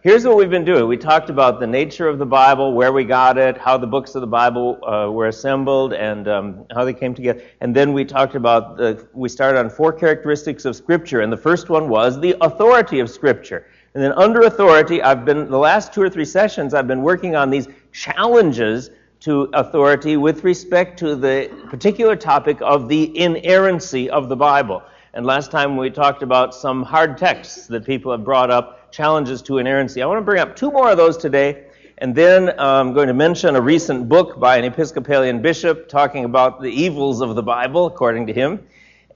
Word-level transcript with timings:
Here's 0.00 0.24
what 0.24 0.36
we've 0.36 0.48
been 0.48 0.64
doing. 0.64 0.86
We 0.86 0.96
talked 0.96 1.28
about 1.28 1.58
the 1.58 1.66
nature 1.66 2.06
of 2.06 2.20
the 2.20 2.26
Bible, 2.26 2.72
where 2.72 2.92
we 2.92 3.02
got 3.02 3.36
it, 3.36 3.58
how 3.58 3.76
the 3.76 3.86
books 3.88 4.14
of 4.14 4.20
the 4.20 4.28
Bible 4.28 4.78
uh, 4.86 5.10
were 5.10 5.26
assembled, 5.26 5.92
and 5.92 6.28
um, 6.28 6.66
how 6.72 6.84
they 6.84 6.94
came 6.94 7.14
together. 7.14 7.42
And 7.60 7.74
then 7.74 7.92
we 7.92 8.04
talked 8.04 8.36
about 8.36 8.76
the, 8.76 9.08
we 9.12 9.28
started 9.28 9.58
on 9.58 9.68
four 9.68 9.92
characteristics 9.92 10.64
of 10.64 10.76
Scripture, 10.76 11.22
and 11.22 11.32
the 11.32 11.36
first 11.36 11.68
one 11.68 11.88
was 11.88 12.20
the 12.20 12.36
authority 12.42 13.00
of 13.00 13.10
Scripture. 13.10 13.66
And 13.94 14.00
then 14.00 14.12
under 14.12 14.42
authority, 14.42 15.02
I've 15.02 15.24
been 15.24 15.50
the 15.50 15.58
last 15.58 15.92
two 15.92 16.02
or 16.02 16.08
three 16.08 16.24
sessions 16.24 16.74
I've 16.74 16.86
been 16.86 17.02
working 17.02 17.34
on 17.34 17.50
these 17.50 17.66
challenges 17.90 18.90
to 19.20 19.50
authority 19.52 20.16
with 20.16 20.44
respect 20.44 21.00
to 21.00 21.16
the 21.16 21.50
particular 21.70 22.14
topic 22.14 22.58
of 22.60 22.88
the 22.88 23.18
inerrancy 23.18 24.08
of 24.10 24.28
the 24.28 24.36
Bible. 24.36 24.80
And 25.12 25.26
last 25.26 25.50
time 25.50 25.76
we 25.76 25.90
talked 25.90 26.22
about 26.22 26.54
some 26.54 26.84
hard 26.84 27.18
texts 27.18 27.66
that 27.66 27.84
people 27.84 28.12
have 28.12 28.22
brought 28.22 28.52
up 28.52 28.77
challenges 28.90 29.42
to 29.42 29.58
inerrancy. 29.58 30.02
I 30.02 30.06
want 30.06 30.18
to 30.18 30.24
bring 30.24 30.40
up 30.40 30.56
two 30.56 30.70
more 30.70 30.90
of 30.90 30.96
those 30.96 31.16
today, 31.16 31.64
and 31.98 32.14
then 32.14 32.52
I'm 32.58 32.92
going 32.92 33.08
to 33.08 33.14
mention 33.14 33.56
a 33.56 33.60
recent 33.60 34.08
book 34.08 34.38
by 34.38 34.56
an 34.56 34.64
Episcopalian 34.64 35.42
bishop 35.42 35.88
talking 35.88 36.24
about 36.24 36.60
the 36.60 36.70
evils 36.70 37.20
of 37.20 37.34
the 37.34 37.42
Bible, 37.42 37.86
according 37.86 38.26
to 38.28 38.32
him. 38.32 38.66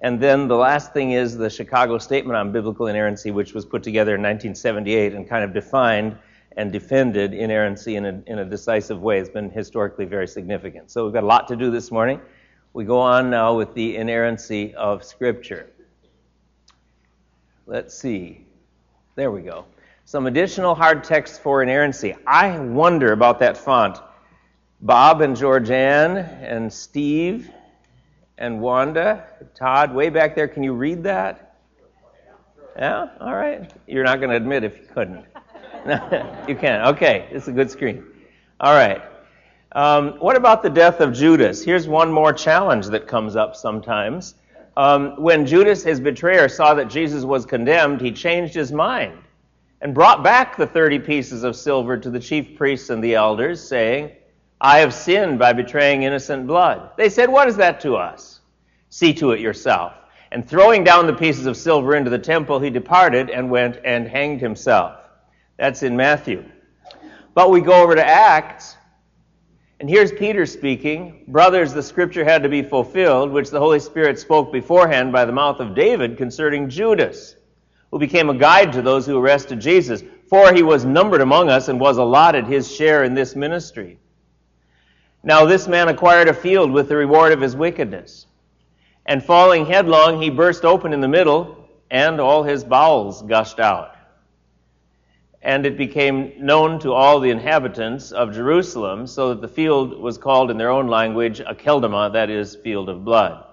And 0.01 0.21
then 0.21 0.48
the 0.48 0.57
last 0.57 0.93
thing 0.93 1.12
is 1.12 1.37
the 1.37 1.48
Chicago 1.48 1.97
Statement 1.98 2.37
on 2.37 2.51
Biblical 2.51 2.89
Inerrancy, 2.89 3.31
which 3.31 3.55
was 3.55 3.65
put 3.65 3.85
together 3.85 4.17
in 4.17 4.21
1978 4.23 5.15
and 5.15 5.29
kind 5.29 5.45
of 5.45 5.53
defined 5.53 6.19
and 6.57 6.73
defended 6.73 7.33
inerrancy 7.33 7.97
in 7.97 8.05
a, 8.05 8.23
in 8.27 8.41
a 8.41 8.45
decisive 8.45 9.01
way. 9.01 9.20
It's 9.20 9.31
been 9.31 9.51
historically 9.51 10.05
very 10.05 10.27
significant. 10.27 10.91
So 10.91 11.05
we've 11.05 11.15
got 11.15 11.23
a 11.23 11.27
lot 11.27 11.47
to 11.48 11.57
do 11.57 11.70
this 11.70 11.91
morning. 11.91 12.20
We 12.73 12.84
go 12.84 12.98
on 12.98 13.31
now 13.31 13.57
with 13.57 13.75
the 13.75 13.97
inerrancy 13.97 14.75
of 14.75 15.05
Scripture. 15.05 15.70
Let's 17.67 17.97
see. 17.97 18.45
There 19.15 19.30
we 19.30 19.43
go. 19.43 19.66
Some 20.07 20.27
additional 20.27 20.75
hard 20.75 21.05
text 21.05 21.43
for 21.43 21.62
inerrancy. 21.62 22.16
I 22.27 22.59
wonder 22.59 23.12
about 23.12 23.39
that 23.41 23.59
font. 23.59 23.98
Bob 24.81 25.20
and 25.20 25.37
Georgianne 25.37 26.42
and 26.42 26.73
Steve 26.73 27.50
and 28.39 28.61
Wanda, 28.61 29.27
Todd, 29.55 29.95
way 29.95 30.09
back 30.09 30.34
there, 30.34 30.48
can 30.48 30.62
you 30.62 30.72
read 30.72 31.03
that? 31.05 31.56
Yeah? 32.77 33.11
All 33.20 33.34
right. 33.34 33.70
You're 33.87 34.03
not 34.03 34.19
going 34.19 34.31
to 34.31 34.37
admit 34.37 34.64
if 34.64 34.78
you 34.78 34.87
couldn't. 34.92 35.27
you 36.48 36.56
can. 36.56 36.87
Okay. 36.89 37.28
It's 37.31 37.48
a 37.48 37.53
good 37.53 37.70
screen. 37.70 38.03
All 38.61 38.75
right. 38.75 39.03
Um, 39.72 40.12
what 40.20 40.37
about 40.37 40.62
the 40.62 40.70
death 40.70 41.00
of 41.00 41.12
Judas? 41.12 41.62
Here's 41.62 41.87
one 41.87 42.11
more 42.11 42.33
challenge 42.33 42.87
that 42.87 43.06
comes 43.06 43.37
up 43.37 43.56
sometimes. 43.56 44.34
Um, 44.77 45.20
when 45.20 45.45
Judas, 45.45 45.83
his 45.83 46.01
betrayer, 46.01 46.48
saw 46.48 46.75
that 46.75 46.89
Jesus 46.89 47.25
was 47.25 47.45
condemned, 47.45 48.01
he 48.01 48.11
changed 48.11 48.55
his 48.55 48.73
mind 48.73 49.19
and 49.83 49.95
brought 49.95 50.23
back 50.23 50.56
the 50.56 50.67
30 50.67 51.01
pieces 51.01 51.42
of 51.42 51.56
silver 51.56 51.97
to 51.98 52.09
the 52.09 52.20
chief 52.20 52.56
priests 52.56 52.89
and 52.89 53.03
the 53.03 53.15
elders, 53.15 53.61
saying, 53.61 54.12
I 54.61 54.78
have 54.78 54.95
sinned 54.95 55.39
by 55.39 55.53
betraying 55.53 56.05
innocent 56.05 56.47
blood. 56.47 56.91
They 56.97 57.09
said, 57.09 57.28
What 57.28 57.48
is 57.48 57.56
that 57.56 57.81
to 57.81 57.97
us? 57.97 58.41
See 58.91 59.12
to 59.15 59.33
it 59.33 59.41
yourself. 59.41 59.93
And 60.31 60.48
throwing 60.48 60.84
down 60.84 61.06
the 61.06 61.12
pieces 61.12 61.47
of 61.47 61.56
silver 61.56 61.97
into 61.97 62.11
the 62.11 62.19
temple, 62.19 62.61
he 62.61 62.70
departed 62.70 63.28
and 63.28 63.50
went 63.50 63.78
and 63.84 64.06
hanged 64.06 64.41
himself. 64.41 64.97
That's 65.59 65.83
in 65.83 65.97
Matthew. 65.97 66.45
But 67.34 67.50
we 67.50 67.61
go 67.61 67.83
over 67.83 67.95
to 67.95 68.06
Acts, 68.06 68.77
and 69.83 69.91
here's 69.91 70.12
Peter 70.12 70.47
speaking 70.47 71.25
Brothers, 71.27 71.75
the 71.75 71.83
scripture 71.83 72.25
had 72.25 72.44
to 72.44 72.48
be 72.48 72.62
fulfilled, 72.62 73.33
which 73.33 73.50
the 73.50 73.58
Holy 73.58 73.80
Spirit 73.80 74.16
spoke 74.16 74.52
beforehand 74.52 75.11
by 75.11 75.25
the 75.25 75.33
mouth 75.33 75.58
of 75.58 75.75
David 75.75 76.16
concerning 76.16 76.70
Judas, 76.70 77.34
who 77.91 77.98
became 77.98 78.30
a 78.30 78.34
guide 78.34 78.72
to 78.75 78.83
those 78.83 79.06
who 79.06 79.19
arrested 79.19 79.58
Jesus. 79.58 80.05
For 80.30 80.53
he 80.53 80.62
was 80.62 80.84
numbered 80.84 81.20
among 81.20 81.48
us 81.48 81.66
and 81.66 81.80
was 81.80 81.98
allotted 81.98 82.47
his 82.47 82.72
share 82.72 83.03
in 83.03 83.14
this 83.14 83.34
ministry. 83.34 83.98
Now 85.25 85.47
this 85.47 85.66
man 85.66 85.88
acquired 85.88 86.28
a 86.28 86.34
field 86.34 86.70
with 86.70 86.88
the 86.88 86.94
reward 86.94 87.33
of 87.33 87.41
his 87.41 87.56
wickedness. 87.56 88.27
And 89.04 89.21
falling 89.21 89.66
headlong, 89.66 90.22
he 90.22 90.31
burst 90.31 90.65
open 90.65 90.92
in 90.92 91.00
the 91.00 91.09
middle, 91.09 91.69
and 91.91 92.21
all 92.21 92.44
his 92.44 92.62
bowels 92.62 93.22
gushed 93.22 93.59
out 93.59 93.91
and 95.42 95.66
it 95.66 95.76
became 95.76 96.32
known 96.38 96.78
to 96.78 96.92
all 96.92 97.19
the 97.19 97.30
inhabitants 97.30 98.12
of 98.12 98.32
Jerusalem, 98.32 99.06
so 99.08 99.30
that 99.30 99.41
the 99.41 99.48
field 99.48 99.98
was 99.98 100.16
called 100.16 100.50
in 100.53 100.56
their 100.56 100.70
own 100.70 100.86
language 100.86 101.41
Akeldama, 101.41 102.12
that 102.12 102.30
is, 102.30 102.54
field 102.56 102.88
of 102.88 103.04
blood. 103.04 103.44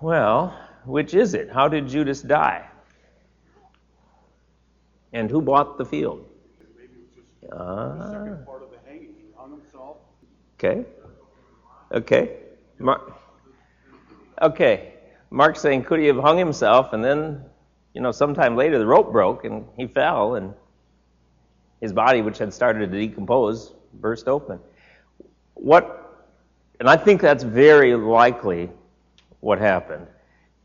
Well, 0.00 0.54
which 0.84 1.14
is 1.14 1.34
it? 1.34 1.50
How 1.50 1.68
did 1.68 1.88
Judas 1.88 2.20
die? 2.20 2.68
And 5.12 5.30
who 5.30 5.40
bought 5.40 5.78
the 5.78 5.86
field? 5.86 6.28
Uh, 7.50 8.36
okay. 10.56 10.84
Okay. 11.90 12.36
Mark. 12.78 13.18
Okay. 14.42 14.92
Mark's 15.30 15.60
saying, 15.60 15.84
could 15.84 16.00
he 16.00 16.06
have 16.06 16.18
hung 16.18 16.36
himself 16.36 16.92
and 16.92 17.02
then 17.02 17.42
you 17.98 18.02
know, 18.02 18.12
sometime 18.12 18.54
later 18.54 18.78
the 18.78 18.86
rope 18.86 19.10
broke 19.10 19.44
and 19.44 19.66
he 19.76 19.88
fell 19.88 20.36
and 20.36 20.54
his 21.80 21.92
body, 21.92 22.22
which 22.22 22.38
had 22.38 22.54
started 22.54 22.92
to 22.92 22.96
decompose, 22.96 23.72
burst 23.94 24.28
open. 24.28 24.60
What, 25.54 26.28
and 26.78 26.88
I 26.88 26.96
think 26.96 27.20
that's 27.20 27.42
very 27.42 27.96
likely 27.96 28.70
what 29.40 29.58
happened. 29.58 30.06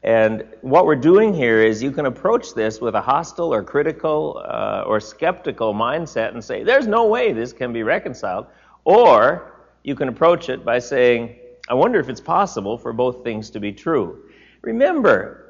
And 0.03 0.45
what 0.61 0.85
we're 0.85 0.95
doing 0.95 1.33
here 1.33 1.63
is 1.63 1.81
you 1.81 1.89
can 1.89 2.05
approach 2.05 2.53
this 2.53 2.79
with 2.79 2.93
a 2.93 3.01
hostile 3.01 3.51
or 3.51 3.63
critical 3.63 4.39
uh, 4.45 4.83
or 4.85 4.99
skeptical 4.99 5.73
mindset 5.73 6.35
and 6.35 6.43
say, 6.43 6.61
there's 6.61 6.85
no 6.85 7.07
way 7.07 7.33
this 7.33 7.51
can 7.51 7.73
be 7.73 7.81
reconciled. 7.81 8.45
Or 8.85 9.55
you 9.81 9.95
can 9.95 10.07
approach 10.07 10.49
it 10.49 10.63
by 10.63 10.77
saying, 10.77 11.35
I 11.67 11.73
wonder 11.73 11.99
if 11.99 12.09
it's 12.09 12.21
possible 12.21 12.77
for 12.77 12.93
both 12.93 13.23
things 13.23 13.49
to 13.49 13.59
be 13.59 13.73
true. 13.73 14.29
Remember, 14.61 15.42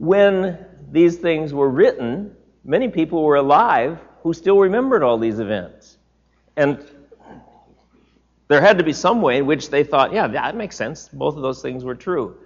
when 0.00 0.56
these 0.90 1.18
things 1.18 1.52
were 1.52 1.68
written, 1.68 2.34
many 2.64 2.88
people 2.88 3.22
were 3.22 3.36
alive 3.36 3.98
who 4.22 4.32
still 4.32 4.58
remembered 4.58 5.02
all 5.02 5.18
these 5.18 5.38
events. 5.38 5.98
And 6.56 6.82
there 8.48 8.62
had 8.62 8.78
to 8.78 8.84
be 8.84 8.94
some 8.94 9.20
way 9.20 9.36
in 9.36 9.46
which 9.46 9.68
they 9.68 9.84
thought, 9.84 10.14
yeah, 10.14 10.26
that 10.26 10.56
makes 10.56 10.74
sense. 10.74 11.10
Both 11.10 11.36
of 11.36 11.42
those 11.42 11.60
things 11.60 11.84
were 11.84 11.94
true. 11.94 12.38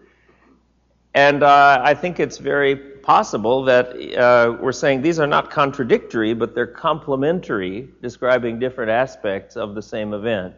And 1.15 1.45
uh, 1.45 1.81
I 1.81 1.95
think 1.95 2.19
it's 2.19 2.39
very 2.39 2.75
possible 2.75 3.63
that 3.67 3.95
uh, 4.19 4.57
we're 4.61 4.73
saying 4.73 5.03
these 5.03 5.21
are 5.21 5.27
not 5.29 5.49
contradictory, 5.49 6.35
but 6.35 6.57
they're 6.57 6.67
complementary, 6.67 7.89
describing 8.03 8.59
different 8.59 8.91
aspects 8.91 9.57
of 9.57 9.77
the 9.77 9.83
same 9.83 10.13
event. 10.13 10.57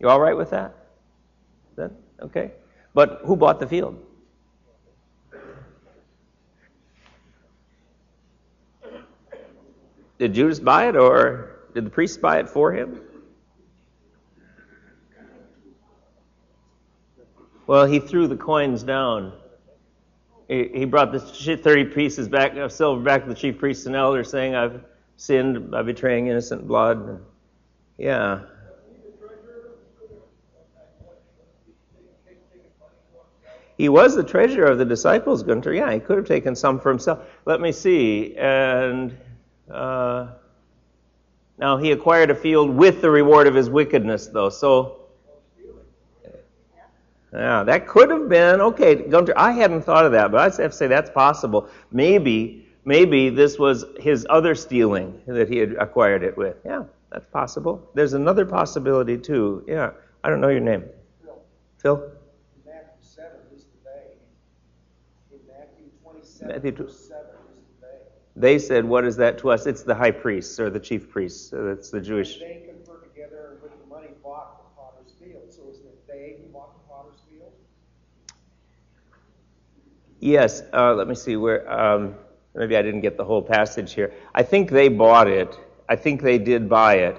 You 0.00 0.08
all 0.08 0.18
right 0.18 0.36
with 0.36 0.48
that? 0.48 0.74
Is 1.72 1.76
that 1.76 1.92
okay? 2.22 2.52
But 2.94 3.20
who 3.26 3.36
bought 3.36 3.60
the 3.60 3.66
field? 3.66 4.02
Did 10.18 10.34
Judas 10.34 10.60
buy 10.60 10.88
it, 10.88 10.96
or 10.96 11.56
did 11.74 11.84
the 11.84 11.90
priest 11.90 12.20
buy 12.20 12.38
it 12.38 12.48
for 12.48 12.72
him? 12.72 13.00
Well, 17.66 17.86
he 17.86 17.98
threw 17.98 18.26
the 18.26 18.36
coins 18.36 18.82
down. 18.82 19.32
He, 20.48 20.84
brought 20.84 21.10
the 21.10 21.20
30 21.20 21.86
pieces 21.86 22.28
back 22.28 22.54
of 22.56 22.70
silver 22.70 23.02
back 23.02 23.22
to 23.22 23.28
the 23.28 23.34
chief 23.34 23.58
priests 23.58 23.86
and 23.86 23.96
elders, 23.96 24.30
saying, 24.30 24.54
I've 24.54 24.84
sinned 25.16 25.70
by 25.70 25.82
betraying 25.82 26.26
innocent 26.26 26.68
blood. 26.68 27.24
Yeah. 27.96 28.42
He 33.78 33.88
was 33.88 34.14
the 34.14 34.22
treasurer 34.22 34.66
of 34.66 34.78
the 34.78 34.84
disciples, 34.84 35.42
Gunter. 35.42 35.72
Yeah, 35.72 35.92
he 35.92 35.98
could 35.98 36.18
have 36.18 36.26
taken 36.26 36.54
some 36.54 36.78
for 36.78 36.90
himself. 36.90 37.26
Let 37.46 37.60
me 37.60 37.72
see. 37.72 38.36
And 38.36 39.16
uh, 39.70 40.28
now 41.58 41.76
he 41.76 41.92
acquired 41.92 42.30
a 42.30 42.34
field 42.34 42.70
with 42.70 43.00
the 43.00 43.10
reward 43.10 43.46
of 43.46 43.54
his 43.54 43.70
wickedness, 43.70 44.26
though. 44.26 44.48
So, 44.50 45.00
yeah, 47.32 47.64
that 47.64 47.88
could 47.88 48.10
have 48.10 48.28
been 48.28 48.60
okay. 48.60 48.94
Gunter, 48.94 49.34
I 49.36 49.52
hadn't 49.52 49.82
thought 49.82 50.04
of 50.04 50.12
that, 50.12 50.30
but 50.30 50.40
I'd 50.40 50.62
have 50.62 50.70
to 50.70 50.76
say 50.76 50.86
that's 50.86 51.10
possible. 51.10 51.68
Maybe, 51.90 52.68
maybe 52.84 53.28
this 53.28 53.58
was 53.58 53.84
his 53.98 54.26
other 54.30 54.54
stealing 54.54 55.20
that 55.26 55.48
he 55.48 55.58
had 55.58 55.74
acquired 55.74 56.22
it 56.22 56.36
with. 56.36 56.56
Yeah, 56.64 56.84
that's 57.10 57.26
possible. 57.26 57.90
There's 57.94 58.12
another 58.12 58.46
possibility 58.46 59.18
too. 59.18 59.64
Yeah, 59.66 59.90
I 60.22 60.30
don't 60.30 60.40
know 60.40 60.48
your 60.48 60.60
name. 60.60 60.84
Phil. 61.24 61.42
Phil. 61.78 62.12
Matthew 62.64 62.82
seven 63.00 63.40
is 63.54 63.64
the 63.64 63.90
bay. 63.90 64.12
In 65.32 65.40
Matthew 65.48 65.90
twenty-seven. 66.04 66.62
Matthew. 66.62 66.88
They 68.36 68.58
said, 68.58 68.84
What 68.84 69.04
is 69.04 69.16
that 69.16 69.38
to 69.38 69.50
us? 69.50 69.66
It's 69.66 69.82
the 69.82 69.94
high 69.94 70.10
priests 70.10 70.58
or 70.58 70.70
the 70.70 70.80
chief 70.80 71.08
priests. 71.10 71.50
So 71.50 71.64
that's 71.64 71.90
the 71.90 72.00
Jewish. 72.00 72.38
They 72.38 72.64
confer 72.66 72.98
together 72.98 73.52
and 73.52 73.62
with 73.62 73.78
the 73.80 73.86
money 73.86 74.08
bought 74.22 74.58
the 74.58 74.80
potter's 74.80 75.12
field. 75.20 75.52
So 75.52 75.62
isn't 75.70 75.86
it 75.86 76.06
they 76.06 76.36
who 76.40 76.52
bought 76.52 76.74
the 76.74 76.88
potter's 76.88 77.20
field? 77.30 77.52
Yes. 80.20 80.62
Uh, 80.72 80.94
let 80.94 81.06
me 81.06 81.14
see 81.14 81.36
where. 81.36 81.70
Um, 81.70 82.16
maybe 82.54 82.76
I 82.76 82.82
didn't 82.82 83.02
get 83.02 83.16
the 83.16 83.24
whole 83.24 83.42
passage 83.42 83.92
here. 83.92 84.12
I 84.34 84.42
think 84.42 84.70
they 84.70 84.88
bought 84.88 85.28
it. 85.28 85.58
I 85.88 85.96
think 85.96 86.22
they 86.22 86.38
did 86.38 86.68
buy 86.68 86.96
it. 86.96 87.16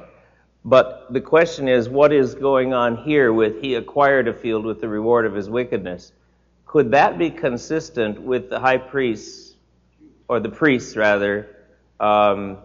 But 0.65 1.13
the 1.13 1.21
question 1.21 1.67
is, 1.67 1.87
what 1.87 2.11
is 2.11 2.33
going 2.33 2.73
on 2.73 2.97
here 2.97 3.31
with 3.31 3.61
he 3.61 3.75
acquired 3.75 4.27
a 4.27 4.33
field 4.33 4.65
with 4.65 4.81
the 4.81 4.89
reward 4.89 5.25
of 5.27 5.35
his 5.35 5.47
wickedness? 5.47 6.11
Could 6.65 6.89
that 6.91 7.19
be 7.19 7.29
consistent 7.29 8.19
with 8.19 8.49
the 8.49 8.59
high 8.59 8.79
priests, 8.79 9.54
or 10.27 10.39
the 10.39 10.49
priests 10.49 10.95
rather, 10.95 11.55
um, 11.99 12.57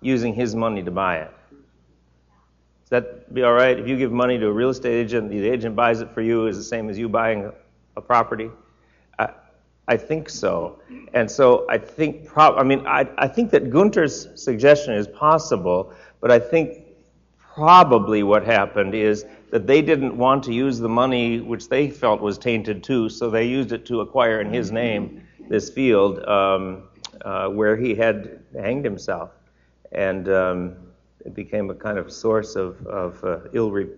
using 0.00 0.34
his 0.34 0.54
money 0.54 0.82
to 0.82 0.90
buy 0.90 1.18
it? 1.18 1.30
Does 2.88 2.90
that 2.90 3.34
be 3.34 3.42
all 3.42 3.52
right? 3.52 3.78
If 3.78 3.88
you 3.88 3.96
give 3.96 4.12
money 4.12 4.38
to 4.38 4.46
a 4.46 4.52
real 4.52 4.70
estate 4.70 4.94
agent, 4.94 5.30
the 5.30 5.48
agent 5.48 5.74
buys 5.74 6.00
it 6.00 6.10
for 6.12 6.22
you 6.22 6.46
is 6.46 6.56
the 6.56 6.62
same 6.62 6.88
as 6.88 6.96
you 6.96 7.08
buying 7.08 7.50
a 7.96 8.00
property? 8.00 8.48
I, 9.18 9.30
I 9.88 9.96
think 9.96 10.30
so. 10.30 10.80
And 11.12 11.28
so 11.28 11.66
I 11.68 11.78
think, 11.78 12.28
I 12.36 12.62
mean, 12.62 12.86
I, 12.86 13.08
I 13.18 13.26
think 13.26 13.50
that 13.50 13.70
Gunter's 13.70 14.28
suggestion 14.40 14.94
is 14.94 15.08
possible, 15.08 15.92
but 16.20 16.30
I 16.30 16.38
think 16.38 16.84
probably 17.38 18.22
what 18.22 18.44
happened 18.44 18.94
is 18.94 19.24
that 19.50 19.66
they 19.66 19.82
didn't 19.82 20.16
want 20.16 20.44
to 20.44 20.52
use 20.52 20.78
the 20.78 20.88
money 20.88 21.40
which 21.40 21.68
they 21.68 21.90
felt 21.90 22.20
was 22.20 22.38
tainted 22.38 22.84
too, 22.84 23.08
so 23.08 23.30
they 23.30 23.46
used 23.46 23.72
it 23.72 23.86
to 23.86 24.00
acquire 24.00 24.40
in 24.40 24.52
his 24.52 24.70
name 24.70 25.25
this 25.48 25.70
field 25.70 26.24
um, 26.24 26.84
uh, 27.22 27.48
where 27.48 27.76
he 27.76 27.94
had 27.94 28.40
hanged 28.54 28.84
himself. 28.84 29.30
And 29.92 30.28
um, 30.28 30.76
it 31.24 31.34
became 31.34 31.70
a 31.70 31.74
kind 31.74 31.98
of 31.98 32.12
source 32.12 32.56
of, 32.56 32.84
of, 32.86 33.22
uh, 33.24 33.38
ill, 33.52 33.70
re- 33.70 33.90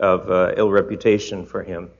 of 0.00 0.30
uh, 0.30 0.52
ill 0.56 0.70
reputation 0.70 1.46
for 1.46 1.62
him. 1.62 1.90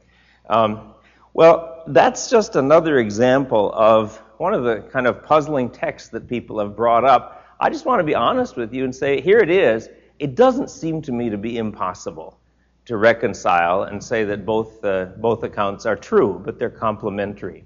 Um, 0.48 0.94
well, 1.34 1.84
that's 1.88 2.30
just 2.30 2.56
another 2.56 2.98
example 2.98 3.72
of 3.74 4.16
one 4.38 4.54
of 4.54 4.64
the 4.64 4.80
kind 4.92 5.06
of 5.06 5.22
puzzling 5.22 5.70
texts 5.70 6.08
that 6.10 6.28
people 6.28 6.58
have 6.58 6.76
brought 6.76 7.04
up. 7.04 7.44
I 7.60 7.70
just 7.70 7.86
want 7.86 8.00
to 8.00 8.04
be 8.04 8.14
honest 8.14 8.56
with 8.56 8.72
you 8.72 8.84
and 8.84 8.94
say, 8.94 9.20
here 9.20 9.38
it 9.38 9.50
is. 9.50 9.88
It 10.18 10.34
doesn't 10.34 10.70
seem 10.70 11.02
to 11.02 11.12
me 11.12 11.30
to 11.30 11.38
be 11.38 11.58
impossible 11.58 12.38
to 12.86 12.96
reconcile 12.96 13.82
and 13.82 14.02
say 14.02 14.24
that 14.24 14.46
both, 14.46 14.82
uh, 14.84 15.06
both 15.18 15.42
accounts 15.42 15.84
are 15.86 15.96
true, 15.96 16.40
but 16.44 16.58
they're 16.58 16.70
complementary. 16.70 17.64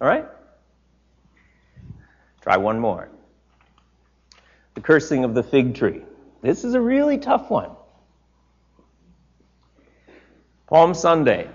All 0.00 0.08
right? 0.08 0.26
Try 2.40 2.56
one 2.56 2.78
more. 2.78 3.08
The 4.74 4.80
cursing 4.80 5.24
of 5.24 5.34
the 5.34 5.42
fig 5.42 5.74
tree. 5.74 6.02
This 6.42 6.64
is 6.64 6.74
a 6.74 6.80
really 6.80 7.18
tough 7.18 7.50
one. 7.50 7.70
Palm 10.66 10.94
Sunday. 10.94 11.48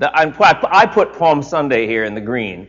I 0.00 0.86
put 0.86 1.18
Palm 1.18 1.42
Sunday 1.42 1.86
here 1.86 2.04
in 2.04 2.14
the 2.14 2.20
green 2.20 2.68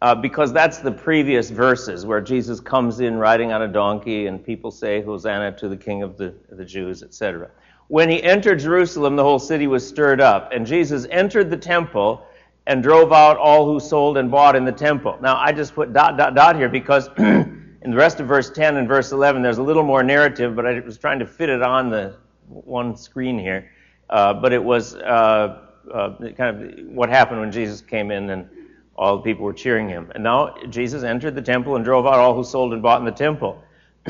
uh, 0.00 0.14
because 0.14 0.52
that's 0.52 0.78
the 0.78 0.90
previous 0.90 1.50
verses 1.50 2.04
where 2.04 2.20
Jesus 2.20 2.58
comes 2.60 3.00
in 3.00 3.16
riding 3.16 3.52
on 3.52 3.62
a 3.62 3.68
donkey 3.68 4.26
and 4.26 4.44
people 4.44 4.70
say, 4.70 5.02
Hosanna 5.02 5.52
to 5.58 5.68
the 5.68 5.76
King 5.76 6.02
of 6.02 6.16
the, 6.16 6.34
the 6.50 6.64
Jews, 6.64 7.02
etc. 7.02 7.50
When 7.88 8.08
he 8.08 8.22
entered 8.22 8.58
Jerusalem, 8.58 9.16
the 9.16 9.22
whole 9.22 9.38
city 9.38 9.66
was 9.66 9.86
stirred 9.86 10.20
up, 10.20 10.50
and 10.52 10.66
Jesus 10.66 11.06
entered 11.10 11.50
the 11.50 11.56
temple 11.56 12.26
and 12.66 12.82
drove 12.82 13.12
out 13.12 13.36
all 13.36 13.66
who 13.66 13.80
sold 13.80 14.16
and 14.16 14.30
bought 14.30 14.54
in 14.54 14.64
the 14.64 14.72
temple. 14.72 15.18
Now, 15.20 15.36
I 15.36 15.52
just 15.52 15.74
put 15.74 15.92
dot, 15.92 16.16
dot, 16.16 16.34
dot 16.34 16.56
here 16.56 16.68
because 16.68 17.08
in 17.18 17.90
the 17.90 17.96
rest 17.96 18.20
of 18.20 18.28
verse 18.28 18.50
10 18.50 18.76
and 18.76 18.86
verse 18.86 19.12
11, 19.12 19.42
there's 19.42 19.58
a 19.58 19.62
little 19.62 19.82
more 19.82 20.02
narrative, 20.02 20.54
but 20.54 20.66
I 20.66 20.78
was 20.80 20.98
trying 20.98 21.18
to 21.18 21.26
fit 21.26 21.48
it 21.48 21.62
on 21.62 21.90
the 21.90 22.16
one 22.48 22.96
screen 22.96 23.38
here. 23.38 23.70
Uh, 24.08 24.34
but 24.34 24.52
it 24.52 24.62
was 24.62 24.94
uh, 24.94 25.58
uh, 25.92 26.16
kind 26.36 26.80
of 26.80 26.86
what 26.86 27.08
happened 27.08 27.40
when 27.40 27.50
Jesus 27.50 27.80
came 27.80 28.10
in 28.10 28.30
and 28.30 28.48
all 28.94 29.16
the 29.16 29.22
people 29.22 29.44
were 29.44 29.52
cheering 29.52 29.88
him. 29.88 30.12
And 30.14 30.22
now 30.22 30.54
Jesus 30.68 31.02
entered 31.02 31.34
the 31.34 31.42
temple 31.42 31.76
and 31.76 31.84
drove 31.84 32.06
out 32.06 32.14
all 32.14 32.34
who 32.34 32.44
sold 32.44 32.72
and 32.72 32.82
bought 32.82 33.00
in 33.00 33.04
the 33.04 33.10
temple. 33.10 33.62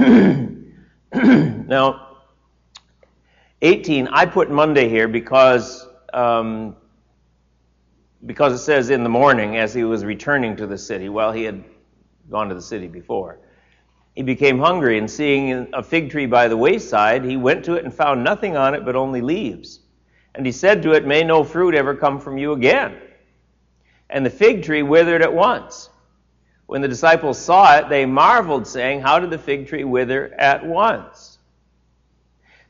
now, 1.14 2.08
18, 3.62 4.08
I 4.08 4.26
put 4.26 4.50
Monday 4.50 4.88
here 4.88 5.06
because 5.06 5.86
um, 6.12 6.76
because 8.24 8.52
it 8.52 8.64
says 8.64 8.90
in 8.90 9.02
the 9.02 9.08
morning 9.08 9.56
as 9.56 9.74
he 9.74 9.84
was 9.84 10.04
returning 10.04 10.56
to 10.56 10.66
the 10.66 10.78
city. 10.78 11.08
Well, 11.08 11.32
he 11.32 11.42
had 11.42 11.64
gone 12.30 12.48
to 12.48 12.54
the 12.54 12.62
city 12.62 12.86
before. 12.86 13.38
He 14.14 14.22
became 14.22 14.58
hungry, 14.58 14.98
and 14.98 15.10
seeing 15.10 15.68
a 15.72 15.82
fig 15.82 16.10
tree 16.10 16.26
by 16.26 16.48
the 16.48 16.56
wayside, 16.56 17.24
he 17.24 17.36
went 17.36 17.64
to 17.64 17.74
it 17.74 17.84
and 17.84 17.92
found 17.92 18.22
nothing 18.22 18.56
on 18.56 18.74
it 18.74 18.84
but 18.84 18.94
only 18.94 19.22
leaves. 19.22 19.80
And 20.34 20.44
he 20.44 20.52
said 20.52 20.82
to 20.82 20.92
it, 20.92 21.06
May 21.06 21.24
no 21.24 21.44
fruit 21.44 21.74
ever 21.74 21.94
come 21.94 22.20
from 22.20 22.38
you 22.38 22.52
again. 22.52 22.96
And 24.10 24.24
the 24.24 24.30
fig 24.30 24.62
tree 24.62 24.82
withered 24.82 25.22
at 25.22 25.32
once. 25.32 25.88
When 26.66 26.82
the 26.82 26.88
disciples 26.88 27.38
saw 27.38 27.76
it, 27.76 27.88
they 27.88 28.06
marveled, 28.06 28.66
saying, 28.66 29.00
How 29.00 29.18
did 29.18 29.30
the 29.30 29.38
fig 29.38 29.66
tree 29.66 29.84
wither 29.84 30.34
at 30.38 30.64
once? 30.64 31.31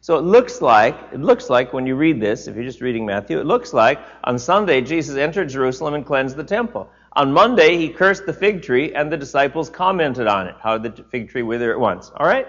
So 0.02 0.18
it 0.18 0.22
looks 0.22 0.60
like, 0.60 0.96
it 1.12 1.20
looks 1.20 1.48
like 1.48 1.72
when 1.72 1.86
you 1.86 1.94
read 1.94 2.20
this, 2.20 2.48
if 2.48 2.56
you're 2.56 2.64
just 2.64 2.80
reading 2.80 3.06
Matthew, 3.06 3.38
it 3.38 3.46
looks 3.46 3.72
like 3.72 4.00
on 4.24 4.36
Sunday 4.36 4.80
Jesus 4.80 5.16
entered 5.16 5.48
Jerusalem 5.48 5.94
and 5.94 6.04
cleansed 6.04 6.34
the 6.34 6.42
temple. 6.42 6.90
On 7.12 7.32
Monday 7.32 7.76
he 7.76 7.88
cursed 7.88 8.26
the 8.26 8.32
fig 8.32 8.62
tree 8.62 8.92
and 8.94 9.12
the 9.12 9.16
disciples 9.16 9.70
commented 9.70 10.26
on 10.26 10.48
it. 10.48 10.56
How 10.60 10.76
the 10.76 10.90
fig 10.90 11.28
tree 11.28 11.42
wither 11.42 11.70
at 11.70 11.78
once? 11.78 12.10
All 12.16 12.26
right? 12.26 12.48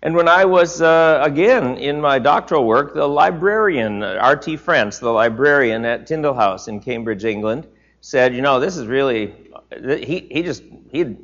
And 0.00 0.16
when 0.16 0.26
I 0.26 0.46
was, 0.46 0.80
uh, 0.80 1.20
again, 1.22 1.76
in 1.76 2.00
my 2.00 2.18
doctoral 2.18 2.64
work, 2.64 2.94
the 2.94 3.06
librarian, 3.06 4.02
R.T. 4.02 4.56
France, 4.56 4.98
the 5.00 5.10
librarian 5.10 5.84
at 5.84 6.06
Tyndale 6.06 6.32
House 6.32 6.66
in 6.66 6.80
Cambridge, 6.80 7.26
England, 7.26 7.66
said, 8.00 8.34
you 8.34 8.40
know, 8.40 8.58
this 8.58 8.78
is 8.78 8.86
really, 8.86 9.34
he, 9.82 10.26
he 10.30 10.42
just, 10.42 10.62
he, 10.90 11.14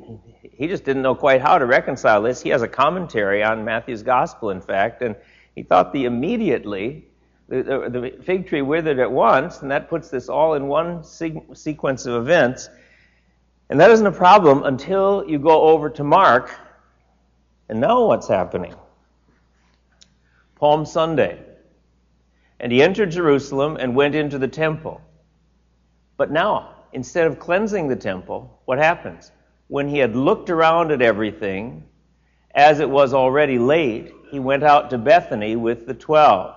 he 0.63 0.67
just 0.69 0.83
didn't 0.83 1.01
know 1.01 1.15
quite 1.15 1.41
how 1.41 1.57
to 1.57 1.65
reconcile 1.65 2.21
this. 2.21 2.41
He 2.41 2.49
has 2.49 2.61
a 2.61 2.67
commentary 2.67 3.43
on 3.43 3.65
Matthew's 3.65 4.03
gospel, 4.03 4.49
in 4.49 4.61
fact, 4.61 5.01
and 5.01 5.15
he 5.55 5.63
thought 5.63 5.91
the 5.91 6.05
immediately, 6.05 7.05
the, 7.49 7.63
the, 7.63 7.99
the 7.99 8.23
fig 8.23 8.47
tree 8.47 8.61
withered 8.61 8.99
at 8.99 9.11
once, 9.11 9.61
and 9.61 9.71
that 9.71 9.89
puts 9.89 10.09
this 10.09 10.29
all 10.29 10.53
in 10.53 10.67
one 10.67 11.03
se- 11.03 11.43
sequence 11.53 12.05
of 12.05 12.15
events. 12.21 12.69
And 13.69 13.79
that 13.79 13.91
isn't 13.91 14.05
a 14.05 14.11
problem 14.11 14.63
until 14.63 15.25
you 15.27 15.39
go 15.39 15.63
over 15.63 15.89
to 15.89 16.03
Mark 16.03 16.51
and 17.69 17.79
now 17.79 18.05
what's 18.05 18.27
happening? 18.27 18.75
Palm 20.55 20.85
Sunday. 20.85 21.39
And 22.59 22.71
he 22.71 22.83
entered 22.83 23.11
Jerusalem 23.11 23.77
and 23.77 23.95
went 23.95 24.15
into 24.15 24.37
the 24.37 24.47
temple. 24.47 25.01
But 26.17 26.31
now, 26.31 26.75
instead 26.93 27.27
of 27.27 27.39
cleansing 27.39 27.87
the 27.87 27.95
temple, 27.95 28.61
what 28.65 28.77
happens? 28.77 29.31
When 29.67 29.87
he 29.87 29.97
had 29.97 30.15
looked 30.15 30.49
around 30.49 30.91
at 30.91 31.01
everything, 31.01 31.83
as 32.53 32.79
it 32.79 32.89
was 32.89 33.13
already 33.13 33.57
late, 33.57 34.13
he 34.29 34.39
went 34.39 34.63
out 34.63 34.89
to 34.91 34.97
Bethany 34.97 35.55
with 35.55 35.85
the 35.87 35.93
twelve. 35.93 36.55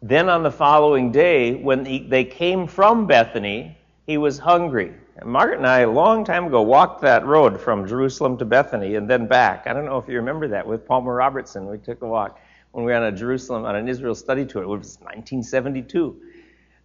Then 0.00 0.28
on 0.28 0.42
the 0.42 0.50
following 0.50 1.10
day, 1.10 1.54
when 1.54 1.84
he, 1.84 1.98
they 1.98 2.24
came 2.24 2.66
from 2.66 3.06
Bethany, 3.06 3.76
he 4.06 4.16
was 4.16 4.38
hungry. 4.38 4.94
And 5.16 5.28
Margaret 5.28 5.58
and 5.58 5.66
I, 5.66 5.80
a 5.80 5.90
long 5.90 6.24
time 6.24 6.46
ago, 6.46 6.62
walked 6.62 7.02
that 7.02 7.26
road 7.26 7.60
from 7.60 7.86
Jerusalem 7.86 8.38
to 8.38 8.44
Bethany 8.44 8.94
and 8.94 9.10
then 9.10 9.26
back. 9.26 9.66
I 9.66 9.72
don't 9.72 9.84
know 9.84 9.98
if 9.98 10.08
you 10.08 10.14
remember 10.14 10.46
that 10.48 10.66
with 10.66 10.86
Palmer 10.86 11.14
Robertson. 11.14 11.66
We 11.66 11.78
took 11.78 12.02
a 12.02 12.06
walk 12.06 12.38
when 12.70 12.84
we 12.84 12.92
were 12.92 12.98
on 12.98 13.04
a 13.04 13.12
Jerusalem, 13.12 13.64
on 13.64 13.74
an 13.74 13.88
Israel 13.88 14.14
study 14.14 14.46
tour. 14.46 14.62
It 14.62 14.68
was 14.68 14.98
1972. 15.00 16.20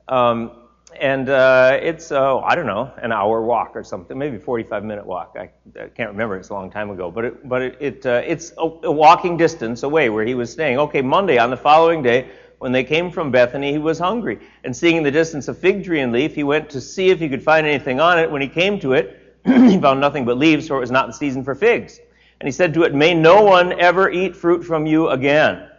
Um, 0.08 0.63
and 1.00 1.30
uh, 1.30 1.78
it's, 1.82 2.12
uh, 2.12 2.40
I 2.40 2.56
don't 2.56 2.66
know, 2.66 2.92
an 2.98 3.12
hour 3.12 3.42
walk 3.42 3.72
or 3.76 3.84
something, 3.84 4.18
maybe 4.18 4.38
45 4.38 4.84
minute 4.84 5.06
walk. 5.06 5.36
I, 5.38 5.50
I 5.80 5.88
can't 5.88 6.12
remember, 6.12 6.38
it's 6.38 6.50
a 6.50 6.54
long 6.54 6.72
time 6.72 6.90
ago. 6.90 7.12
But, 7.12 7.26
it, 7.26 7.50
but 7.50 7.62
it, 7.62 7.78
it 7.80 8.06
uh, 8.06 8.22
it's 8.26 8.52
a, 8.58 8.62
a 8.62 8.92
walking 8.92 9.38
distance 9.38 9.84
away 9.84 10.10
where 10.10 10.26
he 10.26 10.36
was 10.36 10.52
staying. 10.52 10.78
Okay, 10.80 11.02
Monday, 11.02 11.38
on 11.38 11.50
the 11.50 11.58
following 11.58 12.02
day, 12.02 12.30
when 12.60 12.72
they 12.72 12.84
came 12.84 13.12
from 13.12 13.30
Bethany, 13.30 13.72
he 13.72 13.78
was 13.78 14.00
hungry. 14.00 14.40
And 14.64 14.76
seeing 14.76 14.96
in 14.96 15.04
the 15.04 15.12
distance 15.12 15.48
a 15.50 15.54
fig 15.54 15.84
tree 15.84 16.00
and 16.00 16.14
leaf, 16.14 16.34
he 16.34 16.44
went 16.44 16.70
to 16.70 16.80
see 16.80 17.10
if 17.10 17.20
he 17.20 17.28
could 17.28 17.44
find 17.44 17.68
anything 17.68 18.00
on 18.00 18.18
it. 18.20 18.32
When 18.32 18.42
he 18.42 18.48
came 18.48 18.80
to 18.80 18.94
it, 18.94 19.36
he 19.46 19.78
found 19.80 20.00
nothing 20.00 20.24
but 20.24 20.38
leaves, 20.38 20.68
for 20.68 20.78
it 20.78 20.80
was 20.80 20.92
not 20.92 21.08
the 21.08 21.14
season 21.14 21.44
for 21.44 21.56
figs. 21.56 22.00
And 22.40 22.48
he 22.48 22.52
said 22.52 22.74
to 22.76 22.84
it, 22.84 22.94
May 22.94 23.14
no 23.14 23.42
one 23.42 23.80
ever 23.80 24.10
eat 24.10 24.36
fruit 24.36 24.64
from 24.64 24.86
you 24.86 25.10
again. 25.10 25.70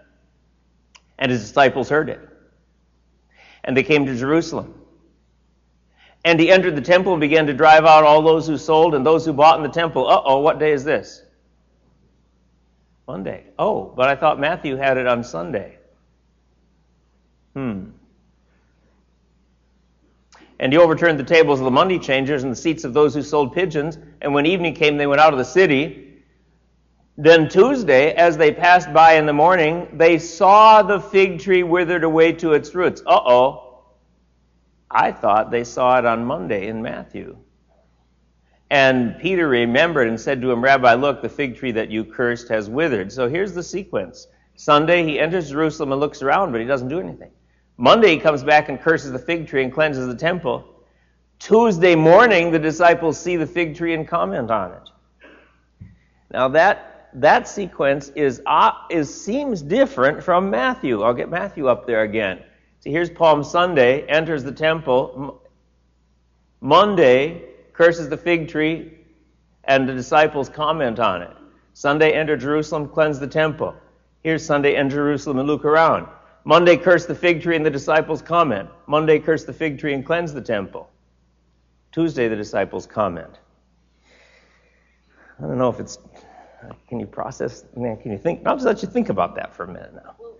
And 1.18 1.30
his 1.30 1.40
disciples 1.40 1.88
heard 1.88 2.10
it. 2.10 2.20
And 3.64 3.76
they 3.76 3.82
came 3.82 4.04
to 4.04 4.14
Jerusalem. 4.14 4.74
And 6.24 6.40
he 6.40 6.50
entered 6.50 6.74
the 6.74 6.80
temple 6.80 7.12
and 7.12 7.20
began 7.20 7.46
to 7.46 7.52
drive 7.52 7.84
out 7.84 8.04
all 8.04 8.22
those 8.22 8.46
who 8.46 8.56
sold 8.56 8.94
and 8.94 9.04
those 9.04 9.26
who 9.26 9.32
bought 9.32 9.58
in 9.58 9.62
the 9.62 9.68
temple. 9.68 10.08
Uh 10.08 10.22
oh, 10.24 10.38
what 10.38 10.58
day 10.58 10.72
is 10.72 10.84
this? 10.84 11.22
Monday. 13.06 13.44
Oh, 13.58 13.92
but 13.94 14.08
I 14.08 14.16
thought 14.16 14.40
Matthew 14.40 14.76
had 14.76 14.96
it 14.96 15.06
on 15.06 15.22
Sunday. 15.22 15.76
Hmm. 17.52 17.90
And 20.58 20.72
he 20.72 20.78
overturned 20.78 21.18
the 21.18 21.24
tables 21.24 21.60
of 21.60 21.64
the 21.64 21.70
money 21.70 21.98
changers 21.98 22.42
and 22.42 22.52
the 22.52 22.56
seats 22.56 22.84
of 22.84 22.94
those 22.94 23.14
who 23.14 23.22
sold 23.22 23.52
pigeons. 23.52 23.98
And 24.22 24.32
when 24.32 24.46
evening 24.46 24.74
came, 24.74 24.96
they 24.96 25.06
went 25.06 25.20
out 25.20 25.34
of 25.34 25.38
the 25.38 25.44
city. 25.44 26.22
Then 27.18 27.48
Tuesday, 27.48 28.12
as 28.12 28.36
they 28.36 28.50
passed 28.50 28.92
by 28.92 29.14
in 29.14 29.26
the 29.26 29.32
morning, 29.32 29.88
they 29.92 30.18
saw 30.18 30.82
the 30.82 31.00
fig 31.00 31.40
tree 31.40 31.62
withered 31.62 32.02
away 32.02 32.32
to 32.32 32.54
its 32.54 32.74
roots. 32.74 33.02
Uh 33.06 33.20
oh. 33.24 33.63
I 34.94 35.10
thought 35.10 35.50
they 35.50 35.64
saw 35.64 35.98
it 35.98 36.06
on 36.06 36.24
Monday 36.24 36.68
in 36.68 36.80
Matthew. 36.80 37.36
And 38.70 39.18
Peter 39.18 39.48
remembered 39.48 40.08
and 40.08 40.18
said 40.18 40.40
to 40.40 40.50
him, 40.50 40.62
Rabbi, 40.62 40.94
look, 40.94 41.20
the 41.20 41.28
fig 41.28 41.56
tree 41.56 41.72
that 41.72 41.90
you 41.90 42.04
cursed 42.04 42.48
has 42.48 42.70
withered. 42.70 43.12
So 43.12 43.28
here's 43.28 43.52
the 43.52 43.62
sequence. 43.62 44.28
Sunday, 44.56 45.04
he 45.04 45.18
enters 45.18 45.50
Jerusalem 45.50 45.92
and 45.92 46.00
looks 46.00 46.22
around, 46.22 46.52
but 46.52 46.60
he 46.60 46.66
doesn't 46.66 46.88
do 46.88 47.00
anything. 47.00 47.30
Monday, 47.76 48.10
he 48.10 48.18
comes 48.18 48.44
back 48.44 48.68
and 48.68 48.80
curses 48.80 49.10
the 49.10 49.18
fig 49.18 49.48
tree 49.48 49.64
and 49.64 49.72
cleanses 49.72 50.06
the 50.06 50.14
temple. 50.14 50.64
Tuesday 51.40 51.94
morning, 51.94 52.52
the 52.52 52.58
disciples 52.58 53.18
see 53.18 53.36
the 53.36 53.46
fig 53.46 53.76
tree 53.76 53.94
and 53.94 54.06
comment 54.06 54.50
on 54.50 54.72
it. 54.72 54.90
Now 56.32 56.48
that 56.48 57.10
that 57.14 57.46
sequence 57.46 58.08
is, 58.10 58.42
uh, 58.46 58.72
is 58.90 59.22
seems 59.22 59.62
different 59.62 60.22
from 60.22 60.50
Matthew. 60.50 61.02
I'll 61.02 61.14
get 61.14 61.28
Matthew 61.28 61.68
up 61.68 61.86
there 61.86 62.02
again. 62.02 62.42
See, 62.84 62.90
here's 62.90 63.08
Palm 63.08 63.42
Sunday, 63.42 64.06
enters 64.08 64.44
the 64.44 64.52
temple. 64.52 65.40
Monday, 66.60 67.42
curses 67.72 68.10
the 68.10 68.16
fig 68.18 68.46
tree, 68.48 68.92
and 69.64 69.88
the 69.88 69.94
disciples 69.94 70.50
comment 70.50 71.00
on 71.00 71.22
it. 71.22 71.30
Sunday, 71.72 72.12
enter 72.12 72.36
Jerusalem, 72.36 72.90
cleanse 72.90 73.18
the 73.18 73.26
temple. 73.26 73.74
Here's 74.22 74.44
Sunday, 74.44 74.76
enter 74.76 74.96
Jerusalem, 74.96 75.38
and 75.38 75.48
look 75.48 75.64
around. 75.64 76.06
Monday, 76.44 76.76
curse 76.76 77.06
the 77.06 77.14
fig 77.14 77.40
tree, 77.42 77.56
and 77.56 77.64
the 77.64 77.70
disciples 77.70 78.20
comment. 78.20 78.68
Monday, 78.86 79.18
curse 79.18 79.44
the 79.44 79.54
fig 79.54 79.78
tree 79.78 79.94
and 79.94 80.04
cleanse 80.04 80.34
the 80.34 80.42
temple. 80.42 80.90
Tuesday, 81.90 82.28
the 82.28 82.36
disciples 82.36 82.86
comment. 82.86 83.38
I 85.38 85.42
don't 85.46 85.56
know 85.56 85.70
if 85.70 85.80
it's. 85.80 85.98
Can 86.88 87.00
you 87.00 87.06
process? 87.06 87.64
Man, 87.74 87.96
can 87.96 88.12
you 88.12 88.18
think? 88.18 88.46
I'll 88.46 88.56
just 88.56 88.66
let 88.66 88.82
you 88.82 88.88
think 88.88 89.08
about 89.08 89.36
that 89.36 89.56
for 89.56 89.64
a 89.64 89.68
minute 89.68 89.94
now. 89.94 90.14
Well, 90.18 90.36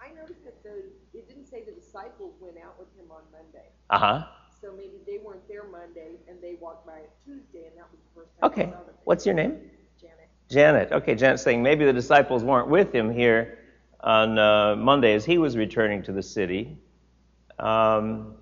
I 0.00 0.08
noticed 0.08 0.44
that 0.44 0.62
the 0.62 0.84
it 1.16 1.28
didn't 1.28 1.46
say 1.46 1.62
the 1.64 1.72
disciples 1.72 2.34
went 2.40 2.56
out 2.58 2.78
with 2.78 2.88
him 2.96 3.10
on 3.10 3.22
Monday. 3.32 3.68
Uh 3.90 3.98
huh. 3.98 4.24
So 4.60 4.72
maybe 4.76 4.98
they 5.06 5.18
weren't 5.18 5.46
there 5.48 5.64
Monday 5.64 6.16
and 6.28 6.38
they 6.42 6.56
walked 6.60 6.86
by 6.86 6.98
it 6.98 7.10
Tuesday, 7.24 7.66
and 7.68 7.76
that 7.76 7.86
was 7.90 8.00
the 8.00 8.20
first 8.20 8.30
time. 8.40 8.50
Okay. 8.50 8.64
they 8.66 8.72
saw 8.72 8.78
the 8.80 8.92
thing. 8.92 8.94
What's 9.04 9.26
your 9.26 9.34
name? 9.34 9.58
Janet? 10.00 10.28
Janet. 10.50 10.92
Okay, 10.92 11.14
Janet's 11.14 11.42
saying 11.42 11.62
maybe 11.62 11.84
the 11.84 11.92
disciples 11.92 12.42
weren't 12.44 12.68
with 12.68 12.92
him 12.94 13.12
here 13.12 13.58
on 14.00 14.38
uh, 14.38 14.76
Monday 14.76 15.14
as 15.14 15.24
he 15.24 15.38
was 15.38 15.56
returning 15.56 16.02
to 16.02 16.12
the 16.12 16.22
city. 16.22 16.76
Um. 17.58 18.34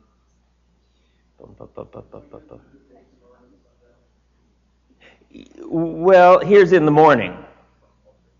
Well, 5.59 6.39
here's 6.41 6.73
in 6.73 6.85
the 6.85 6.91
morning. 6.91 7.37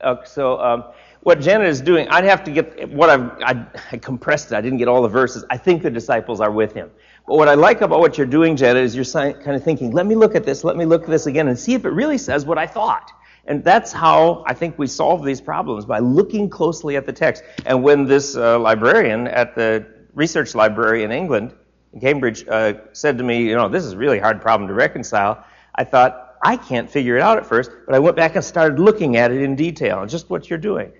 Uh, 0.01 0.23
so 0.25 0.61
um, 0.61 0.85
what 1.25 1.41
Janet 1.41 1.69
is 1.69 1.81
doing, 1.81 2.07
I'd 2.09 2.25
have 2.25 2.45
to 2.45 2.51
get 2.51 2.89
what 2.91 3.11
I've 3.11 3.31
I, 3.43 3.67
I 3.93 3.97
compressed 3.97 4.53
it. 4.53 4.55
I 4.55 4.61
didn't 4.61 4.79
get 4.79 4.89
all 4.89 5.03
the 5.03 5.09
verses. 5.09 5.45
I 5.51 5.57
think 5.57 5.83
the 5.83 5.91
disciples 5.91 6.41
are 6.41 6.51
with 6.51 6.73
him. 6.73 6.91
But 7.27 7.37
what 7.37 7.49
I 7.49 7.55
like 7.55 7.81
about 7.81 8.01
what 8.01 8.19
you're 8.19 8.27
doing, 8.27 8.55
Janet, 8.57 8.85
is 8.85 8.95
you're 8.95 9.33
kind 9.33 9.57
of 9.57 9.65
thinking, 9.65 9.91
let 9.93 10.05
me 10.05 10.15
look 10.15 10.35
at 10.35 10.45
this, 10.45 10.63
let 10.63 10.77
me 10.77 10.85
look 10.85 11.05
at 11.05 11.09
this 11.09 11.27
again, 11.27 11.49
and 11.49 11.59
see 11.59 11.73
if 11.73 11.87
it 11.87 11.91
really 11.91 12.19
says 12.19 12.45
what 12.45 12.59
I 12.59 12.67
thought. 12.67 13.11
And 13.47 13.65
that's 13.65 13.91
how 13.93 14.45
I 14.47 14.53
think 14.53 14.79
we 14.79 14.87
solve 14.87 15.25
these 15.25 15.41
problems 15.41 15.87
by 15.87 15.99
looking 15.99 16.51
closely 16.51 16.97
at 16.97 17.07
the 17.07 17.13
text. 17.13 17.43
And 17.65 17.83
when 17.83 18.05
this 18.05 18.37
uh, 18.37 18.59
librarian 18.59 19.27
at 19.27 19.55
the 19.55 19.87
research 20.13 20.55
library 20.55 21.05
in 21.05 21.11
England, 21.11 21.55
in 21.95 22.01
Cambridge, 22.01 22.47
uh, 22.49 22.75
said 22.93 23.17
to 23.17 23.25
me, 23.25 23.49
you 23.49 23.55
know, 23.55 23.69
this 23.69 23.85
is 23.85 23.93
a 23.93 23.97
really 23.97 24.19
hard 24.19 24.43
problem 24.43 24.69
to 24.69 24.75
reconcile, 24.75 25.43
I 25.75 25.85
thought, 25.85 26.37
I 26.43 26.59
can't 26.59 26.91
figure 26.91 27.17
it 27.17 27.23
out 27.23 27.39
at 27.39 27.47
first, 27.47 27.71
but 27.87 27.95
I 27.95 27.99
went 27.99 28.17
back 28.17 28.35
and 28.35 28.45
started 28.45 28.79
looking 28.79 29.17
at 29.17 29.31
it 29.31 29.41
in 29.41 29.57
detail, 29.57 30.05
just 30.05 30.29
what 30.29 30.51
you're 30.51 30.59
doing. 30.59 30.93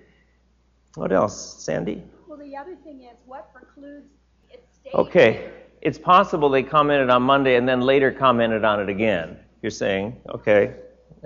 What 0.95 1.11
else, 1.11 1.63
Sandy? 1.63 2.03
Well, 2.27 2.37
the 2.37 2.55
other 2.55 2.75
thing 2.75 3.03
is, 3.03 3.17
what 3.25 3.53
precludes 3.53 4.07
it 4.49 4.65
staying? 4.71 4.95
Okay, 4.95 5.51
it's 5.81 5.97
possible 5.97 6.49
they 6.49 6.63
commented 6.63 7.09
on 7.09 7.21
Monday 7.21 7.57
and 7.57 7.67
then 7.67 7.81
later 7.81 8.11
commented 8.11 8.63
on 8.63 8.79
it 8.79 8.89
again. 8.89 9.37
You're 9.61 9.71
saying, 9.71 10.15
okay. 10.29 10.75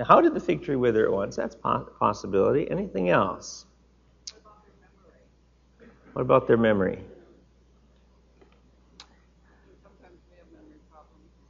How 0.05 0.21
did 0.21 0.33
the 0.33 0.39
fig 0.39 0.63
tree 0.63 0.75
wither 0.75 1.05
at 1.05 1.11
once? 1.11 1.35
That's 1.35 1.55
a 1.63 1.79
possibility. 1.99 2.69
Anything 2.71 3.09
else? 3.09 3.65
What 6.13 6.21
about 6.21 6.47
their 6.47 6.57
memory? 6.57 7.03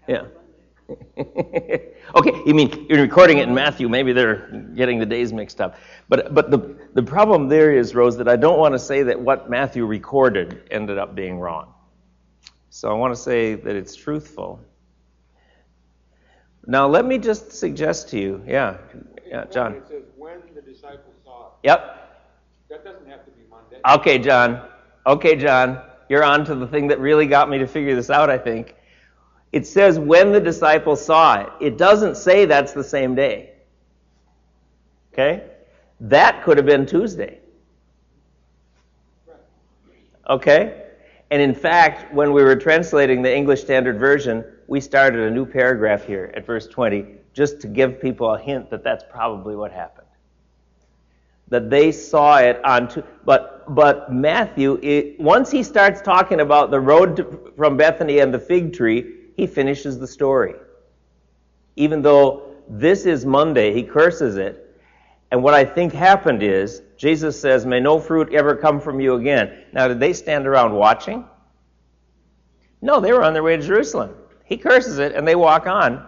Yeah. 0.07 0.25
okay, 2.15 2.31
you 2.45 2.53
mean 2.53 2.87
you're 2.89 3.01
recording 3.01 3.39
it 3.39 3.47
in 3.47 3.53
Matthew? 3.53 3.89
Maybe 3.89 4.13
they're 4.13 4.49
getting 4.75 4.99
the 4.99 5.05
days 5.05 5.33
mixed 5.33 5.61
up. 5.61 5.75
But 6.07 6.33
but 6.33 6.51
the 6.51 6.77
the 6.93 7.03
problem 7.03 7.47
there 7.47 7.71
is, 7.71 7.95
Rose, 7.95 8.17
that 8.17 8.27
I 8.27 8.35
don't 8.35 8.59
want 8.59 8.73
to 8.73 8.79
say 8.79 9.03
that 9.03 9.19
what 9.19 9.49
Matthew 9.49 9.85
recorded 9.85 10.67
ended 10.71 10.97
up 10.97 11.15
being 11.15 11.39
wrong. 11.39 11.73
So 12.69 12.89
I 12.89 12.93
want 12.93 13.13
to 13.15 13.19
say 13.19 13.55
that 13.55 13.75
it's 13.75 13.95
truthful. 13.95 14.59
Now 16.65 16.87
let 16.87 17.05
me 17.05 17.17
just 17.17 17.51
suggest 17.51 18.09
to 18.09 18.19
you, 18.19 18.43
yeah, 18.45 18.77
yeah, 19.25 19.45
John. 19.45 19.73
It 19.73 19.87
says 19.87 20.03
when 20.15 20.41
the 20.53 20.61
disciples 20.61 21.15
saw 21.23 21.47
it. 21.47 21.53
Yep. 21.63 21.95
That 22.69 22.83
doesn't 22.83 23.07
have 23.07 23.25
to 23.25 23.31
be 23.31 23.41
Monday. 23.49 23.79
Okay, 23.89 24.19
John. 24.19 24.67
Okay, 25.07 25.35
John. 25.35 25.81
You're 26.09 26.23
on 26.23 26.43
to 26.45 26.55
the 26.55 26.67
thing 26.67 26.87
that 26.87 26.99
really 26.99 27.27
got 27.27 27.49
me 27.49 27.59
to 27.59 27.67
figure 27.67 27.95
this 27.95 28.09
out, 28.09 28.29
I 28.29 28.37
think. 28.37 28.75
It 29.51 29.65
says 29.65 29.97
when 29.97 30.31
the 30.31 30.39
disciples 30.39 31.03
saw 31.03 31.41
it. 31.41 31.49
It 31.59 31.77
doesn't 31.77 32.17
say 32.17 32.45
that's 32.45 32.73
the 32.73 32.83
same 32.83 33.15
day. 33.15 33.51
Okay? 35.13 35.43
That 35.99 36.43
could 36.43 36.57
have 36.57 36.65
been 36.65 36.85
Tuesday. 36.85 37.39
Okay? 40.29 40.83
And 41.31 41.41
in 41.41 41.53
fact, 41.53 42.13
when 42.13 42.31
we 42.33 42.43
were 42.43 42.55
translating 42.55 43.21
the 43.21 43.35
English 43.35 43.61
Standard 43.61 43.99
Version, 43.99 44.45
we 44.67 44.79
started 44.79 45.21
a 45.21 45.31
new 45.31 45.45
paragraph 45.45 46.05
here 46.05 46.31
at 46.35 46.45
verse 46.45 46.67
20 46.67 47.05
just 47.33 47.59
to 47.61 47.67
give 47.67 48.01
people 48.01 48.33
a 48.33 48.39
hint 48.39 48.69
that 48.69 48.83
that's 48.83 49.03
probably 49.09 49.55
what 49.55 49.71
happened. 49.71 50.07
That 51.47 51.69
they 51.69 51.91
saw 51.91 52.37
it 52.37 52.63
on, 52.63 52.87
Tu- 52.87 53.03
but 53.25 53.55
but 53.73 54.11
Matthew, 54.11 54.79
it, 54.81 55.19
once 55.19 55.51
he 55.51 55.61
starts 55.61 56.01
talking 56.01 56.39
about 56.39 56.71
the 56.71 56.79
road 56.79 57.15
to, 57.17 57.53
from 57.55 57.77
Bethany 57.77 58.19
and 58.19 58.33
the 58.33 58.39
fig 58.39 58.73
tree, 58.73 59.18
he 59.39 59.47
finishes 59.47 59.97
the 59.97 60.07
story. 60.07 60.53
Even 61.77 62.01
though 62.01 62.55
this 62.67 63.05
is 63.05 63.25
Monday, 63.25 63.73
he 63.73 63.83
curses 63.83 64.35
it. 64.35 64.65
And 65.31 65.41
what 65.41 65.53
I 65.53 65.63
think 65.63 65.93
happened 65.93 66.43
is, 66.43 66.81
Jesus 66.97 67.39
says, 67.39 67.65
May 67.65 67.79
no 67.79 67.99
fruit 67.99 68.33
ever 68.33 68.55
come 68.55 68.81
from 68.81 68.99
you 68.99 69.15
again. 69.15 69.63
Now, 69.71 69.87
did 69.87 69.99
they 69.99 70.11
stand 70.11 70.45
around 70.45 70.73
watching? 70.73 71.23
No, 72.81 72.99
they 72.99 73.13
were 73.13 73.23
on 73.23 73.33
their 73.33 73.43
way 73.43 73.55
to 73.55 73.65
Jerusalem. 73.65 74.13
He 74.43 74.57
curses 74.57 74.97
it, 74.97 75.15
and 75.15 75.25
they 75.27 75.35
walk 75.35 75.67
on. 75.67 76.05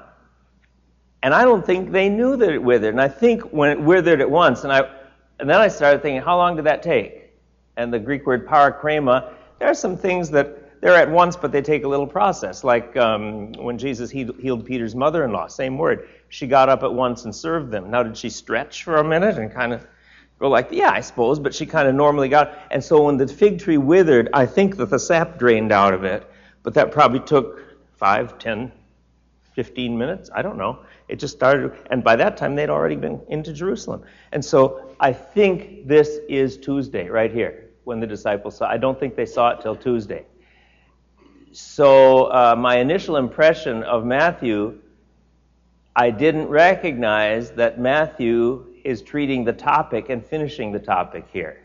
And 1.23 1.33
I 1.33 1.43
don't 1.43 1.65
think 1.65 1.91
they 1.91 2.09
knew 2.09 2.35
that 2.35 2.49
it 2.49 2.61
withered. 2.61 2.93
And 2.93 3.01
I 3.01 3.07
think 3.07 3.43
when 3.43 3.69
it 3.69 3.79
withered 3.79 4.19
at 4.19 4.29
once, 4.29 4.63
and 4.63 4.73
I, 4.73 4.81
and 5.39 5.49
then 5.49 5.61
I 5.61 5.69
started 5.69 6.01
thinking, 6.01 6.21
how 6.21 6.35
long 6.35 6.57
did 6.57 6.65
that 6.65 6.81
take? 6.81 7.31
And 7.77 7.93
the 7.93 7.99
Greek 7.99 8.25
word 8.25 8.45
parachrema, 8.47 9.33
there 9.59 9.69
are 9.69 9.75
some 9.75 9.95
things 9.95 10.31
that 10.31 10.60
they're 10.81 10.95
at 10.95 11.09
once, 11.09 11.37
but 11.37 11.51
they 11.51 11.61
take 11.61 11.83
a 11.83 11.87
little 11.87 12.07
process. 12.07 12.63
Like 12.63 12.97
um, 12.97 13.53
when 13.53 13.77
Jesus 13.77 14.11
healed, 14.11 14.37
healed 14.39 14.65
Peter's 14.65 14.95
mother-in-law, 14.95 15.47
same 15.47 15.77
word. 15.77 16.09
She 16.29 16.47
got 16.47 16.69
up 16.69 16.83
at 16.83 16.93
once 16.93 17.25
and 17.25 17.33
served 17.33 17.71
them. 17.71 17.89
Now, 17.91 18.03
did 18.03 18.17
she 18.17 18.29
stretch 18.29 18.83
for 18.83 18.97
a 18.97 19.03
minute 19.03 19.37
and 19.37 19.53
kind 19.53 19.73
of 19.73 19.85
go 20.39 20.49
like, 20.49 20.69
yeah, 20.71 20.89
I 20.89 21.01
suppose, 21.01 21.39
but 21.39 21.53
she 21.53 21.67
kind 21.67 21.87
of 21.87 21.93
normally 21.93 22.27
got. 22.27 22.57
And 22.71 22.83
so 22.83 23.03
when 23.03 23.17
the 23.17 23.27
fig 23.27 23.59
tree 23.59 23.77
withered, 23.77 24.29
I 24.33 24.47
think 24.47 24.77
that 24.77 24.89
the 24.89 24.97
sap 24.97 25.37
drained 25.37 25.71
out 25.71 25.93
of 25.93 26.03
it, 26.03 26.29
but 26.63 26.73
that 26.73 26.91
probably 26.91 27.19
took 27.19 27.61
five, 27.95 28.39
ten, 28.39 28.71
fifteen 29.53 29.97
minutes. 29.97 30.31
I 30.33 30.41
don't 30.41 30.57
know. 30.57 30.79
It 31.07 31.19
just 31.19 31.35
started, 31.35 31.73
and 31.91 32.03
by 32.03 32.15
that 32.15 32.37
time 32.37 32.55
they'd 32.55 32.69
already 32.71 32.95
been 32.95 33.21
into 33.27 33.53
Jerusalem. 33.53 34.01
And 34.31 34.43
so 34.43 34.95
I 34.99 35.13
think 35.13 35.87
this 35.87 36.19
is 36.27 36.57
Tuesday, 36.57 37.07
right 37.07 37.31
here, 37.31 37.69
when 37.83 37.99
the 37.99 38.07
disciples 38.07 38.57
saw. 38.57 38.67
I 38.67 38.77
don't 38.77 38.99
think 38.99 39.15
they 39.15 39.25
saw 39.27 39.49
it 39.51 39.61
till 39.61 39.75
Tuesday. 39.75 40.25
So 41.53 42.25
uh, 42.25 42.55
my 42.57 42.77
initial 42.77 43.17
impression 43.17 43.83
of 43.83 44.05
Matthew, 44.05 44.79
I 45.95 46.09
didn't 46.09 46.47
recognize 46.47 47.51
that 47.51 47.77
Matthew 47.77 48.67
is 48.85 49.01
treating 49.01 49.43
the 49.43 49.51
topic 49.51 50.09
and 50.09 50.25
finishing 50.25 50.71
the 50.71 50.79
topic 50.79 51.25
here. 51.31 51.61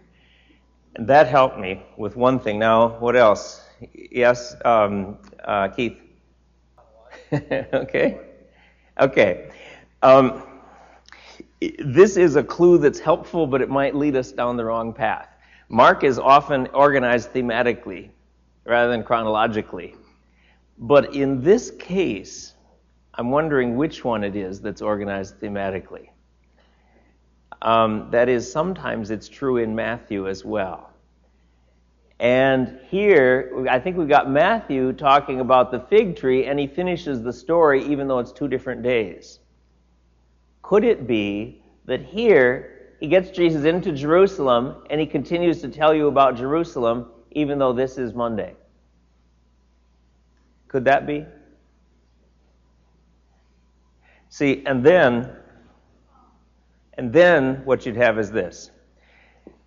And 0.96 1.06
that 1.06 1.28
helped 1.28 1.58
me 1.58 1.84
with 1.96 2.16
one 2.16 2.40
thing. 2.40 2.58
Now, 2.58 2.98
what 2.98 3.14
else? 3.14 3.62
Yes, 3.94 4.56
um, 4.64 5.18
uh, 5.44 5.68
Keith. 5.68 5.98
okay. 7.32 8.20
Okay. 8.98 9.50
Um, 10.02 10.42
this 11.78 12.16
is 12.16 12.34
a 12.34 12.42
clue 12.42 12.78
that's 12.78 12.98
helpful, 12.98 13.46
but 13.46 13.62
it 13.62 13.70
might 13.70 13.94
lead 13.94 14.16
us 14.16 14.32
down 14.32 14.56
the 14.56 14.64
wrong 14.64 14.92
path. 14.92 15.28
Mark 15.68 16.02
is 16.02 16.18
often 16.18 16.66
organized 16.68 17.32
thematically 17.32 18.10
rather 18.66 18.90
than 18.90 19.02
chronologically. 19.02 19.94
But 20.78 21.14
in 21.14 21.42
this 21.42 21.70
case, 21.70 22.54
I'm 23.14 23.30
wondering 23.30 23.76
which 23.76 24.04
one 24.04 24.24
it 24.24 24.36
is 24.36 24.60
that's 24.60 24.82
organized 24.82 25.40
thematically. 25.40 26.08
Um, 27.62 28.08
that 28.10 28.28
is, 28.28 28.50
sometimes 28.50 29.10
it's 29.10 29.28
true 29.28 29.56
in 29.56 29.74
Matthew 29.74 30.28
as 30.28 30.44
well. 30.44 30.90
And 32.18 32.78
here, 32.88 33.66
I 33.70 33.78
think 33.78 33.96
we've 33.96 34.08
got 34.08 34.30
Matthew 34.30 34.92
talking 34.92 35.40
about 35.40 35.70
the 35.70 35.80
fig 35.80 36.16
tree, 36.16 36.46
and 36.46 36.58
he 36.58 36.66
finishes 36.66 37.22
the 37.22 37.32
story 37.32 37.84
even 37.84 38.08
though 38.08 38.18
it's 38.18 38.32
two 38.32 38.48
different 38.48 38.82
days. 38.82 39.40
Could 40.62 40.84
it 40.84 41.06
be 41.06 41.62
that 41.84 42.02
here 42.02 42.94
he 43.00 43.06
gets 43.06 43.30
Jesus 43.30 43.64
into 43.64 43.92
Jerusalem 43.92 44.82
and 44.90 45.00
he 45.00 45.06
continues 45.06 45.60
to 45.60 45.68
tell 45.68 45.94
you 45.94 46.08
about 46.08 46.36
Jerusalem 46.36 47.10
even 47.36 47.58
though 47.58 47.74
this 47.74 47.98
is 47.98 48.14
Monday? 48.14 48.54
Could 50.68 50.86
that 50.86 51.06
be? 51.06 51.26
See, 54.30 54.64
and 54.64 54.82
then, 54.82 55.30
and 56.94 57.12
then 57.12 57.62
what 57.66 57.84
you'd 57.84 57.96
have 57.96 58.18
is 58.18 58.30
this. 58.30 58.70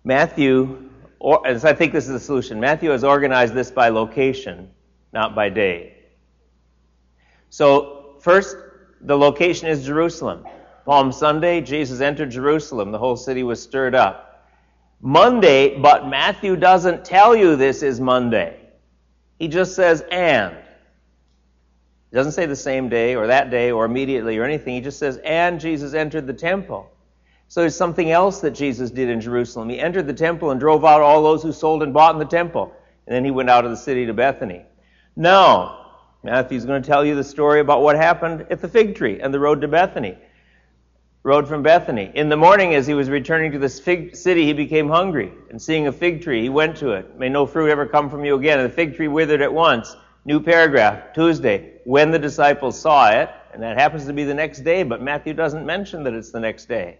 Matthew, 0.02 0.90
or, 1.20 1.46
as 1.46 1.64
I 1.64 1.72
think 1.72 1.92
this 1.92 2.06
is 2.06 2.12
the 2.12 2.20
solution, 2.20 2.58
Matthew 2.58 2.90
has 2.90 3.04
organized 3.04 3.54
this 3.54 3.70
by 3.70 3.88
location, 3.88 4.70
not 5.12 5.36
by 5.36 5.48
day. 5.48 5.94
So, 7.50 8.16
first, 8.20 8.56
the 9.00 9.16
location 9.16 9.68
is 9.68 9.86
Jerusalem. 9.86 10.44
Palm 10.84 11.12
Sunday, 11.12 11.60
Jesus 11.60 12.00
entered 12.00 12.32
Jerusalem. 12.32 12.90
The 12.90 12.98
whole 12.98 13.16
city 13.16 13.44
was 13.44 13.62
stirred 13.62 13.94
up. 13.94 14.29
Monday, 15.00 15.78
but 15.78 16.06
Matthew 16.06 16.56
doesn't 16.56 17.04
tell 17.04 17.34
you 17.34 17.56
this 17.56 17.82
is 17.82 18.00
Monday. 18.00 18.56
He 19.38 19.48
just 19.48 19.74
says, 19.74 20.02
and. 20.10 20.54
He 22.10 22.16
doesn't 22.16 22.32
say 22.32 22.46
the 22.46 22.56
same 22.56 22.88
day 22.88 23.14
or 23.14 23.28
that 23.28 23.50
day 23.50 23.70
or 23.70 23.84
immediately 23.84 24.36
or 24.38 24.44
anything. 24.44 24.74
He 24.74 24.80
just 24.80 24.98
says, 24.98 25.18
and 25.18 25.60
Jesus 25.60 25.94
entered 25.94 26.26
the 26.26 26.34
temple. 26.34 26.90
So 27.48 27.60
there's 27.60 27.76
something 27.76 28.10
else 28.10 28.40
that 28.40 28.50
Jesus 28.50 28.90
did 28.90 29.08
in 29.08 29.20
Jerusalem. 29.20 29.68
He 29.68 29.80
entered 29.80 30.06
the 30.06 30.14
temple 30.14 30.50
and 30.50 30.60
drove 30.60 30.84
out 30.84 31.00
all 31.00 31.22
those 31.22 31.42
who 31.42 31.52
sold 31.52 31.82
and 31.82 31.94
bought 31.94 32.14
in 32.14 32.18
the 32.18 32.24
temple. 32.24 32.72
And 33.06 33.14
then 33.14 33.24
he 33.24 33.30
went 33.30 33.50
out 33.50 33.64
of 33.64 33.70
the 33.70 33.76
city 33.76 34.06
to 34.06 34.14
Bethany. 34.14 34.64
Now, 35.16 35.92
Matthew's 36.22 36.64
going 36.64 36.82
to 36.82 36.86
tell 36.86 37.04
you 37.04 37.14
the 37.14 37.24
story 37.24 37.60
about 37.60 37.82
what 37.82 37.96
happened 37.96 38.46
at 38.50 38.60
the 38.60 38.68
fig 38.68 38.94
tree 38.94 39.20
and 39.20 39.32
the 39.32 39.40
road 39.40 39.62
to 39.62 39.68
Bethany. 39.68 40.18
Road 41.22 41.46
from 41.46 41.62
Bethany. 41.62 42.10
In 42.14 42.30
the 42.30 42.36
morning, 42.36 42.74
as 42.74 42.86
he 42.86 42.94
was 42.94 43.10
returning 43.10 43.52
to 43.52 43.58
the 43.58 43.68
fig 43.68 44.16
city, 44.16 44.46
he 44.46 44.54
became 44.54 44.88
hungry. 44.88 45.30
And 45.50 45.60
seeing 45.60 45.86
a 45.86 45.92
fig 45.92 46.22
tree, 46.22 46.40
he 46.40 46.48
went 46.48 46.78
to 46.78 46.92
it. 46.92 47.18
May 47.18 47.28
no 47.28 47.44
fruit 47.44 47.70
ever 47.70 47.86
come 47.86 48.08
from 48.08 48.24
you 48.24 48.36
again. 48.36 48.58
And 48.58 48.70
the 48.70 48.74
fig 48.74 48.96
tree 48.96 49.06
withered 49.06 49.42
at 49.42 49.52
once. 49.52 49.94
New 50.24 50.40
paragraph, 50.40 51.12
Tuesday, 51.14 51.74
when 51.84 52.10
the 52.10 52.18
disciples 52.18 52.80
saw 52.80 53.10
it, 53.10 53.28
and 53.52 53.62
that 53.62 53.78
happens 53.78 54.06
to 54.06 54.14
be 54.14 54.24
the 54.24 54.32
next 54.32 54.60
day, 54.60 54.82
but 54.82 55.02
Matthew 55.02 55.34
doesn't 55.34 55.66
mention 55.66 56.04
that 56.04 56.14
it's 56.14 56.30
the 56.30 56.40
next 56.40 56.66
day. 56.66 56.98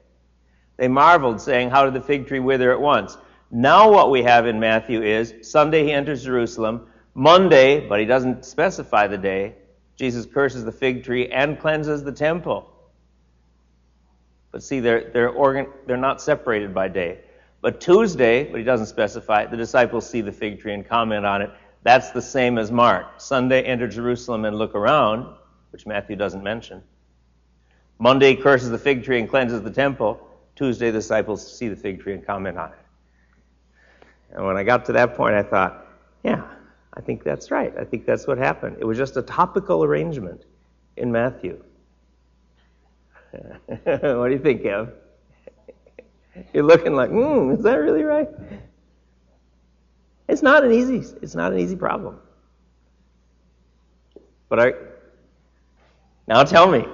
They 0.77 0.89
marveled, 0.89 1.41
saying, 1.41 1.71
How 1.71 1.87
did 1.87 1.95
the 1.95 2.07
fig 2.07 2.27
tree 2.27 2.41
wither 2.41 2.73
at 2.73 2.81
once? 2.81 3.17
Now, 3.51 3.91
what 3.91 4.11
we 4.11 4.23
have 4.23 4.47
in 4.47 4.61
Matthew 4.61 5.03
is 5.03 5.35
Sunday 5.51 5.85
he 5.85 5.93
enters 5.93 6.25
Jerusalem. 6.25 6.89
Monday, 7.15 7.89
but 7.89 8.01
he 8.01 8.07
doesn't 8.07 8.45
specify 8.45 9.07
the 9.07 9.19
day, 9.19 9.55
Jesus 9.97 10.27
curses 10.27 10.65
the 10.65 10.73
fig 10.73 11.05
tree 11.05 11.29
and 11.29 11.59
cleanses 11.59 12.05
the 12.05 12.13
temple. 12.13 12.71
But 14.53 14.63
see, 14.63 14.81
they're, 14.81 15.11
they're, 15.11 15.31
organ, 15.31 15.67
they're 15.87 15.97
not 15.97 16.21
separated 16.21 16.75
by 16.75 16.89
day. 16.89 17.21
But 17.61 17.81
Tuesday, 17.81 18.45
but 18.45 18.59
he 18.59 18.65
doesn't 18.65 18.87
specify, 18.87 19.47
the 19.47 19.57
disciples 19.57 20.09
see 20.09 20.23
the 20.23 20.33
fig 20.33 20.61
tree 20.61 20.75
and 20.75 20.87
comment 20.87 21.27
on 21.27 21.43
it. 21.43 21.51
That's 21.83 22.11
the 22.11 22.23
same 22.23 22.59
as 22.59 22.71
Mark. 22.71 23.21
Sunday, 23.21 23.63
enter 23.63 23.87
Jerusalem 23.87 24.45
and 24.45 24.57
look 24.57 24.75
around, 24.75 25.27
which 25.71 25.87
Matthew 25.87 26.17
doesn't 26.17 26.43
mention. 26.43 26.83
Monday, 27.99 28.35
curses 28.35 28.71
the 28.71 28.79
fig 28.79 29.05
tree 29.05 29.19
and 29.19 29.29
cleanses 29.29 29.63
the 29.63 29.71
temple. 29.71 30.27
Tuesday, 30.57 30.91
the 30.91 30.99
disciples 30.99 31.57
see 31.57 31.69
the 31.69 31.77
fig 31.77 32.01
tree 32.01 32.15
and 32.15 32.27
comment 32.27 32.59
on 32.59 32.71
it. 32.71 32.79
And 34.33 34.47
when 34.47 34.57
I 34.57 34.63
got 34.63 34.85
to 34.87 34.93
that 34.93 35.17
point, 35.17 35.35
I 35.35 35.43
thought, 35.43 35.87
yeah, 36.23 36.45
I 36.95 37.01
think 37.01 37.25
that's 37.25 37.51
right. 37.51 37.73
I 37.79 37.85
think 37.85 38.07
that's 38.07 38.27
what 38.27 38.39
happened. 38.39 38.77
It 38.81 38.85
was 38.85 38.99
just 38.99 39.17
a 39.17 39.23
topical 39.23 39.85
arrangement 39.85 40.45
in 40.97 41.11
Matthew. 41.13 41.63
what 43.85 44.29
do 44.29 44.33
you 44.33 44.39
think, 44.39 44.63
Kev? 44.63 44.93
You're 46.53 46.65
looking 46.65 46.95
like, 46.95 47.11
hmm, 47.11 47.53
is 47.53 47.63
that 47.63 47.75
really 47.77 48.03
right? 48.03 48.29
It's 50.29 50.43
not 50.43 50.65
an 50.65 50.73
easy, 50.73 51.05
it's 51.23 51.35
not 51.35 51.53
an 51.53 51.59
easy 51.59 51.77
problem. 51.77 52.19
But 54.49 54.61
I, 54.61 54.73
now 56.27 56.45
tell 56.45 56.71
me, 56.71 56.87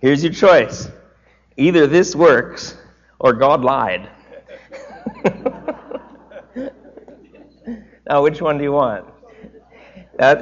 here's 0.00 0.22
your 0.24 0.32
choice. 0.32 0.88
Either 1.56 1.86
this 1.86 2.16
works 2.16 2.76
or 3.18 3.32
God 3.32 3.62
lied. 3.62 4.08
now, 8.08 8.22
which 8.22 8.40
one 8.40 8.58
do 8.58 8.64
you 8.64 8.72
want? 8.72 9.06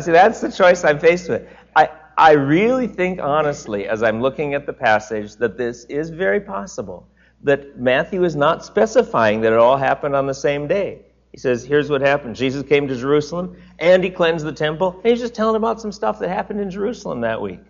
See, 0.01 0.13
that's 0.13 0.41
the 0.41 0.51
choice 0.51 0.85
I'm 0.85 0.99
faced 0.99 1.29
with. 1.29 1.49
I, 1.77 1.89
I 2.19 2.33
really 2.33 2.89
think, 2.89 3.21
honestly, 3.21 3.87
as 3.87 4.03
I'm 4.03 4.21
looking 4.21 4.53
at 4.53 4.67
the 4.67 4.73
passage, 4.73 5.37
that 5.37 5.57
this 5.57 5.85
is 5.85 6.11
very 6.11 6.41
possible. 6.41 7.09
That 7.45 7.79
Matthew 7.79 8.25
is 8.25 8.35
not 8.35 8.65
specifying 8.65 9.41
that 9.43 9.53
it 9.53 9.59
all 9.59 9.77
happened 9.77 10.17
on 10.17 10.27
the 10.27 10.35
same 10.35 10.67
day. 10.67 11.03
He 11.31 11.39
says, 11.39 11.65
here's 11.65 11.89
what 11.89 12.01
happened. 12.01 12.35
Jesus 12.35 12.65
came 12.65 12.89
to 12.89 12.97
Jerusalem 12.97 13.57
and 13.79 14.03
he 14.03 14.11
cleansed 14.11 14.45
the 14.45 14.53
temple. 14.53 15.01
And 15.05 15.07
he's 15.07 15.21
just 15.21 15.35
telling 15.35 15.55
about 15.55 15.81
some 15.81 15.93
stuff 15.93 16.19
that 16.19 16.29
happened 16.29 16.61
in 16.61 16.71
Jerusalem 16.71 17.21
that 17.21 17.41
week. 17.41 17.61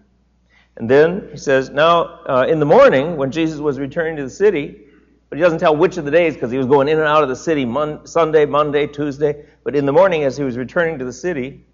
And 0.79 0.89
then 0.89 1.29
he 1.31 1.37
says, 1.37 1.69
now, 1.69 2.21
uh, 2.25 2.47
in 2.49 2.59
the 2.59 2.65
morning, 2.65 3.19
when 3.19 3.31
Jesus 3.31 3.61
was 3.61 3.79
returning 3.79 4.17
to 4.17 4.23
the 4.23 4.31
city, 4.31 4.87
but 5.29 5.37
he 5.37 5.43
doesn't 5.43 5.59
tell 5.59 5.77
which 5.77 5.99
of 5.99 6.07
the 6.07 6.11
days 6.11 6.33
because 6.33 6.51
he 6.51 6.57
was 6.57 6.67
going 6.67 6.89
in 6.89 6.99
and 6.99 7.07
out 7.07 7.23
of 7.23 7.29
the 7.29 7.37
city 7.37 7.67
Mon- 7.67 8.07
Sunday, 8.07 8.47
Monday, 8.47 8.87
Tuesday. 8.87 9.45
But 9.63 9.77
in 9.77 9.85
the 9.85 9.93
morning, 9.93 10.25
as 10.25 10.39
he 10.39 10.45
was 10.45 10.57
returning 10.57 10.99
to 11.01 11.05
the 11.05 11.13
city, 11.13 11.67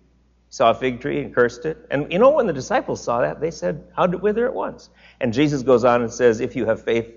saw 0.55 0.71
a 0.71 0.75
fig 0.75 1.01
tree 1.01 1.21
and 1.21 1.35
cursed 1.35 1.67
it. 1.67 1.87
And 1.91 2.13
you 2.13 2.19
know, 2.19 2.31
when 2.31 2.47
the 2.47 2.53
disciples 2.53 3.03
saw 3.03 3.21
that, 3.21 3.41
they 3.41 3.51
said, 3.51 3.85
How 3.97 4.07
did 4.07 4.17
it 4.17 4.23
wither 4.23 4.47
at 4.47 4.55
once? 4.55 4.91
And 5.21 5.33
Jesus 5.33 5.63
goes 5.63 5.85
on 5.85 6.03
and 6.03 6.13
says, 6.13 6.41
If 6.41 6.55
you 6.55 6.67
have 6.67 6.83
faith 6.83 7.13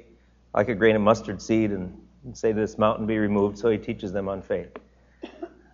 like 0.54 0.70
a 0.70 0.76
grain 0.76 0.96
of 0.96 1.02
mustard 1.02 1.42
seed, 1.42 1.72
and 1.72 2.02
and 2.28 2.38
say 2.38 2.52
to 2.52 2.60
this 2.60 2.78
mountain 2.78 3.06
be 3.06 3.18
removed, 3.18 3.58
so 3.58 3.70
he 3.70 3.78
teaches 3.78 4.12
them 4.12 4.28
on 4.28 4.42
faith. 4.42 4.70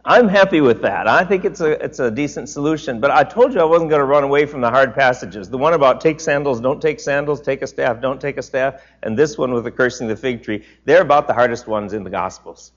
I'm 0.06 0.28
happy 0.28 0.60
with 0.60 0.82
that. 0.82 1.08
I 1.08 1.24
think 1.24 1.46
it's 1.46 1.62
a 1.62 1.84
it's 1.84 2.00
a 2.00 2.12
decent 2.12 2.50
solution. 2.50 3.00
But 3.00 3.12
I 3.12 3.24
told 3.24 3.54
you 3.54 3.62
I 3.62 3.64
wasn't 3.64 3.90
going 3.90 4.02
to 4.02 4.06
run 4.06 4.24
away 4.24 4.46
from 4.46 4.60
the 4.60 4.70
hard 4.70 4.94
passages. 4.94 5.50
The 5.50 5.58
one 5.58 5.74
about 5.74 6.02
take 6.02 6.20
sandals, 6.20 6.60
don't 6.60 6.82
take 6.82 7.00
sandals, 7.00 7.40
take 7.40 7.62
a 7.62 7.68
staff, 7.68 8.02
don't 8.02 8.20
take 8.20 8.38
a 8.38 8.44
staff, 8.44 8.82
and 9.02 9.18
this 9.18 9.38
one 9.38 9.54
with 9.54 9.64
the 9.64 9.72
cursing 9.72 10.10
the 10.10 10.18
fig 10.18 10.44
tree. 10.44 10.66
They're 10.84 11.02
about 11.02 11.28
the 11.28 11.34
hardest 11.34 11.68
ones 11.68 11.94
in 11.94 12.04
the 12.04 12.10
Gospels. 12.10 12.74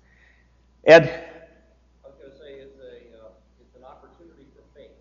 Ed. 0.85 1.33
I 2.05 2.09
was 2.09 2.17
going 2.17 2.31
to 2.31 2.39
say 2.39 2.53
it's 2.61 2.79
a 2.79 3.19
uh, 3.19 3.29
it's 3.61 3.75
an 3.77 3.83
opportunity 3.83 4.47
for 4.55 4.63
faith. 4.79 4.93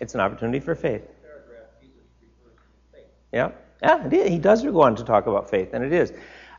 It's 0.00 0.14
an 0.14 0.20
opportunity 0.20 0.60
for 0.60 0.74
faith. 0.74 1.02
Paragraph 1.22 1.70
Jesus 1.80 1.96
refers 2.22 2.58
to 2.58 2.96
faith. 2.98 3.06
Yeah, 3.32 3.50
yeah, 3.82 4.28
he 4.28 4.38
does 4.38 4.62
go 4.62 4.82
on 4.82 4.96
to 4.96 5.04
talk 5.04 5.26
about 5.26 5.48
faith, 5.48 5.70
and 5.72 5.84
it 5.84 5.92
is. 5.92 6.12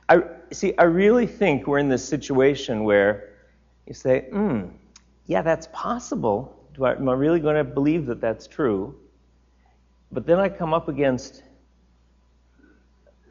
I 0.09 0.21
see. 0.51 0.73
I 0.77 0.83
really 0.83 1.27
think 1.27 1.67
we're 1.67 1.79
in 1.79 1.89
this 1.89 2.07
situation 2.07 2.83
where 2.83 3.33
you 3.85 3.93
say, 3.93 4.27
"Hmm." 4.31 4.67
yeah, 5.27 5.41
that's 5.41 5.67
possible. 5.71 6.53
Do 6.73 6.85
I, 6.85 6.93
am 6.93 7.07
I 7.09 7.13
really 7.13 7.39
going 7.39 7.55
to 7.55 7.63
believe 7.63 8.05
that 8.07 8.21
that's 8.21 8.47
true? 8.47 8.95
But 10.11 10.25
then 10.25 10.39
I 10.39 10.47
come 10.47 10.73
up 10.73 10.87
against 10.87 11.43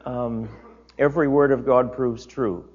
um, 0.05 0.47
every 0.99 1.27
word 1.27 1.51
of 1.51 1.65
God 1.65 1.91
proves 1.91 2.25
true. 2.25 2.69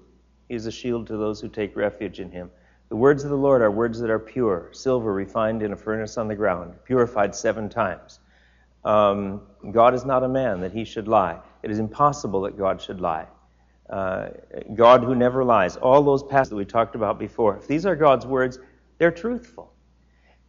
He 0.49 0.57
is 0.57 0.67
a 0.67 0.73
shield 0.73 1.07
to 1.07 1.17
those 1.17 1.41
who 1.41 1.49
take 1.49 1.77
refuge 1.77 2.21
in 2.21 2.31
him. 2.31 2.51
The 2.93 2.97
words 2.97 3.25
of 3.25 3.31
the 3.31 3.39
Lord 3.39 3.63
are 3.63 3.71
words 3.71 4.01
that 4.01 4.11
are 4.11 4.19
pure, 4.19 4.69
silver 4.73 5.15
refined 5.15 5.63
in 5.63 5.73
a 5.73 5.77
furnace 5.77 6.19
on 6.19 6.29
the 6.29 6.35
ground, 6.35 6.75
purified 6.85 7.35
seven 7.35 7.71
times. 7.71 8.21
Um, 8.85 9.41
God 9.71 9.95
is 9.95 10.05
not 10.05 10.23
a 10.25 10.29
man 10.29 10.61
that 10.61 10.73
he 10.73 10.85
should 10.85 11.09
lie. 11.09 11.39
It 11.63 11.71
is 11.71 11.79
impossible 11.79 12.43
that 12.43 12.59
God 12.59 12.83
should 12.83 13.01
lie. 13.01 13.29
Uh, 13.89 14.29
God 14.75 15.05
who 15.05 15.15
never 15.15 15.43
lies. 15.43 15.79
All 15.79 16.03
those 16.03 16.23
passages 16.23 16.51
that 16.51 16.57
we 16.57 16.67
talked 16.67 16.95
about 16.95 17.19
before. 17.19 17.57
If 17.57 17.67
these 17.67 17.87
are 17.87 17.97
God's 17.97 18.27
words, 18.27 18.59
they're 18.99 19.11
truthful. 19.11 19.73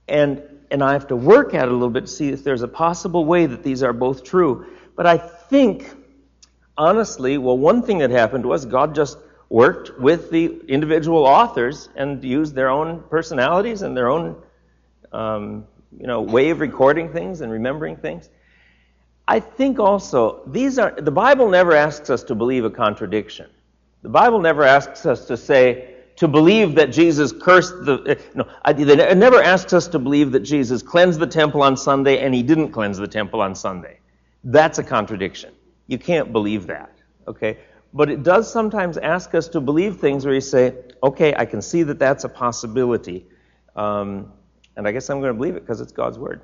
And, 0.09 0.43
and 0.69 0.83
I 0.83 0.91
have 0.91 1.07
to 1.07 1.15
work 1.15 1.53
at 1.53 1.63
it 1.63 1.71
a 1.71 1.73
little 1.73 1.91
bit 1.91 2.07
to 2.07 2.11
see 2.11 2.27
if 2.27 2.43
there's 2.43 2.61
a 2.61 2.67
possible 2.67 3.23
way 3.23 3.45
that 3.45 3.63
these 3.63 3.83
are 3.83 3.93
both 3.93 4.25
true. 4.25 4.65
But 4.97 5.07
I 5.07 5.17
think, 5.17 5.89
honestly, 6.77 7.37
well, 7.37 7.57
one 7.57 7.83
thing 7.83 7.99
that 7.99 8.09
happened 8.09 8.45
was 8.45 8.65
God 8.65 8.95
just 8.95 9.17
worked 9.53 9.99
with 9.99 10.31
the 10.31 10.59
individual 10.67 11.25
authors 11.27 11.89
and 11.95 12.23
used 12.23 12.55
their 12.55 12.69
own 12.69 13.03
personalities 13.11 13.83
and 13.83 13.95
their 13.95 14.09
own, 14.09 14.35
um, 15.11 15.63
you 15.95 16.07
know, 16.07 16.21
way 16.21 16.49
of 16.49 16.59
recording 16.59 17.13
things 17.13 17.41
and 17.41 17.51
remembering 17.51 17.95
things. 17.95 18.31
I 19.27 19.39
think 19.39 19.77
also 19.77 20.41
these 20.47 20.79
are 20.79 20.99
the 20.99 21.11
Bible 21.11 21.47
never 21.51 21.75
asks 21.75 22.09
us 22.09 22.23
to 22.23 22.35
believe 22.35 22.65
a 22.65 22.69
contradiction. 22.71 23.47
The 24.01 24.09
Bible 24.09 24.39
never 24.39 24.63
asks 24.63 25.05
us 25.05 25.27
to 25.27 25.37
say, 25.37 25.97
to 26.15 26.27
believe 26.27 26.73
that 26.73 26.91
Jesus 26.91 27.31
cursed 27.31 27.85
the. 27.85 28.01
Eh, 28.07 28.15
no, 28.33 28.47
it 28.65 29.17
never 29.17 29.39
asks 29.39 29.71
us 29.71 29.87
to 29.89 29.99
believe 29.99 30.31
that 30.31 30.39
Jesus 30.39 30.81
cleansed 30.81 31.19
the 31.19 31.27
temple 31.27 31.61
on 31.61 31.77
Sunday 31.77 32.17
and 32.25 32.33
he 32.33 32.41
didn't 32.41 32.71
cleanse 32.71 32.97
the 32.97 33.07
temple 33.07 33.39
on 33.39 33.53
Sunday. 33.53 33.99
That's 34.43 34.79
a 34.79 34.83
contradiction. 34.83 35.53
You 35.85 35.99
can't 35.99 36.31
believe 36.31 36.65
that. 36.65 36.89
Okay? 37.27 37.59
But 37.93 38.09
it 38.09 38.23
does 38.23 38.51
sometimes 38.51 38.97
ask 38.97 39.35
us 39.35 39.47
to 39.49 39.61
believe 39.61 39.97
things 39.97 40.25
where 40.25 40.33
you 40.33 40.41
say, 40.41 40.75
okay, 41.03 41.35
I 41.37 41.45
can 41.45 41.61
see 41.61 41.83
that 41.83 41.99
that's 41.99 42.23
a 42.23 42.29
possibility. 42.29 43.27
Um, 43.75 44.33
and 44.75 44.87
I 44.87 44.91
guess 44.91 45.09
I'm 45.09 45.19
going 45.19 45.29
to 45.29 45.37
believe 45.37 45.55
it 45.55 45.61
because 45.61 45.79
it's 45.79 45.91
God's 45.91 46.17
word. 46.17 46.41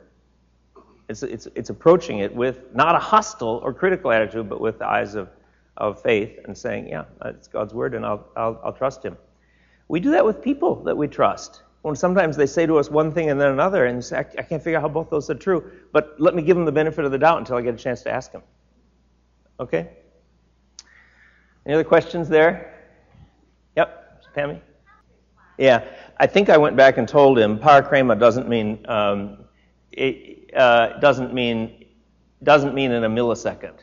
It's, 1.10 1.24
it's, 1.24 1.48
it's 1.56 1.72
approaching 1.72 2.20
it 2.20 2.36
with 2.36 2.76
not 2.76 2.94
a 2.96 3.00
hostile 3.00 3.62
or 3.64 3.74
critical 3.74 4.12
attitude, 4.12 4.48
but 4.48 4.62
with 4.62 4.78
the 4.78 4.88
eyes 4.88 5.16
of, 5.16 5.30
of 5.78 6.00
faith 6.04 6.38
and 6.46 6.56
saying, 6.56 6.88
yeah, 6.88 7.06
it's 7.26 7.48
God's 7.48 7.74
word 7.74 7.96
and 7.96 8.06
I'll, 8.06 8.28
I'll, 8.36 8.62
I'll 8.64 8.74
trust 8.74 9.04
him. 9.04 9.18
We 9.88 10.00
do 10.00 10.12
that 10.12 10.24
with 10.24 10.44
people 10.44 10.84
that 10.84 10.96
we 10.96 11.08
trust. 11.08 11.64
When 11.82 11.96
sometimes 11.96 12.38
they 12.38 12.46
say 12.46 12.68
to 12.68 12.78
us 12.78 12.92
one 12.92 13.12
thing 13.12 13.32
and 13.32 13.42
then 13.42 13.52
another, 13.52 13.86
and 13.86 14.04
say, 14.04 14.18
I 14.18 14.24
can't 14.24 14.62
figure 14.62 14.78
out 14.78 14.82
how 14.82 14.90
both 14.90 15.10
those 15.10 15.30
are 15.30 15.36
true, 15.36 15.72
but 15.94 16.16
let 16.20 16.36
me 16.36 16.44
give 16.44 16.58
them 16.58 16.66
the 16.66 16.74
benefit 16.74 17.06
of 17.06 17.12
the 17.12 17.18
doubt 17.18 17.40
until 17.40 17.56
I 17.56 17.62
get 17.62 17.74
a 17.74 17.78
chance 17.78 18.04
to 18.04 18.12
ask 18.12 18.32
them. 18.34 18.44
Okay? 19.60 19.90
Any 21.70 21.76
other 21.76 21.84
questions 21.84 22.28
there? 22.28 22.74
Yep, 23.76 24.24
Tammy? 24.34 24.60
Yeah, 25.60 25.86
I 26.18 26.26
think 26.26 26.50
I 26.50 26.58
went 26.58 26.76
back 26.76 26.98
and 26.98 27.08
told 27.08 27.38
him 27.38 27.60
parachrema 27.60 28.20
doesn't 28.20 28.50
mean 28.50 28.84
um, 28.90 29.44
it 29.92 30.50
uh, 30.56 30.98
doesn't 30.98 31.32
mean 31.32 31.86
doesn't 32.42 32.74
mean 32.74 32.92
in 32.92 33.04
a 33.04 33.08
millisecond. 33.08 33.82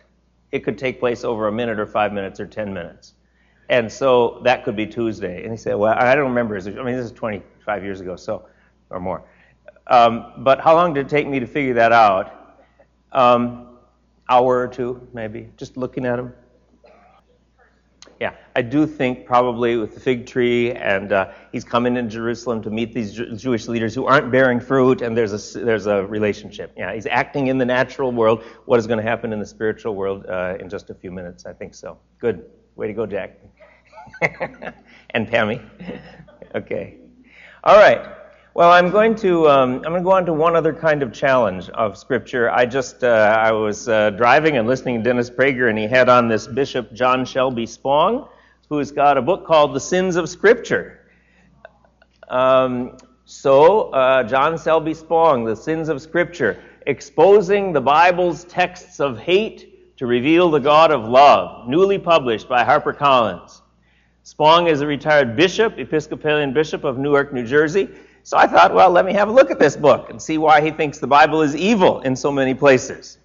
It 0.50 0.64
could 0.64 0.78
take 0.78 0.98
place 0.98 1.22
over 1.22 1.46
a 1.46 1.52
minute 1.52 1.78
or 1.78 1.86
five 1.86 2.12
minutes 2.12 2.40
or 2.40 2.46
ten 2.48 2.74
minutes, 2.74 3.12
and 3.68 3.92
so 3.92 4.40
that 4.42 4.64
could 4.64 4.74
be 4.74 4.88
Tuesday. 4.88 5.44
And 5.44 5.52
he 5.52 5.56
said, 5.56 5.74
"Well, 5.74 5.94
I 5.96 6.16
don't 6.16 6.30
remember. 6.30 6.56
I 6.56 6.82
mean, 6.82 6.96
this 6.96 7.06
is 7.06 7.12
25 7.12 7.84
years 7.84 8.00
ago, 8.00 8.16
so 8.16 8.46
or 8.90 8.98
more. 8.98 9.22
Um, 9.86 10.32
but 10.38 10.60
how 10.60 10.74
long 10.74 10.92
did 10.92 11.06
it 11.06 11.08
take 11.08 11.28
me 11.28 11.38
to 11.38 11.46
figure 11.46 11.74
that 11.74 11.92
out? 11.92 12.64
Um, 13.12 13.78
hour 14.28 14.58
or 14.58 14.66
two, 14.66 15.06
maybe, 15.12 15.50
just 15.56 15.76
looking 15.76 16.04
at 16.04 16.18
him." 16.18 16.32
Yeah, 18.20 18.34
I 18.54 18.62
do 18.62 18.86
think 18.86 19.26
probably 19.26 19.76
with 19.76 19.94
the 19.94 20.00
fig 20.00 20.26
tree, 20.26 20.72
and 20.72 21.12
uh, 21.12 21.32
he's 21.52 21.64
coming 21.64 21.96
in 21.96 22.08
Jerusalem 22.08 22.62
to 22.62 22.70
meet 22.70 22.94
these 22.94 23.12
Jew- 23.12 23.36
Jewish 23.36 23.68
leaders 23.68 23.94
who 23.94 24.06
aren't 24.06 24.32
bearing 24.32 24.58
fruit, 24.58 25.02
and 25.02 25.16
there's 25.16 25.56
a 25.56 25.58
there's 25.58 25.86
a 25.86 26.06
relationship. 26.06 26.72
Yeah, 26.76 26.94
he's 26.94 27.06
acting 27.06 27.48
in 27.48 27.58
the 27.58 27.66
natural 27.66 28.12
world. 28.12 28.42
What 28.64 28.78
is 28.78 28.86
going 28.86 28.98
to 28.98 29.02
happen 29.02 29.32
in 29.32 29.38
the 29.38 29.46
spiritual 29.46 29.94
world 29.94 30.24
uh, 30.26 30.56
in 30.58 30.68
just 30.70 30.88
a 30.88 30.94
few 30.94 31.10
minutes? 31.10 31.44
I 31.44 31.52
think 31.52 31.74
so. 31.74 31.98
Good, 32.18 32.46
way 32.74 32.86
to 32.86 32.94
go, 32.94 33.04
Jack, 33.04 33.38
and 35.10 35.28
Pammy. 35.28 35.60
okay, 36.54 36.96
all 37.64 37.76
right. 37.76 38.16
Well, 38.56 38.72
I'm 38.72 38.88
going 38.88 39.14
to 39.16 39.50
um, 39.50 39.74
I'm 39.74 39.82
going 39.82 39.96
to 39.96 40.00
go 40.00 40.12
on 40.12 40.24
to 40.24 40.32
one 40.32 40.56
other 40.56 40.72
kind 40.72 41.02
of 41.02 41.12
challenge 41.12 41.68
of 41.68 41.98
Scripture. 41.98 42.50
I 42.50 42.64
just 42.64 43.04
uh, 43.04 43.38
I 43.38 43.52
was 43.52 43.86
uh, 43.86 44.08
driving 44.12 44.56
and 44.56 44.66
listening 44.66 44.96
to 44.96 45.02
Dennis 45.02 45.28
Prager, 45.28 45.68
and 45.68 45.78
he 45.78 45.86
had 45.86 46.08
on 46.08 46.26
this 46.26 46.46
Bishop 46.46 46.94
John 46.94 47.26
Shelby 47.26 47.66
Spong, 47.66 48.26
who's 48.70 48.90
got 48.90 49.18
a 49.18 49.20
book 49.20 49.44
called 49.44 49.74
The 49.74 49.80
Sins 49.80 50.16
of 50.16 50.30
Scripture. 50.30 51.00
Um, 52.28 52.96
so, 53.26 53.90
uh, 53.90 54.22
John 54.22 54.58
Shelby 54.58 54.94
Spong, 54.94 55.44
The 55.44 55.54
Sins 55.54 55.90
of 55.90 56.00
Scripture, 56.00 56.58
exposing 56.86 57.74
the 57.74 57.82
Bible's 57.82 58.44
texts 58.44 59.00
of 59.00 59.18
hate 59.18 59.98
to 59.98 60.06
reveal 60.06 60.50
the 60.50 60.60
God 60.60 60.92
of 60.92 61.04
love, 61.04 61.68
newly 61.68 61.98
published 61.98 62.48
by 62.48 62.64
HarperCollins. 62.64 63.60
Spong 64.22 64.66
is 64.66 64.80
a 64.80 64.86
retired 64.86 65.36
bishop, 65.36 65.78
Episcopalian 65.78 66.54
bishop 66.54 66.84
of 66.84 66.96
Newark, 66.96 67.34
New 67.34 67.46
Jersey. 67.46 67.90
So 68.26 68.36
I 68.36 68.48
thought, 68.48 68.74
well, 68.74 68.90
let 68.90 69.04
me 69.04 69.12
have 69.12 69.28
a 69.28 69.30
look 69.30 69.52
at 69.52 69.60
this 69.60 69.76
book 69.76 70.10
and 70.10 70.20
see 70.20 70.36
why 70.36 70.60
he 70.60 70.72
thinks 70.72 70.98
the 70.98 71.06
Bible 71.06 71.42
is 71.42 71.54
evil 71.54 72.00
in 72.00 72.16
so 72.16 72.32
many 72.32 72.54
places. 72.54 73.18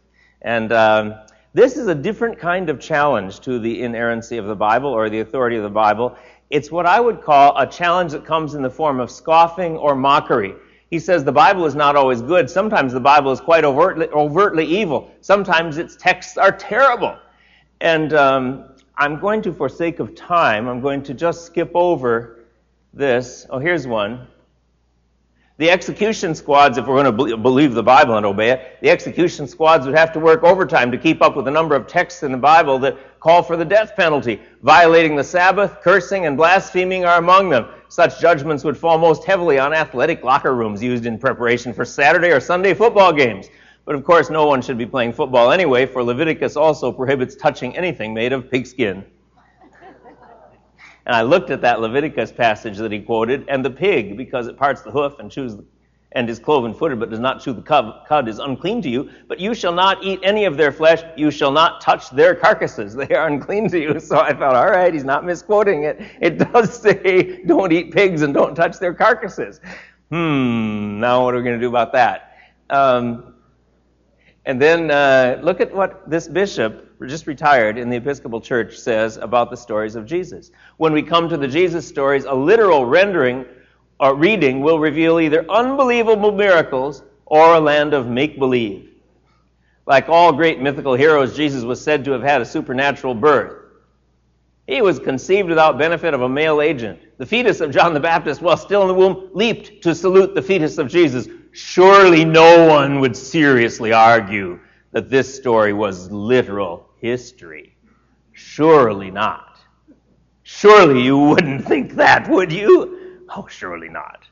And 0.44 0.72
um, 0.72 1.16
this 1.56 1.76
is 1.76 1.88
a 1.88 1.96
different 1.96 2.38
kind 2.38 2.70
of 2.70 2.80
challenge 2.80 3.40
to 3.40 3.58
the 3.58 3.82
inerrancy 3.82 4.38
of 4.38 4.46
the 4.46 4.56
Bible 4.56 4.92
or 4.92 5.10
the 5.10 5.22
authority 5.22 5.58
of 5.58 5.64
the 5.64 5.72
Bible. 5.72 6.16
It's 6.52 6.70
what 6.70 6.86
I 6.86 7.00
would 7.00 7.24
call 7.24 7.58
a 7.58 7.66
challenge 7.66 8.12
that 8.12 8.28
comes 8.28 8.54
in 8.54 8.62
the 8.62 8.70
form 8.70 9.00
of 9.00 9.10
scoffing 9.10 9.76
or 9.76 9.96
mockery. 9.96 10.54
He 10.92 11.00
says 11.00 11.24
the 11.24 11.32
Bible 11.32 11.66
is 11.66 11.74
not 11.74 11.96
always 11.96 12.22
good. 12.22 12.48
Sometimes 12.48 12.94
the 12.94 13.00
Bible 13.00 13.32
is 13.32 13.42
quite 13.42 13.66
overtly, 13.66 14.08
overtly 14.10 14.66
evil. 14.66 15.12
Sometimes 15.22 15.80
its 15.80 15.96
texts 15.96 16.38
are 16.38 16.52
terrible. 16.52 17.18
And 17.80 18.14
um, 18.14 18.76
I'm 18.98 19.20
going 19.20 19.42
to, 19.42 19.52
for 19.52 19.68
sake 19.68 19.98
of 19.98 20.14
time, 20.14 20.68
I'm 20.68 20.80
going 20.80 21.02
to 21.02 21.16
just 21.16 21.48
skip 21.48 21.72
over 21.74 22.42
this. 22.94 23.48
Oh, 23.50 23.58
here's 23.58 23.88
one. 23.88 24.28
The 25.62 25.69
execution 25.69 26.34
squads, 26.34 26.80
if 26.80 26.88
we're 26.88 27.04
going 27.04 27.30
to 27.30 27.38
believe 27.38 27.76
the 27.76 27.84
Bible 27.84 28.17
and 28.17 28.26
obey 28.26 28.50
it, 28.50 28.78
the 28.82 28.89
execution 28.89 29.47
squads 29.47 29.86
would 29.86 29.95
have 29.95 30.12
to 30.13 30.19
work 30.19 30.41
overtime 30.41 30.91
to 30.91 30.97
keep 30.97 31.21
up 31.21 31.36
with 31.36 31.45
the 31.45 31.52
number 31.52 31.76
of 31.76 31.86
texts 31.86 32.24
in 32.24 32.32
the 32.32 32.38
Bible 32.39 32.80
that 32.80 32.97
call 33.19 33.43
for 33.43 33.56
the 33.56 33.63
death 33.63 33.95
penalty. 33.95 34.41
Violating 34.63 35.15
the 35.15 35.24
Sabbath, 35.24 35.80
cursing, 35.84 36.26
and 36.26 36.36
blaspheming 36.36 37.06
are 37.06 37.19
among 37.19 37.50
them. 37.50 37.67
Such 37.89 38.19
judgments 38.19 38.63
would 38.63 38.76
fall 38.76 38.97
most 38.97 39.24
heavily 39.24 39.60
on 39.60 39.71
athletic 39.71 40.24
locker 40.24 40.56
rooms 40.56 40.82
used 40.82 41.06
in 41.06 41.19
preparation 41.19 41.74
for 41.74 41.86
Saturday 41.86 42.32
or 42.32 42.39
Sunday 42.39 42.74
football 42.74 43.13
games. 43.13 43.47
But 43.86 43.93
of 43.93 44.04
course, 44.04 44.32
no 44.32 44.47
one 44.47 44.63
should 44.63 44.80
be 44.80 44.88
playing 44.88 45.13
football 45.13 45.52
anyway, 45.52 45.86
for 45.86 46.02
Leviticus 46.02 46.58
also 46.58 46.91
prohibits 46.91 47.36
touching 47.36 47.78
anything 47.78 48.15
made 48.15 48.34
of 48.34 48.50
pigskin. 48.50 49.06
And 51.06 51.16
I 51.16 51.24
looked 51.24 51.50
at 51.50 51.62
that 51.62 51.82
Leviticus 51.82 52.32
passage 52.32 52.78
that 52.78 52.92
he 52.92 53.00
quoted, 53.00 53.46
and 53.48 53.66
the 53.66 53.72
pig, 53.72 54.18
because 54.18 54.48
it 54.48 54.58
parts 54.58 54.82
the 54.82 54.92
hoof 54.92 55.20
and 55.20 55.32
chews 55.32 55.56
the, 55.56 55.66
and 56.14 56.30
is 56.30 56.40
cloven 56.40 56.74
footed, 56.74 57.00
but 57.00 57.10
does 57.10 57.20
not 57.20 57.42
chew 57.42 57.54
the 57.54 57.62
cud, 57.62 58.06
cud, 58.08 58.28
is 58.28 58.40
unclean 58.40 58.82
to 58.82 58.90
you. 58.90 59.10
But 59.28 59.40
you 59.40 59.54
shall 59.54 59.72
not 59.72 60.04
eat 60.04 60.20
any 60.24 60.44
of 60.46 60.58
their 60.58 60.72
flesh. 60.72 61.02
You 61.16 61.32
shall 61.32 61.52
not 61.52 61.80
touch 61.80 62.10
their 62.10 62.36
carcasses. 62.36 62.96
They 63.02 63.16
are 63.16 63.28
unclean 63.28 63.70
to 63.70 63.80
you. 63.80 64.00
So 64.00 64.20
I 64.20 64.34
thought, 64.34 64.56
all 64.56 64.70
right, 64.70 64.94
he's 64.94 65.06
not 65.06 65.26
misquoting 65.26 65.84
it. 65.84 66.02
It 66.20 66.38
does 66.38 66.74
say, 66.82 67.44
don't 67.44 67.72
eat 67.72 67.94
pigs 67.94 68.22
and 68.24 68.34
don't 68.34 68.56
touch 68.56 68.78
their 68.78 68.94
carcasses. 68.94 69.62
Hmm, 70.10 71.00
now 71.00 71.24
what 71.24 71.34
are 71.34 71.38
we 71.38 71.44
going 71.44 71.58
to 71.58 71.66
do 71.66 71.70
about 71.70 71.94
that? 71.94 72.38
Um, 72.70 73.36
and 74.46 74.62
then 74.62 74.92
uh, 74.92 75.40
look 75.42 75.62
at 75.62 75.74
what 75.74 76.10
this 76.10 76.28
bishop 76.28 76.90
just 77.08 77.28
retired 77.28 77.78
in 77.78 77.90
the 77.90 77.98
Episcopal 77.98 78.42
Church, 78.42 78.78
says 78.78 79.18
about 79.18 79.50
the 79.50 79.58
stories 79.58 79.96
of 79.96 80.06
Jesus. 80.06 80.52
When 80.78 80.94
we 80.94 81.02
come 81.02 81.30
to 81.30 81.38
the 81.38 81.48
Jesus 81.48 81.88
stories, 81.88 82.26
a 82.26 82.34
literal 82.34 82.86
rendering 82.86 83.46
or 84.00 84.16
reading 84.16 84.62
will 84.62 84.80
reveal 84.80 85.20
either 85.20 85.50
unbelievable 85.50 86.32
miracles 86.32 87.04
or 87.26 87.56
a 87.56 87.60
land 87.60 87.94
of 87.94 88.08
make 88.08 88.38
believe. 88.38 88.90
Like 89.86 90.10
all 90.10 90.32
great 90.32 90.62
mythical 90.62 90.94
heroes, 90.94 91.36
Jesus 91.36 91.64
was 91.64 91.82
said 91.82 92.06
to 92.06 92.12
have 92.12 92.22
had 92.22 92.42
a 92.42 92.46
supernatural 92.46 93.16
birth. 93.16 93.58
He 94.68 94.82
was 94.82 95.00
conceived 95.00 95.50
without 95.50 95.80
benefit 95.80 96.14
of 96.14 96.22
a 96.22 96.30
male 96.30 96.62
agent. 96.62 97.00
The 97.18 97.26
fetus 97.26 97.62
of 97.62 97.72
John 97.72 97.94
the 97.94 98.00
Baptist, 98.00 98.42
while 98.42 98.58
still 98.58 98.84
in 98.84 98.88
the 98.88 98.94
womb, 98.94 99.30
leaped 99.34 99.82
to 99.84 99.96
salute 99.96 100.36
the 100.36 100.42
fetus 100.42 100.78
of 100.78 100.88
Jesus. 100.88 101.28
Surely 101.52 102.24
no 102.24 102.68
one 102.68 103.00
would 103.00 103.18
seriously 103.18 103.92
argue 103.92 104.60
that 104.92 105.10
this 105.10 105.34
story 105.34 105.74
was 105.74 106.12
literal 106.12 106.90
history. 107.02 107.76
Surely 108.32 109.12
not. 109.12 109.60
Surely 110.44 111.02
you 111.04 111.18
wouldn't 111.18 111.66
think 111.66 111.94
that, 111.94 112.30
would 112.30 112.52
you? 112.52 113.22
Oh, 113.36 113.48
surely 113.48 113.90
not. 113.90 114.26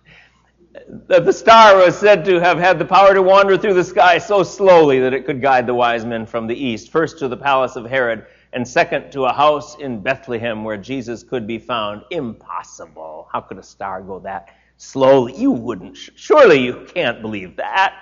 The 1.07 1.31
star 1.31 1.77
was 1.77 1.97
said 1.97 2.23
to 2.25 2.39
have 2.39 2.59
had 2.59 2.77
the 2.77 2.85
power 2.85 3.13
to 3.13 3.21
wander 3.21 3.57
through 3.57 3.73
the 3.73 3.83
sky 3.83 4.17
so 4.17 4.43
slowly 4.43 4.99
that 4.99 5.13
it 5.13 5.25
could 5.25 5.41
guide 5.41 5.65
the 5.65 5.73
wise 5.73 6.05
men 6.05 6.25
from 6.25 6.45
the 6.47 6.55
east, 6.55 6.91
first 6.91 7.19
to 7.19 7.27
the 7.27 7.37
palace 7.37 7.75
of 7.75 7.85
Herod, 7.85 8.25
and 8.53 8.67
second 8.67 9.11
to 9.11 9.25
a 9.25 9.33
house 9.33 9.77
in 9.79 10.01
Bethlehem 10.01 10.63
where 10.63 10.77
Jesus 10.77 11.23
could 11.23 11.47
be 11.47 11.57
found. 11.57 12.03
Impossible. 12.11 13.27
How 13.31 13.41
could 13.41 13.57
a 13.57 13.63
star 13.63 14.01
go 14.01 14.19
that 14.19 14.49
slowly? 14.77 15.35
You 15.35 15.51
wouldn't. 15.51 15.97
Surely 15.97 16.59
you 16.59 16.85
can't 16.93 17.21
believe 17.21 17.55
that. 17.57 17.95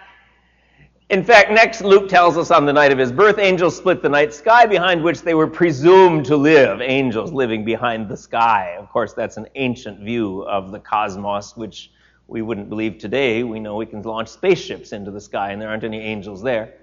In 1.10 1.24
fact, 1.24 1.52
next 1.52 1.82
Luke 1.82 2.10
tells 2.10 2.38
us 2.38 2.52
on 2.52 2.66
the 2.66 2.74
night 2.74 2.92
of 2.92 2.98
his 2.98 3.14
birth, 3.14 3.40
angels 3.40 3.78
split 3.78 4.02
the 4.02 4.10
night 4.10 4.34
sky 4.34 4.66
behind 4.66 5.02
which 5.02 5.22
they 5.22 5.36
were 5.36 5.48
presumed 5.48 6.26
to 6.26 6.36
live. 6.36 6.82
Angels 6.82 7.32
living 7.32 7.64
behind 7.64 8.10
the 8.10 8.18
sky. 8.18 8.76
Of 8.78 8.90
course, 8.90 9.14
that's 9.14 9.38
an 9.38 9.48
ancient 9.56 10.02
view 10.02 10.42
of 10.42 10.72
the 10.72 10.80
cosmos, 10.80 11.56
which 11.56 11.92
we 12.28 12.42
wouldn't 12.42 12.68
believe 12.68 12.98
today. 12.98 13.44
We 13.44 13.62
know 13.62 13.78
we 13.78 13.86
can 13.86 14.02
launch 14.02 14.28
spaceships 14.28 14.92
into 14.92 15.10
the 15.10 15.22
sky 15.22 15.52
and 15.52 15.62
there 15.62 15.70
aren't 15.70 15.86
any 15.86 16.02
angels 16.02 16.44
there. 16.44 16.74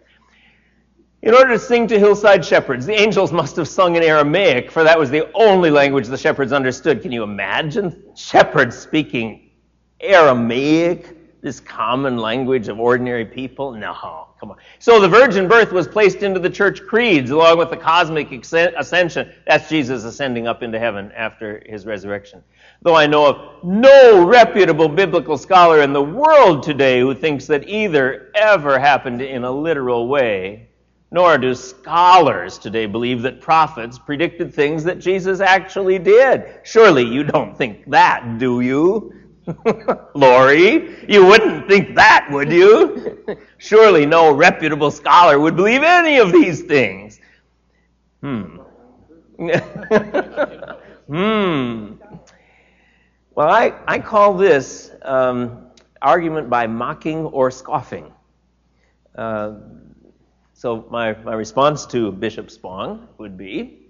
In 1.21 1.35
order 1.35 1.53
to 1.53 1.59
sing 1.59 1.87
to 1.89 1.99
hillside 1.99 2.43
shepherds, 2.43 2.87
the 2.87 2.95
angels 2.95 3.31
must 3.31 3.57
have 3.57 3.69
sung 3.69 3.97
in 3.97 4.03
Aramaic, 4.03 4.71
for 4.71 4.85
that 4.85 4.99
was 4.99 5.11
the 5.11 5.31
only 5.35 5.71
language 5.71 6.07
the 6.07 6.17
shepherds 6.17 6.53
understood. 6.53 7.03
Can 7.03 7.13
you 7.13 7.25
imagine 7.25 8.15
shepherds 8.15 8.75
speaking 8.75 9.51
Aramaic? 10.01 11.15
This 11.45 11.61
common 11.61 12.17
language 12.17 12.69
of 12.69 12.81
ordinary 12.81 13.27
people? 13.27 13.73
No, 13.73 14.29
come 14.41 14.51
on. 14.51 14.57
So 14.79 14.99
the 14.99 15.09
virgin 15.09 15.47
birth 15.47 15.73
was 15.73 15.87
placed 15.87 16.23
into 16.23 16.41
the 16.41 16.49
church 16.49 16.83
creeds 16.83 17.31
along 17.31 17.59
with 17.59 17.69
the 17.69 17.77
cosmic 17.77 18.33
ascension. 18.33 19.31
That's 19.47 19.69
Jesus 19.69 20.05
ascending 20.05 20.49
up 20.49 20.63
into 20.63 20.79
heaven 20.79 21.13
after 21.13 21.63
his 21.67 21.85
resurrection. 21.85 22.43
Though 22.81 22.97
I 22.97 23.07
know 23.07 23.27
of 23.27 23.63
no 23.63 24.27
reputable 24.27 24.89
biblical 24.89 25.37
scholar 25.37 25.83
in 25.83 25.93
the 25.93 26.03
world 26.03 26.63
today 26.63 27.01
who 27.01 27.15
thinks 27.15 27.47
that 27.47 27.69
either 27.69 28.33
ever 28.35 28.79
happened 28.79 29.21
in 29.21 29.45
a 29.45 29.53
literal 29.53 30.09
way, 30.09 30.71
nor 31.11 31.37
do 31.37 31.55
scholars 31.55 32.59
today 32.59 32.87
believe 32.87 33.23
that 33.23 33.41
prophets 33.41 33.99
predicted 33.99 34.53
things 34.53 34.83
that 34.83 34.99
Jesus 34.99 35.41
actually 35.41 35.99
did. 35.99 36.61
Surely 36.65 37.05
you 37.05 37.23
don't 37.23 37.57
think 37.57 37.89
that, 37.91 38.39
do 38.39 38.63
you? 38.63 39.15
Lori, 40.15 41.05
you 41.09 41.25
wouldn't 41.27 41.69
think 41.69 41.95
that, 41.95 42.29
would 42.31 42.51
you? 42.51 43.25
Surely 43.59 44.07
no 44.07 44.33
reputable 44.33 44.91
scholar 44.91 45.39
would 45.39 45.57
believe 45.57 45.83
any 45.83 46.19
of 46.19 46.33
these 46.33 46.63
things. 46.63 47.21
Hmm. 48.21 48.59
hmm. 51.07 51.93
Well, 53.35 53.49
I, 53.49 53.75
I 53.87 53.99
call 53.99 54.35
this 54.35 54.93
um, 55.03 55.67
argument 56.01 56.49
by 56.49 56.67
mocking 56.67 57.27
or 57.27 57.51
scoffing. 57.51 58.13
Uh, 59.15 59.55
so, 60.55 60.87
my, 60.91 61.15
my 61.23 61.35
response 61.35 61.85
to 61.87 62.13
Bishop 62.13 62.49
Spong 62.49 63.09
would 63.19 63.37
be 63.37 63.81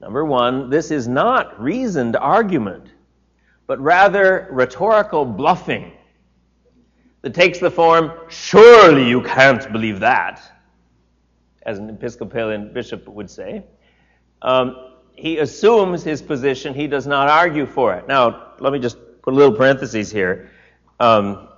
number 0.00 0.24
one, 0.24 0.70
this 0.70 0.90
is 0.90 1.06
not 1.06 1.60
reasoned 1.60 2.16
argument, 2.16 2.88
but 3.72 3.80
rather 3.80 4.48
rhetorical 4.50 5.24
bluffing 5.24 5.92
that 7.22 7.32
takes 7.32 7.58
the 7.58 7.70
form, 7.70 8.12
surely 8.28 9.08
you 9.08 9.22
can't 9.22 9.72
believe 9.72 9.98
that, 9.98 10.42
as 11.62 11.78
an 11.78 11.88
Episcopalian 11.88 12.70
bishop 12.74 13.08
would 13.08 13.30
say. 13.30 13.64
Um, 14.42 14.90
he 15.14 15.38
assumes 15.38 16.04
his 16.04 16.20
position, 16.20 16.74
he 16.74 16.86
does 16.86 17.06
not 17.06 17.28
argue 17.28 17.64
for 17.64 17.94
it. 17.94 18.06
Now, 18.06 18.52
let 18.60 18.74
me 18.74 18.78
just 18.78 18.98
put 19.22 19.32
a 19.32 19.36
little 19.38 19.56
parenthesis 19.56 20.10
here. 20.12 20.50
Um, 21.00 21.48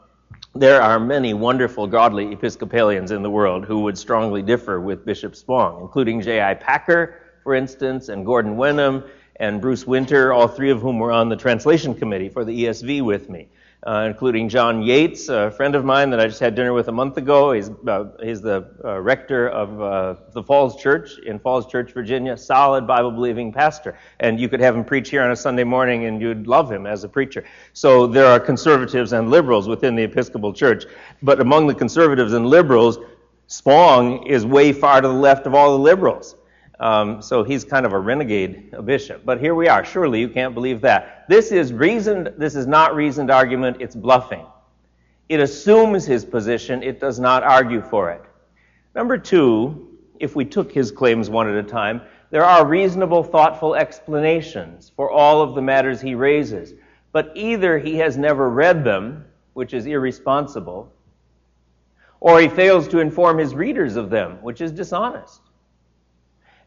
there 0.55 0.81
are 0.81 1.00
many 1.00 1.35
wonderful, 1.35 1.88
godly 1.88 2.33
Episcopalians 2.33 3.11
in 3.11 3.24
the 3.24 3.31
world 3.31 3.64
who 3.64 3.81
would 3.81 3.98
strongly 3.98 4.40
differ 4.40 4.81
with 4.81 5.05
Bishop 5.05 5.35
Spong, 5.35 5.81
including 5.83 6.20
J.I. 6.20 6.55
Packer, 6.55 7.22
for 7.42 7.57
instance, 7.57 8.09
and 8.09 8.24
Gordon 8.24 8.57
Wenham, 8.57 9.03
and 9.37 9.61
Bruce 9.61 9.87
Winter, 9.87 10.33
all 10.33 10.49
three 10.49 10.70
of 10.70 10.81
whom 10.81 10.99
were 10.99 11.12
on 11.12 11.29
the 11.29 11.37
translation 11.37 11.94
committee 11.94 12.29
for 12.29 12.44
the 12.44 12.64
ESV 12.64 13.03
with 13.03 13.29
me 13.29 13.49
uh, 13.87 14.05
including 14.07 14.49
John 14.49 14.83
Yates, 14.83 15.29
a 15.29 15.51
friend 15.51 15.75
of 15.75 15.85
mine 15.85 16.09
that 16.11 16.20
I 16.20 16.27
just 16.27 16.40
had 16.40 16.55
dinner 16.55 16.73
with 16.73 16.88
a 16.88 16.92
month 16.92 17.18
ago. 17.18 17.53
He's, 17.53 17.70
uh, 17.87 18.05
he's 18.23 18.40
the 18.40 18.66
uh, 18.83 18.99
rector 19.01 19.49
of 19.49 19.81
uh, 19.81 20.14
the 20.33 20.42
Falls 20.42 20.81
Church 20.81 21.18
in 21.18 21.38
Falls 21.38 21.66
Church, 21.66 21.92
Virginia, 21.92 22.37
solid 22.37 22.87
Bible 22.87 23.11
believing 23.11 23.53
pastor. 23.53 23.99
And 24.20 24.40
you 24.40 24.49
could 24.49 24.61
have 24.61 24.75
him 24.75 24.85
preach 24.85 25.11
here 25.11 25.23
on 25.23 25.31
a 25.31 25.37
Sunday 25.37 25.64
morning 25.64 26.07
and 26.07 26.20
you'd 26.20 26.47
love 26.47 26.73
him 26.73 26.87
as 26.87 27.05
a 27.05 27.09
preacher. 27.09 27.44
So 27.75 28.07
there 28.07 28.27
are 28.27 28.40
conservatives 28.40 29.12
and 29.12 29.31
liberals 29.31 29.68
within 29.68 29.94
the 29.94 30.03
Episcopal 30.03 30.55
Church. 30.55 30.85
But 31.23 31.40
among 31.40 31.66
the 31.66 31.75
conservatives 31.75 32.33
and 32.33 32.47
liberals, 32.47 32.99
Spong 33.49 34.27
is 34.27 34.47
way 34.47 34.73
far 34.73 35.03
to 35.03 35.09
the 35.09 35.14
left 35.14 35.47
of 35.47 35.55
all 35.55 35.77
the 35.77 35.83
liberals. 35.83 36.37
Um, 36.85 37.23
so 37.23 37.42
he's 37.42 37.64
kind 37.64 37.87
of 37.87 37.94
a 37.94 37.99
renegade 37.99 38.75
a 38.75 38.83
bishop. 38.83 39.25
But 39.25 39.40
here 39.40 39.55
we 39.55 39.68
are. 39.68 39.87
Surely 39.87 40.20
you 40.20 40.29
can't 40.29 40.53
believe 40.53 40.83
that. 40.83 41.25
This 41.31 41.51
is 41.51 41.73
reasoned, 41.73 42.35
this 42.37 42.55
is 42.55 42.66
not 42.66 42.94
reasoned 42.94 43.31
argument, 43.31 43.79
it's 43.81 43.97
bluffing. 43.97 44.44
It 45.31 45.40
assumes 45.40 46.05
his 46.05 46.27
position, 46.27 46.83
it 46.83 47.01
does 47.01 47.18
not 47.18 47.42
argue 47.42 47.81
for 47.81 48.11
it. 48.11 48.20
Number 48.94 49.16
two, 49.16 49.97
if 50.20 50.37
we 50.37 50.44
took 50.44 50.70
his 50.70 50.92
claims 50.92 51.31
one 51.31 51.49
at 51.49 51.57
a 51.57 51.62
time, 51.62 52.03
there 52.31 52.44
are 52.44 52.66
reasonable, 52.66 53.25
thoughtful 53.25 53.75
explanations 53.75 54.92
for 54.94 55.11
all 55.11 55.40
of 55.40 55.55
the 55.55 55.62
matters 55.62 56.03
he 56.03 56.14
raises. 56.14 56.75
But 57.12 57.33
either 57.35 57.79
he 57.79 57.97
has 57.97 58.18
never 58.18 58.51
read 58.51 58.85
them, 58.85 59.25
which 59.55 59.73
is 59.73 59.87
irresponsible, 59.87 60.92
or 62.20 62.40
he 62.40 62.49
fails 62.49 62.87
to 62.88 62.99
inform 62.99 63.38
his 63.38 63.55
readers 63.55 63.97
of 63.97 64.11
them, 64.11 64.37
which 64.42 64.61
is 64.61 64.70
dishonest. 64.70 65.43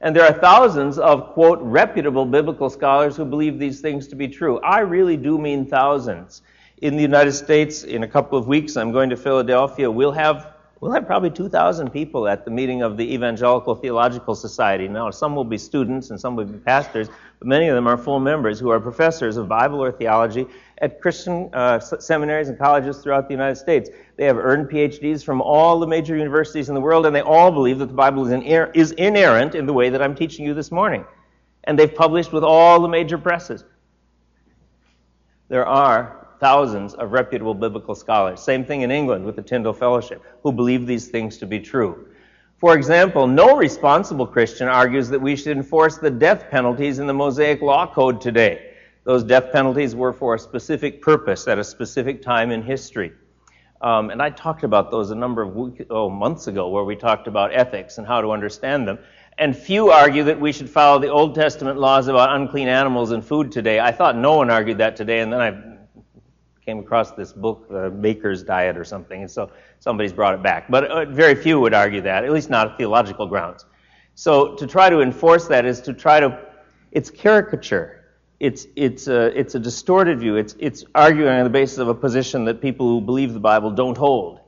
And 0.01 0.15
there 0.15 0.23
are 0.23 0.33
thousands 0.33 0.99
of, 0.99 1.33
quote, 1.33 1.59
reputable 1.59 2.25
biblical 2.25 2.69
scholars 2.69 3.17
who 3.17 3.25
believe 3.25 3.57
these 3.57 3.81
things 3.81 4.07
to 4.09 4.15
be 4.15 4.27
true. 4.27 4.59
I 4.59 4.79
really 4.79 5.17
do 5.17 5.39
mean 5.39 5.65
thousands. 5.65 6.43
In 6.81 6.95
the 6.95 7.01
United 7.01 7.31
States, 7.31 7.83
in 7.83 8.03
a 8.03 8.07
couple 8.07 8.37
of 8.37 8.47
weeks, 8.47 8.77
I'm 8.77 8.91
going 8.91 9.09
to 9.09 9.17
Philadelphia. 9.17 9.89
We'll 9.89 10.11
have, 10.11 10.53
we'll 10.79 10.91
have 10.91 11.07
probably 11.07 11.31
2,000 11.31 11.89
people 11.89 12.27
at 12.27 12.45
the 12.45 12.51
meeting 12.51 12.83
of 12.83 12.95
the 12.95 13.11
Evangelical 13.11 13.73
Theological 13.73 14.35
Society. 14.35 14.87
Now, 14.87 15.09
some 15.09 15.35
will 15.35 15.43
be 15.43 15.57
students 15.57 16.11
and 16.11 16.21
some 16.21 16.35
will 16.35 16.45
be 16.45 16.59
pastors, 16.59 17.09
but 17.39 17.47
many 17.47 17.67
of 17.67 17.73
them 17.73 17.87
are 17.87 17.97
full 17.97 18.19
members 18.19 18.59
who 18.59 18.69
are 18.69 18.79
professors 18.79 19.37
of 19.37 19.47
Bible 19.47 19.83
or 19.83 19.91
theology 19.91 20.45
at 20.79 21.01
Christian 21.01 21.49
uh, 21.53 21.79
seminaries 21.79 22.49
and 22.49 22.57
colleges 22.57 22.97
throughout 22.97 23.27
the 23.27 23.33
United 23.33 23.55
States. 23.55 23.89
They 24.15 24.25
have 24.25 24.37
earned 24.37 24.69
PhDs 24.69 25.23
from 25.23 25.41
all 25.41 25.79
the 25.79 25.87
major 25.87 26.15
universities 26.15 26.69
in 26.69 26.75
the 26.75 26.81
world, 26.81 27.05
and 27.05 27.15
they 27.15 27.21
all 27.21 27.51
believe 27.51 27.79
that 27.79 27.87
the 27.87 27.93
Bible 27.93 28.25
is, 28.25 28.31
iner- 28.31 28.71
is 28.73 28.91
inerrant 28.91 29.55
in 29.55 29.65
the 29.65 29.73
way 29.73 29.89
that 29.89 30.01
I'm 30.01 30.15
teaching 30.15 30.45
you 30.45 30.53
this 30.53 30.71
morning. 30.71 31.05
And 31.63 31.77
they've 31.77 31.93
published 31.93 32.31
with 32.31 32.43
all 32.43 32.79
the 32.79 32.87
major 32.87 33.17
presses. 33.17 33.63
There 35.49 35.65
are 35.65 36.27
thousands 36.39 36.93
of 36.93 37.11
reputable 37.11 37.53
biblical 37.53 37.95
scholars. 37.95 38.41
Same 38.41 38.63
thing 38.63 38.81
in 38.81 38.91
England 38.91 39.25
with 39.25 39.35
the 39.35 39.41
Tyndale 39.41 39.73
Fellowship, 39.73 40.21
who 40.43 40.51
believe 40.51 40.85
these 40.85 41.07
things 41.07 41.37
to 41.39 41.45
be 41.45 41.59
true. 41.59 42.07
For 42.57 42.75
example, 42.75 43.27
no 43.27 43.55
responsible 43.55 44.25
Christian 44.25 44.67
argues 44.67 45.09
that 45.09 45.21
we 45.21 45.35
should 45.35 45.55
enforce 45.55 45.97
the 45.97 46.09
death 46.09 46.49
penalties 46.49 46.99
in 46.99 47.07
the 47.07 47.13
Mosaic 47.13 47.61
Law 47.61 47.91
Code 47.91 48.19
today. 48.19 48.66
Those 49.07 49.23
death 49.23 49.53
penalties 49.53 49.95
were 49.95 50.11
for 50.11 50.35
a 50.35 50.39
specific 50.39 51.01
purpose 51.01 51.47
at 51.47 51.57
a 51.57 51.63
specific 51.63 52.21
time 52.21 52.51
in 52.51 52.61
history. 52.61 53.13
Um, 53.79 54.09
and 54.09 54.21
I 54.21 54.29
talked 54.29 54.65
about 54.65 54.91
those 54.91 55.11
a 55.11 55.15
number 55.15 55.41
of 55.41 55.55
weeks, 55.55 55.85
oh, 55.89 56.09
months 56.09 56.47
ago, 56.47 56.67
where 56.67 56.83
we 56.83 56.97
talked 56.97 57.25
about 57.25 57.55
ethics 57.55 57.99
and 57.99 58.05
how 58.05 58.19
to 58.19 58.31
understand 58.31 58.85
them. 58.85 58.99
And 59.37 59.55
few 59.55 59.91
argue 59.91 60.25
that 60.25 60.37
we 60.37 60.51
should 60.51 60.69
follow 60.69 60.99
the 60.99 61.07
Old 61.07 61.35
Testament 61.35 61.79
laws 61.79 62.09
about 62.09 62.35
unclean 62.35 62.67
animals 62.67 63.11
and 63.11 63.23
food 63.23 63.49
today. 63.49 63.79
I 63.79 63.93
thought 63.93 64.17
no 64.17 64.35
one 64.35 64.49
argued 64.49 64.79
that 64.79 64.97
today, 64.97 65.21
and 65.21 65.31
then 65.31 65.39
I 65.39 65.77
came 66.65 66.79
across 66.79 67.11
this 67.11 67.31
book, 67.31 67.69
The 67.69 67.89
Maker's 67.91 68.43
Diet 68.43 68.75
or 68.75 68.83
something, 68.83 69.21
and 69.21 69.31
so 69.31 69.49
somebody's 69.79 70.11
brought 70.11 70.33
it 70.33 70.43
back. 70.43 70.69
But 70.69 70.83
uh, 70.83 71.05
very 71.05 71.35
few 71.35 71.61
would 71.61 71.73
argue 71.73 72.01
that, 72.01 72.25
at 72.25 72.31
least 72.33 72.49
not 72.49 72.77
theological 72.77 73.25
grounds. 73.25 73.67
So 74.15 74.53
to 74.55 74.67
try 74.67 74.89
to 74.89 74.99
enforce 74.99 75.47
that 75.47 75.63
is 75.63 75.79
to 75.83 75.93
try 75.93 76.19
to, 76.19 76.37
it's 76.91 77.09
caricature 77.09 77.97
it's, 78.39 78.67
it's, 78.75 79.07
a, 79.07 79.37
it's 79.37 79.55
a 79.55 79.59
distorted 79.59 80.19
view. 80.19 80.35
It's, 80.35 80.55
it's 80.59 80.85
arguing 80.93 81.29
on 81.29 81.43
the 81.43 81.49
basis 81.49 81.79
of 81.79 81.87
a 81.87 81.95
position 81.95 82.45
that 82.45 82.61
people 82.61 82.87
who 82.87 83.01
believe 83.01 83.33
the 83.33 83.39
Bible 83.39 83.71
don't 83.71 83.97
hold. 83.97 84.41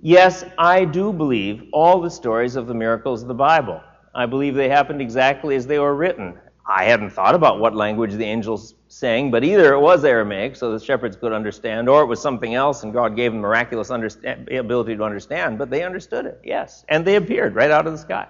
Yes, 0.00 0.44
I 0.56 0.84
do 0.84 1.12
believe 1.12 1.64
all 1.72 2.00
the 2.00 2.10
stories 2.10 2.56
of 2.56 2.66
the 2.66 2.74
miracles 2.74 3.22
of 3.22 3.28
the 3.28 3.34
Bible. 3.34 3.80
I 4.14 4.26
believe 4.26 4.54
they 4.54 4.68
happened 4.68 5.02
exactly 5.02 5.56
as 5.56 5.66
they 5.66 5.78
were 5.78 5.94
written. 5.94 6.38
I 6.66 6.84
hadn't 6.84 7.10
thought 7.10 7.34
about 7.34 7.60
what 7.60 7.74
language 7.74 8.12
the 8.12 8.24
angels 8.24 8.74
sang, 8.88 9.30
but 9.30 9.42
either 9.42 9.72
it 9.72 9.80
was 9.80 10.04
Aramaic, 10.04 10.54
so 10.54 10.70
the 10.70 10.84
shepherds 10.84 11.16
could 11.16 11.32
understand, 11.32 11.88
or 11.88 12.02
it 12.02 12.06
was 12.06 12.20
something 12.20 12.54
else, 12.54 12.82
and 12.82 12.92
God 12.92 13.16
gave 13.16 13.32
them 13.32 13.40
miraculous 13.40 13.90
ability 13.90 14.96
to 14.96 15.02
understand, 15.02 15.58
but 15.58 15.70
they 15.70 15.82
understood 15.82 16.26
it, 16.26 16.40
yes. 16.44 16.84
And 16.88 17.06
they 17.06 17.16
appeared 17.16 17.54
right 17.54 17.70
out 17.70 17.86
of 17.86 17.92
the 17.92 17.98
sky. 17.98 18.28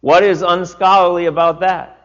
What 0.00 0.22
is 0.22 0.42
unscholarly 0.42 1.26
about 1.26 1.60
that? 1.60 1.99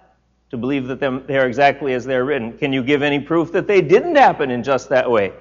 To 0.55 0.61
believe 0.61 0.87
that 0.87 0.99
they 1.27 1.37
are 1.37 1.45
exactly 1.45 1.93
as 1.93 2.05
they're 2.05 2.25
written. 2.25 2.57
Can 2.57 2.71
you 2.71 2.81
give 2.81 3.01
any 3.01 3.19
proof 3.19 3.51
that 3.51 3.67
they 3.67 3.81
didn't 3.81 4.15
happen 4.15 4.49
in 4.49 4.63
just 4.63 4.89
that 4.89 5.09
way? 5.09 5.33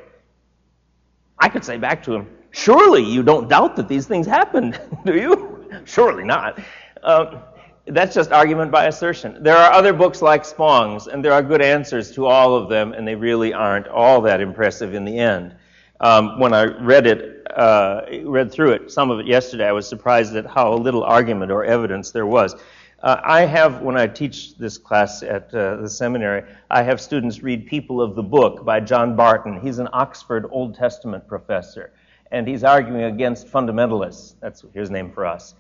I 1.39 1.49
could 1.49 1.65
say 1.65 1.79
back 1.79 2.03
to 2.05 2.15
him, 2.15 2.29
surely 2.51 3.03
you 3.03 3.23
don't 3.23 3.49
doubt 3.49 3.77
that 3.77 3.89
these 3.89 4.07
things 4.07 4.27
happened, 4.27 4.81
do 5.05 5.15
you? 5.15 5.83
surely 5.85 6.25
not. 6.25 6.61
Um, 7.03 7.41
that's 7.87 8.15
just 8.15 8.33
argument 8.33 8.71
by 8.71 8.87
assertion. 8.87 9.43
There 9.43 9.57
are 9.57 9.73
other 9.73 9.93
books 9.93 10.23
like 10.23 10.45
Spong's, 10.45 11.07
and 11.07 11.25
there 11.25 11.33
are 11.33 11.43
good 11.43 11.61
answers 11.61 12.13
to 12.13 12.27
all 12.27 12.57
of 12.57 12.69
them, 12.69 12.93
and 12.93 13.07
they 13.07 13.15
really 13.15 13.53
aren't 13.53 13.89
all 13.89 14.21
that 14.23 14.41
impressive 14.41 14.95
in 14.95 15.05
the 15.05 15.19
end. 15.19 15.55
Um, 16.01 16.41
when 16.41 16.55
I 16.55 16.65
read 16.65 17.07
it, 17.07 17.47
uh, 17.55 18.03
read 18.25 18.51
through 18.51 18.73
it, 18.73 18.91
some 18.91 19.11
of 19.11 19.21
it 19.21 19.27
yesterday, 19.27 19.67
I 19.67 19.73
was 19.73 19.87
surprised 19.87 20.35
at 20.35 20.47
how 20.47 20.75
little 20.75 21.05
argument 21.05 21.53
or 21.53 21.65
evidence 21.65 22.11
there 22.11 22.27
was. 22.27 22.57
Uh, 23.05 23.21
I 23.23 23.45
have, 23.45 23.83
when 23.83 23.99
I 23.99 24.07
teach 24.07 24.57
this 24.57 24.79
class 24.79 25.23
at 25.23 25.55
uh, 25.55 25.77
the 25.77 25.91
seminary, 25.91 26.43
I 26.71 26.83
have 26.83 26.99
students 26.99 27.43
read 27.43 27.67
People 27.67 28.01
of 28.01 28.15
the 28.15 28.23
Book 28.23 28.65
by 28.65 28.81
John 28.81 29.15
Barton. 29.15 29.61
He's 29.61 29.79
an 29.79 29.89
Oxford 29.93 30.47
Old 30.51 30.75
Testament 30.75 31.29
professor, 31.29 31.93
and 32.33 32.49
he's 32.49 32.65
arguing 32.65 33.03
against 33.03 33.47
fundamentalists. 33.47 34.37
That's 34.41 34.65
his 34.73 34.91
name 34.91 35.13
for 35.13 35.27
us. 35.27 35.55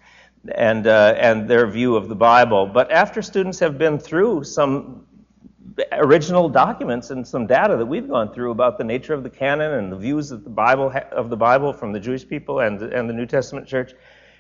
And, 0.55 0.87
uh, 0.87 1.17
and 1.19 1.47
their 1.47 1.67
view 1.67 1.97
of 1.97 2.09
the 2.09 2.15
Bible. 2.15 2.65
But 2.65 2.91
after 2.91 3.21
students 3.21 3.59
have 3.59 3.77
been 3.77 3.99
through 3.99 4.45
some 4.45 5.07
original 5.93 6.49
documents 6.49 7.11
and 7.11 7.29
some 7.29 7.47
data 7.47 7.77
that 7.77 7.85
we've 7.85 8.09
gone 8.09 8.33
through 8.33 8.53
about 8.53 8.79
the 8.79 8.85
nature 8.85 9.13
of 9.13 9.23
the 9.23 9.29
canon 9.29 9.73
and 9.73 9.93
the 9.93 9.99
views 9.99 10.31
of 10.31 10.45
the 10.45 10.51
Bible 10.51 10.91
of 11.13 11.29
the 11.29 11.37
Bible 11.37 11.75
from 11.75 11.93
the 11.93 12.01
Jewish 12.01 12.27
people 12.27 12.61
and 12.61 12.81
and 12.81 13.07
the 13.07 13.15
New 13.15 13.27
Testament 13.27 13.67
church, 13.67 13.93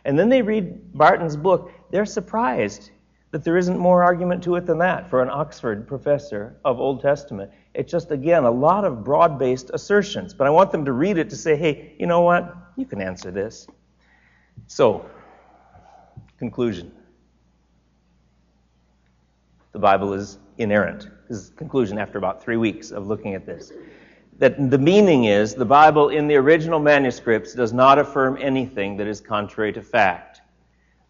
and 0.06 0.18
then 0.18 0.30
they 0.30 0.40
read 0.40 0.94
Barton's 0.94 1.36
book, 1.36 1.70
they're 1.90 2.06
surprised 2.06 2.90
that 3.34 3.42
there 3.42 3.56
isn't 3.56 3.80
more 3.80 4.04
argument 4.04 4.44
to 4.44 4.54
it 4.54 4.64
than 4.64 4.78
that 4.78 5.10
for 5.10 5.20
an 5.20 5.28
Oxford 5.28 5.88
professor 5.88 6.54
of 6.64 6.78
Old 6.78 7.02
Testament. 7.02 7.50
It's 7.74 7.90
just, 7.90 8.12
again, 8.12 8.44
a 8.44 8.50
lot 8.52 8.84
of 8.84 9.02
broad 9.02 9.40
based 9.40 9.72
assertions. 9.74 10.32
But 10.32 10.46
I 10.46 10.50
want 10.50 10.70
them 10.70 10.84
to 10.84 10.92
read 10.92 11.18
it 11.18 11.30
to 11.30 11.36
say, 11.36 11.56
hey, 11.56 11.96
you 11.98 12.06
know 12.06 12.20
what? 12.20 12.56
You 12.76 12.86
can 12.86 13.02
answer 13.02 13.32
this. 13.32 13.66
So, 14.68 15.04
conclusion. 16.38 16.92
the 19.72 19.80
Bible 19.80 20.12
is 20.12 20.38
inerrant. 20.58 21.08
His 21.28 21.50
conclusion 21.56 21.98
after 21.98 22.18
about 22.18 22.40
three 22.40 22.56
weeks 22.56 22.92
of 22.92 23.08
looking 23.08 23.34
at 23.34 23.44
this. 23.44 23.72
That 24.38 24.70
the 24.70 24.78
meaning 24.78 25.24
is 25.24 25.56
the 25.56 25.64
Bible 25.64 26.10
in 26.10 26.28
the 26.28 26.36
original 26.36 26.78
manuscripts 26.78 27.52
does 27.52 27.72
not 27.72 27.98
affirm 27.98 28.38
anything 28.40 28.96
that 28.98 29.08
is 29.08 29.20
contrary 29.20 29.72
to 29.72 29.82
fact. 29.82 30.33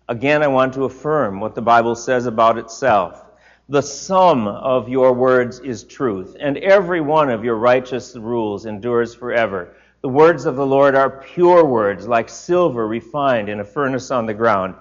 Again, 0.07 0.43
I 0.43 0.49
want 0.49 0.75
to 0.75 0.85
affirm 0.85 1.41
what 1.41 1.55
the 1.55 1.63
Bible 1.63 1.95
says 1.95 2.27
about 2.27 2.59
itself. 2.59 3.25
The 3.71 3.81
sum 3.81 4.47
of 4.47 4.87
your 4.87 5.15
words 5.15 5.61
is 5.61 5.83
truth, 5.83 6.37
and 6.39 6.59
every 6.59 7.01
one 7.01 7.31
of 7.31 7.43
your 7.43 7.55
righteous 7.55 8.15
rules 8.15 8.67
endures 8.67 9.15
forever. 9.15 9.75
The 10.03 10.11
words 10.11 10.45
of 10.45 10.57
the 10.57 10.67
Lord 10.67 10.95
are 10.95 11.23
pure 11.23 11.65
words, 11.65 12.07
like 12.07 12.29
silver 12.29 12.87
refined 12.87 13.49
in 13.49 13.61
a 13.61 13.65
furnace 13.65 14.11
on 14.11 14.27
the 14.27 14.35
ground, 14.35 14.75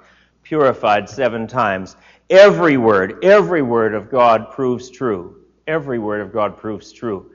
purified 0.44 1.08
seven 1.08 1.48
times. 1.48 1.96
Every 2.30 2.76
word, 2.76 3.24
every 3.24 3.62
word 3.62 3.94
of 3.94 4.12
God 4.12 4.52
proves 4.52 4.90
true. 4.90 5.38
Every 5.68 6.00
word 6.00 6.20
of 6.20 6.34
God 6.34 6.58
proves 6.58 6.92
true. 6.92 7.32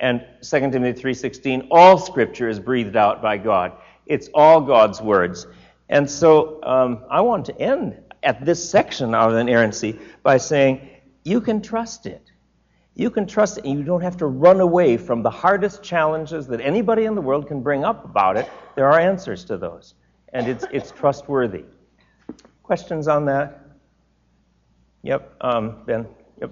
And 0.00 0.24
2 0.42 0.72
Timothy 0.72 1.00
3:16, 1.00 1.68
all 1.70 1.96
scripture 1.96 2.48
is 2.48 2.58
breathed 2.58 2.96
out 2.96 3.22
by 3.22 3.36
God. 3.36 3.74
It's 4.06 4.28
all 4.34 4.60
God's 4.60 5.00
words. 5.00 5.46
And 5.90 6.08
so 6.08 6.62
um, 6.62 7.04
I 7.10 7.20
want 7.20 7.46
to 7.46 7.60
end 7.60 8.00
at 8.22 8.44
this 8.44 8.70
section 8.70 9.14
of 9.14 9.34
inerrancy 9.34 9.98
by 10.22 10.38
saying, 10.38 10.88
you 11.24 11.40
can 11.40 11.60
trust 11.60 12.06
it. 12.06 12.30
You 12.94 13.10
can 13.10 13.26
trust 13.26 13.58
it, 13.58 13.64
and 13.64 13.78
you 13.78 13.84
don't 13.84 14.02
have 14.02 14.16
to 14.18 14.26
run 14.26 14.60
away 14.60 14.96
from 14.96 15.22
the 15.22 15.30
hardest 15.30 15.82
challenges 15.82 16.46
that 16.46 16.60
anybody 16.60 17.04
in 17.04 17.14
the 17.14 17.20
world 17.20 17.48
can 17.48 17.60
bring 17.60 17.84
up 17.84 18.04
about 18.04 18.36
it. 18.36 18.48
There 18.76 18.86
are 18.86 19.00
answers 19.00 19.44
to 19.46 19.56
those, 19.58 19.94
and 20.32 20.46
it's, 20.46 20.64
it's 20.72 20.90
trustworthy. 20.92 21.64
Questions 22.62 23.08
on 23.08 23.24
that? 23.26 23.60
Yep, 25.02 25.34
um, 25.40 25.76
Ben. 25.86 26.06
Yep. 26.40 26.50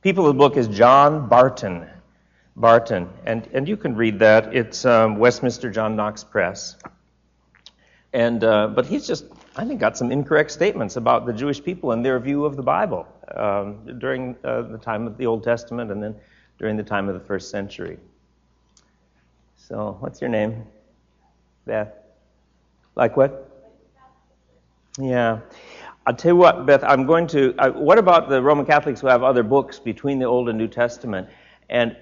People 0.00 0.26
of 0.26 0.34
the 0.34 0.38
book 0.38 0.56
is 0.56 0.68
John 0.68 1.28
Barton. 1.28 1.86
Barton, 2.56 3.08
and, 3.24 3.48
and 3.52 3.66
you 3.66 3.76
can 3.76 3.96
read 3.96 4.18
that. 4.18 4.54
It's 4.54 4.84
um, 4.84 5.16
Westminster 5.16 5.70
John 5.70 5.96
Knox 5.96 6.22
Press. 6.22 6.76
And, 8.12 8.44
uh, 8.44 8.68
but 8.68 8.84
he's 8.86 9.06
just, 9.06 9.24
I 9.56 9.64
think, 9.64 9.80
got 9.80 9.96
some 9.96 10.12
incorrect 10.12 10.50
statements 10.50 10.96
about 10.96 11.24
the 11.24 11.32
Jewish 11.32 11.62
people 11.62 11.92
and 11.92 12.04
their 12.04 12.18
view 12.18 12.44
of 12.44 12.56
the 12.56 12.62
Bible 12.62 13.06
um, 13.34 13.98
during 13.98 14.36
uh, 14.44 14.62
the 14.62 14.78
time 14.78 15.06
of 15.06 15.16
the 15.16 15.26
Old 15.26 15.42
Testament 15.42 15.90
and 15.90 16.02
then 16.02 16.14
during 16.58 16.76
the 16.76 16.82
time 16.82 17.08
of 17.08 17.14
the 17.14 17.26
first 17.26 17.50
century. 17.50 17.98
So, 19.56 19.96
what's 20.00 20.20
your 20.20 20.28
name? 20.28 20.64
Beth. 21.64 21.92
Like 22.94 23.16
what? 23.16 23.48
Yeah. 24.98 25.40
I'll 26.04 26.14
tell 26.14 26.32
you 26.32 26.36
what, 26.36 26.66
Beth, 26.66 26.82
I'm 26.84 27.06
going 27.06 27.26
to. 27.28 27.54
Uh, 27.56 27.70
what 27.70 27.96
about 27.96 28.28
the 28.28 28.42
Roman 28.42 28.66
Catholics 28.66 29.00
who 29.00 29.06
have 29.06 29.22
other 29.22 29.42
books 29.42 29.78
between 29.78 30.18
the 30.18 30.26
Old 30.26 30.48
and 30.48 30.58
New 30.58 30.68
Testament? 30.68 31.28
And 31.70 31.96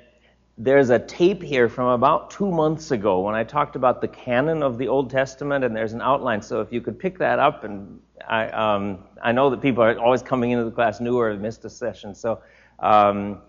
there's 0.63 0.91
a 0.91 0.99
tape 0.99 1.43
here 1.43 1.71
from 1.71 1.87
about 1.87 2.31
two 2.31 2.51
months 2.51 2.91
ago 2.91 3.21
when 3.21 3.35
I 3.35 3.45
talked 3.45 3.77
about 3.77 4.03
the 4.03 4.09
canon 4.09 4.63
of 4.63 4.77
the 4.77 4.89
Old 4.89 5.09
Testament, 5.09 5.65
and 5.65 5.75
there's 5.75 5.95
an 5.95 6.03
outline. 6.03 6.43
So 6.43 6.61
if 6.61 6.71
you 6.71 6.83
could 6.83 6.99
pick 6.99 7.19
that 7.19 7.39
up, 7.39 7.65
and 7.65 7.99
I, 8.29 8.49
um, 8.49 8.99
I 9.23 9.33
know 9.33 9.49
that 9.49 9.63
people 9.63 9.83
are 9.83 9.99
always 9.99 10.23
coming 10.23 10.51
into 10.51 10.67
the 10.67 10.71
class 10.71 11.01
new 11.01 11.17
or 11.17 11.31
have 11.31 11.41
missed 11.41 11.65
a 11.65 11.71
session. 11.71 12.15
So, 12.15 12.43
um, 12.79 13.41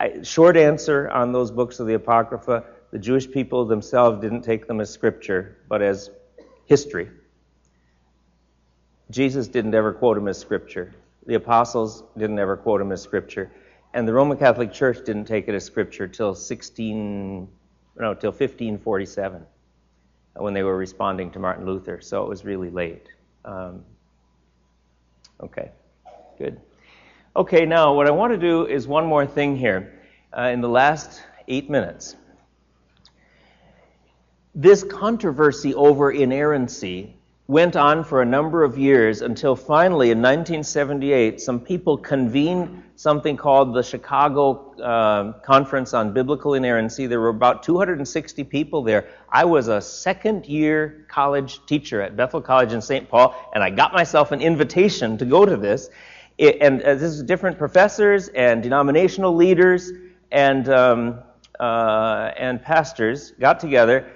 I, 0.00 0.22
short 0.22 0.56
answer 0.56 1.08
on 1.08 1.30
those 1.30 1.52
books 1.52 1.78
of 1.78 1.86
the 1.86 1.94
Apocrypha: 1.94 2.64
the 2.90 2.98
Jewish 2.98 3.30
people 3.30 3.64
themselves 3.64 4.20
didn't 4.20 4.42
take 4.42 4.66
them 4.66 4.80
as 4.80 4.90
scripture, 4.90 5.58
but 5.68 5.82
as 5.82 6.10
history. 6.64 7.08
Jesus 9.12 9.46
didn't 9.46 9.72
ever 9.72 9.92
quote 9.92 10.16
them 10.16 10.26
as 10.26 10.36
scripture. 10.36 10.92
The 11.26 11.34
apostles 11.34 12.02
didn't 12.18 12.40
ever 12.40 12.56
quote 12.56 12.80
them 12.80 12.90
as 12.90 13.02
scripture 13.02 13.52
and 13.94 14.06
the 14.06 14.12
Roman 14.12 14.36
Catholic 14.36 14.72
Church 14.72 14.98
didn't 15.04 15.24
take 15.24 15.48
it 15.48 15.54
as 15.54 15.64
scripture 15.64 16.06
till 16.06 16.34
16, 16.34 17.48
no, 17.98 18.14
till 18.14 18.30
1547, 18.30 19.46
when 20.34 20.54
they 20.54 20.62
were 20.62 20.76
responding 20.76 21.30
to 21.32 21.38
Martin 21.38 21.66
Luther. 21.66 22.00
So 22.00 22.22
it 22.22 22.28
was 22.28 22.44
really 22.44 22.70
late. 22.70 23.08
Um, 23.44 23.84
okay, 25.40 25.70
good. 26.38 26.60
Okay, 27.34 27.66
now 27.66 27.94
what 27.94 28.06
I 28.06 28.10
want 28.10 28.32
to 28.32 28.38
do 28.38 28.66
is 28.66 28.86
one 28.86 29.06
more 29.06 29.26
thing 29.26 29.56
here 29.56 30.00
uh, 30.36 30.42
in 30.42 30.60
the 30.60 30.68
last 30.68 31.22
eight 31.48 31.70
minutes. 31.70 32.16
This 34.54 34.82
controversy 34.82 35.74
over 35.74 36.10
inerrancy 36.10 37.15
went 37.48 37.76
on 37.76 38.02
for 38.02 38.22
a 38.22 38.24
number 38.24 38.64
of 38.64 38.76
years 38.76 39.22
until 39.22 39.54
finally 39.54 40.10
in 40.10 40.18
1978 40.18 41.40
some 41.40 41.60
people 41.60 41.96
convened 41.96 42.82
something 42.96 43.36
called 43.36 43.74
the 43.74 43.82
Chicago 43.82 44.74
uh, 44.80 45.32
Conference 45.40 45.94
on 45.94 46.12
Biblical 46.12 46.54
Inerrancy. 46.54 47.06
There 47.06 47.20
were 47.20 47.28
about 47.28 47.62
260 47.62 48.42
people 48.44 48.82
there. 48.82 49.06
I 49.28 49.44
was 49.44 49.68
a 49.68 49.80
second 49.80 50.46
year 50.46 51.04
college 51.08 51.64
teacher 51.66 52.00
at 52.00 52.16
Bethel 52.16 52.40
College 52.40 52.72
in 52.72 52.80
St. 52.80 53.08
Paul, 53.08 53.34
and 53.54 53.62
I 53.62 53.70
got 53.70 53.92
myself 53.92 54.32
an 54.32 54.40
invitation 54.40 55.18
to 55.18 55.26
go 55.26 55.44
to 55.44 55.56
this. 55.56 55.90
It, 56.38 56.56
and 56.60 56.82
uh, 56.82 56.94
this 56.94 57.12
is 57.12 57.22
different 57.22 57.58
professors 57.58 58.28
and 58.28 58.62
denominational 58.62 59.34
leaders 59.34 59.92
and, 60.32 60.68
um, 60.70 61.20
uh, 61.60 62.32
and 62.36 62.60
pastors 62.62 63.32
got 63.32 63.60
together 63.60 64.10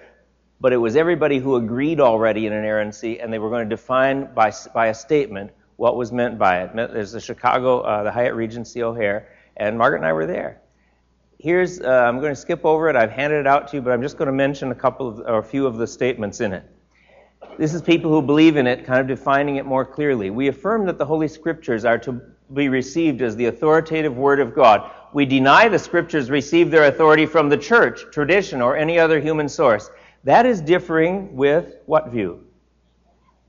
but 0.61 0.73
it 0.73 0.77
was 0.77 0.95
everybody 0.95 1.39
who 1.39 1.57
agreed 1.57 2.01
already 2.01 2.47
in 2.47 2.53
inerrancy, 2.53 3.21
and 3.21 3.33
they 3.33 3.39
were 3.39 3.49
going 3.49 3.69
to 3.69 3.77
define 3.77 4.33
by, 4.35 4.53
by 4.75 4.89
a 4.89 4.95
statement 4.95 5.51
what 5.77 5.97
was 5.97 6.13
meant 6.13 6.39
by 6.39 6.63
it. 6.63 6.75
There's 6.75 7.13
the 7.13 7.21
Chicago, 7.21 7.81
uh, 7.81 8.03
the 8.03 8.13
Hyatt 8.13 8.35
Regency 8.35 8.83
O'Hare, 8.83 9.29
and 9.57 9.79
Margaret 9.79 9.99
and 9.99 10.07
I 10.07 10.13
were 10.13 10.27
there. 10.27 10.61
Here's, 11.39 11.81
uh, 11.81 11.89
I'm 11.89 12.21
going 12.21 12.33
to 12.33 12.41
skip 12.41 12.67
over 12.67 12.91
it. 12.91 12.97
I've 12.97 13.11
handed 13.11 13.41
it 13.41 13.47
out 13.47 13.69
to 13.69 13.77
you, 13.77 13.83
but 13.83 13.93
I'm 13.93 14.03
just 14.03 14.19
going 14.19 14.27
to 14.27 14.33
mention 14.33 14.71
a 14.71 14.75
couple 14.75 15.09
of, 15.09 15.21
or 15.21 15.39
a 15.39 15.43
few 15.43 15.67
of 15.67 15.79
the 15.79 15.87
statements 15.87 16.43
in 16.43 16.53
it. 16.53 16.65
This 17.59 17.73
is 17.73 17.81
people 17.81 18.11
who 18.11 18.21
believe 18.21 18.57
in 18.57 18.67
it, 18.67 18.85
kind 18.85 19.01
of 19.01 19.07
defining 19.07 19.57
it 19.57 19.65
more 19.65 19.87
clearly. 19.87 20.29
We 20.29 20.49
affirm 20.49 20.85
that 20.85 20.99
the 20.99 21.07
Holy 21.07 21.29
Scriptures 21.29 21.87
are 21.87 21.99
to 22.01 22.21
be 22.53 22.69
received 22.69 23.23
as 23.23 23.35
the 23.37 23.47
authoritative 23.47 24.19
Word 24.19 24.41
of 24.41 24.55
God. 24.55 24.91
We 25.15 25.25
deny 25.25 25.69
the 25.69 25.79
Scriptures 25.79 26.29
receive 26.29 26.71
their 26.71 26.85
authority 26.85 27.25
from 27.25 27.49
the 27.49 27.57
church, 27.57 28.05
tradition, 28.13 28.61
or 28.61 28.77
any 28.77 28.99
other 28.99 29.19
human 29.19 29.49
source. 29.49 29.91
That 30.25 30.45
is 30.45 30.61
differing 30.61 31.35
with 31.35 31.77
what 31.87 32.11
view? 32.11 32.45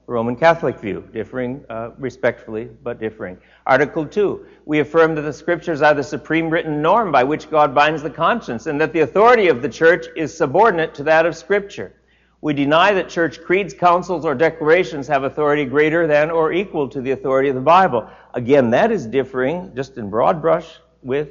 Roman 0.07 0.35
Catholic 0.35 0.77
view, 0.77 1.07
differing 1.13 1.63
uh, 1.69 1.91
respectfully, 1.97 2.69
but 2.83 2.99
differing. 2.99 3.37
Article 3.65 4.05
2, 4.05 4.45
we 4.65 4.79
affirm 4.79 5.15
that 5.15 5.21
the 5.21 5.33
scriptures 5.33 5.81
are 5.81 5.93
the 5.93 6.03
supreme 6.03 6.49
written 6.49 6.81
norm 6.81 7.11
by 7.11 7.23
which 7.23 7.49
God 7.49 7.73
binds 7.73 8.01
the 8.03 8.09
conscience, 8.09 8.67
and 8.67 8.79
that 8.81 8.93
the 8.93 9.01
authority 9.01 9.47
of 9.47 9.61
the 9.61 9.69
church 9.69 10.07
is 10.15 10.35
subordinate 10.35 10.93
to 10.95 11.03
that 11.03 11.25
of 11.25 11.35
scripture. 11.35 11.93
We 12.41 12.53
deny 12.53 12.93
that 12.93 13.07
church 13.07 13.41
creeds, 13.41 13.73
councils, 13.73 14.25
or 14.25 14.33
declarations 14.33 15.07
have 15.07 15.23
authority 15.23 15.63
greater 15.63 16.07
than 16.07 16.31
or 16.31 16.51
equal 16.51 16.89
to 16.89 16.99
the 16.99 17.11
authority 17.11 17.49
of 17.49 17.55
the 17.55 17.61
Bible. 17.61 18.09
Again, 18.33 18.69
that 18.71 18.91
is 18.91 19.05
differing, 19.05 19.71
just 19.75 19.97
in 19.97 20.09
broad 20.09 20.41
brush, 20.41 20.79
with 21.03 21.29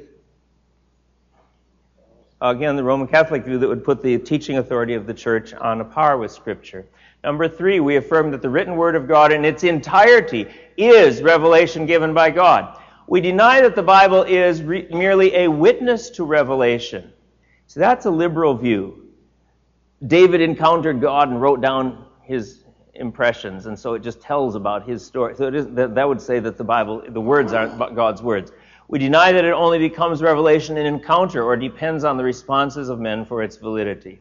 again, 2.41 2.75
the 2.75 2.83
Roman 2.83 3.07
Catholic 3.07 3.45
view 3.45 3.57
that 3.59 3.67
would 3.67 3.83
put 3.83 4.01
the 4.01 4.17
teaching 4.17 4.57
authority 4.57 4.95
of 4.95 5.05
the 5.05 5.13
church 5.13 5.53
on 5.53 5.81
a 5.81 5.85
par 5.85 6.17
with 6.17 6.31
Scripture. 6.31 6.85
Number 7.23 7.47
three, 7.47 7.79
we 7.79 7.97
affirm 7.97 8.31
that 8.31 8.41
the 8.41 8.49
written 8.49 8.75
Word 8.75 8.95
of 8.95 9.07
God 9.07 9.31
in 9.31 9.45
its 9.45 9.63
entirety 9.63 10.47
is 10.75 11.21
revelation 11.21 11.85
given 11.85 12.13
by 12.13 12.31
God. 12.31 12.79
We 13.07 13.21
deny 13.21 13.61
that 13.61 13.75
the 13.75 13.83
Bible 13.83 14.23
is 14.23 14.63
re- 14.63 14.87
merely 14.89 15.35
a 15.35 15.47
witness 15.47 16.09
to 16.11 16.23
revelation. 16.23 17.11
So 17.67 17.79
that's 17.79 18.05
a 18.05 18.11
liberal 18.11 18.55
view. 18.55 19.09
David 20.07 20.41
encountered 20.41 20.99
God 20.99 21.29
and 21.29 21.39
wrote 21.39 21.61
down 21.61 22.05
his 22.23 22.63
impressions, 22.95 23.67
and 23.67 23.77
so 23.77 23.93
it 23.93 24.01
just 24.01 24.19
tells 24.19 24.55
about 24.55 24.87
his 24.87 25.05
story. 25.05 25.35
So 25.35 25.51
that, 25.51 25.95
that 25.95 26.07
would 26.07 26.21
say 26.21 26.39
that 26.39 26.57
the 26.57 26.63
Bible, 26.63 27.03
the 27.07 27.21
words 27.21 27.53
aren't 27.53 27.77
God's 27.95 28.21
words. 28.21 28.51
We 28.91 28.99
deny 28.99 29.31
that 29.31 29.45
it 29.45 29.53
only 29.53 29.79
becomes 29.79 30.21
revelation 30.21 30.75
in 30.75 30.85
encounter 30.85 31.41
or 31.41 31.55
depends 31.55 32.03
on 32.03 32.17
the 32.17 32.25
responses 32.25 32.89
of 32.89 32.99
men 32.99 33.23
for 33.23 33.41
its 33.41 33.55
validity. 33.55 34.19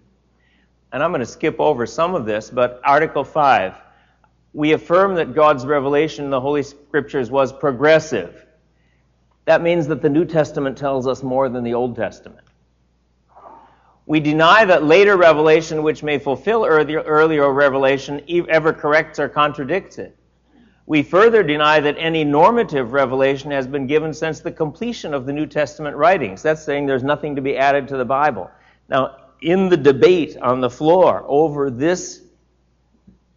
And 0.92 1.02
I'm 1.02 1.10
going 1.10 1.18
to 1.18 1.26
skip 1.26 1.58
over 1.58 1.86
some 1.86 2.14
of 2.14 2.24
this, 2.24 2.50
but 2.50 2.80
Article 2.84 3.24
5. 3.24 3.74
We 4.52 4.70
affirm 4.72 5.16
that 5.16 5.34
God's 5.34 5.66
revelation 5.66 6.24
in 6.24 6.30
the 6.30 6.40
Holy 6.40 6.62
Scriptures 6.62 7.32
was 7.32 7.52
progressive. 7.52 8.46
That 9.44 9.60
means 9.60 9.88
that 9.88 10.02
the 10.02 10.08
New 10.08 10.24
Testament 10.24 10.78
tells 10.78 11.08
us 11.08 11.24
more 11.24 11.48
than 11.48 11.64
the 11.64 11.74
Old 11.74 11.96
Testament. 11.96 12.46
We 14.06 14.20
deny 14.20 14.64
that 14.66 14.84
later 14.84 15.16
revelation, 15.16 15.82
which 15.82 16.04
may 16.04 16.18
fulfill 16.20 16.64
earlier, 16.64 17.00
earlier 17.02 17.52
revelation, 17.52 18.22
ever 18.48 18.72
corrects 18.72 19.18
or 19.18 19.28
contradicts 19.28 19.98
it. 19.98 20.16
We 20.86 21.02
further 21.02 21.42
deny 21.42 21.80
that 21.80 21.96
any 21.98 22.24
normative 22.24 22.92
revelation 22.92 23.50
has 23.50 23.66
been 23.66 23.86
given 23.86 24.12
since 24.12 24.40
the 24.40 24.50
completion 24.50 25.14
of 25.14 25.26
the 25.26 25.32
New 25.32 25.46
Testament 25.46 25.96
writings. 25.96 26.42
That's 26.42 26.62
saying 26.62 26.86
there's 26.86 27.04
nothing 27.04 27.36
to 27.36 27.42
be 27.42 27.56
added 27.56 27.86
to 27.88 27.96
the 27.96 28.04
Bible. 28.04 28.50
Now, 28.88 29.16
in 29.40 29.68
the 29.68 29.76
debate 29.76 30.36
on 30.38 30.60
the 30.60 30.70
floor 30.70 31.24
over 31.28 31.70
this 31.70 32.22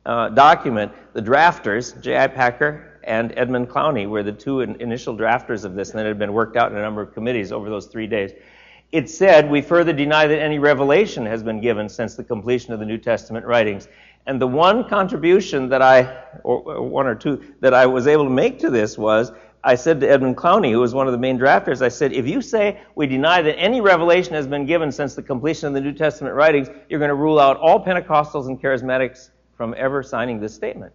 uh, 0.05 0.29
document, 0.29 0.91
the 1.13 1.21
drafters, 1.21 1.99
J.I. 2.01 2.27
Packer 2.27 2.99
and 3.03 3.33
Edmund 3.37 3.69
Clowney 3.69 4.07
were 4.07 4.23
the 4.23 4.31
two 4.31 4.61
in- 4.61 4.79
initial 4.81 5.15
drafters 5.15 5.65
of 5.65 5.75
this, 5.75 5.91
and 5.91 5.99
it 5.99 6.05
had 6.05 6.19
been 6.19 6.33
worked 6.33 6.57
out 6.57 6.71
in 6.71 6.77
a 6.77 6.81
number 6.81 7.01
of 7.01 7.13
committees 7.13 7.51
over 7.51 7.69
those 7.69 7.87
three 7.87 8.07
days. 8.07 8.31
It 8.93 9.09
said, 9.09 9.49
We 9.49 9.61
further 9.61 9.91
deny 9.91 10.27
that 10.27 10.39
any 10.39 10.59
revelation 10.59 11.25
has 11.25 11.41
been 11.41 11.59
given 11.59 11.89
since 11.89 12.13
the 12.13 12.23
completion 12.23 12.73
of 12.73 12.79
the 12.79 12.85
New 12.85 12.99
Testament 12.99 13.43
writings. 13.43 13.87
And 14.27 14.39
the 14.39 14.47
one 14.47 14.87
contribution 14.87 15.67
that 15.69 15.81
I, 15.81 16.23
or 16.43 16.81
one 16.83 17.07
or 17.07 17.15
two, 17.15 17.55
that 17.59 17.73
I 17.73 17.87
was 17.87 18.05
able 18.05 18.23
to 18.25 18.29
make 18.29 18.59
to 18.59 18.69
this 18.69 18.95
was 18.95 19.31
I 19.63 19.73
said 19.73 19.99
to 20.01 20.07
Edmund 20.07 20.37
Clowney, 20.37 20.71
who 20.71 20.79
was 20.79 20.93
one 20.93 21.07
of 21.07 21.11
the 21.11 21.17
main 21.17 21.39
drafters, 21.39 21.81
I 21.81 21.87
said, 21.87 22.13
if 22.13 22.27
you 22.27 22.39
say 22.39 22.81
we 22.93 23.07
deny 23.07 23.41
that 23.41 23.57
any 23.57 23.81
revelation 23.81 24.35
has 24.35 24.45
been 24.45 24.67
given 24.67 24.91
since 24.91 25.15
the 25.15 25.23
completion 25.23 25.67
of 25.67 25.73
the 25.73 25.81
New 25.81 25.93
Testament 25.93 26.35
writings, 26.35 26.69
you're 26.87 26.99
going 26.99 27.09
to 27.09 27.15
rule 27.15 27.39
out 27.39 27.57
all 27.57 27.83
Pentecostals 27.83 28.45
and 28.45 28.61
charismatics 28.61 29.31
from 29.57 29.73
ever 29.75 30.03
signing 30.03 30.39
this 30.39 30.53
statement. 30.53 30.93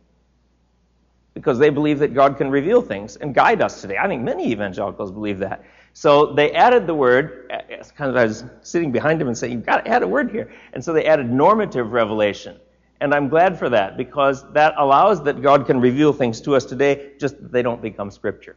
Because 1.34 1.58
they 1.58 1.70
believe 1.70 1.98
that 1.98 2.14
God 2.14 2.36
can 2.36 2.48
reveal 2.48 2.80
things 2.80 3.16
and 3.16 3.34
guide 3.34 3.60
us 3.60 3.80
today. 3.80 3.96
I 3.98 4.06
think 4.06 4.22
many 4.22 4.52
evangelicals 4.52 5.10
believe 5.10 5.40
that. 5.40 5.64
So 5.98 6.32
they 6.32 6.52
added 6.52 6.86
the 6.86 6.94
word, 6.94 7.50
As 7.50 7.90
kind 7.90 8.08
of 8.08 8.16
I 8.16 8.26
was 8.26 8.44
sitting 8.62 8.92
behind 8.92 9.20
him 9.20 9.26
and 9.26 9.36
saying, 9.36 9.52
you've 9.52 9.66
got 9.66 9.84
to 9.84 9.90
add 9.90 10.04
a 10.04 10.06
word 10.06 10.30
here. 10.30 10.48
And 10.72 10.84
so 10.84 10.92
they 10.92 11.04
added 11.06 11.28
normative 11.28 11.90
revelation. 11.90 12.56
And 13.00 13.12
I'm 13.12 13.28
glad 13.28 13.58
for 13.58 13.68
that 13.70 13.96
because 13.96 14.48
that 14.52 14.74
allows 14.76 15.24
that 15.24 15.42
God 15.42 15.66
can 15.66 15.80
reveal 15.80 16.12
things 16.12 16.40
to 16.42 16.54
us 16.54 16.64
today, 16.64 17.14
just 17.18 17.42
that 17.42 17.50
they 17.50 17.62
don't 17.62 17.82
become 17.82 18.12
scripture. 18.12 18.54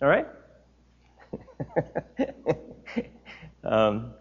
All 0.00 0.06
right? 0.06 0.28
um, 3.64 4.12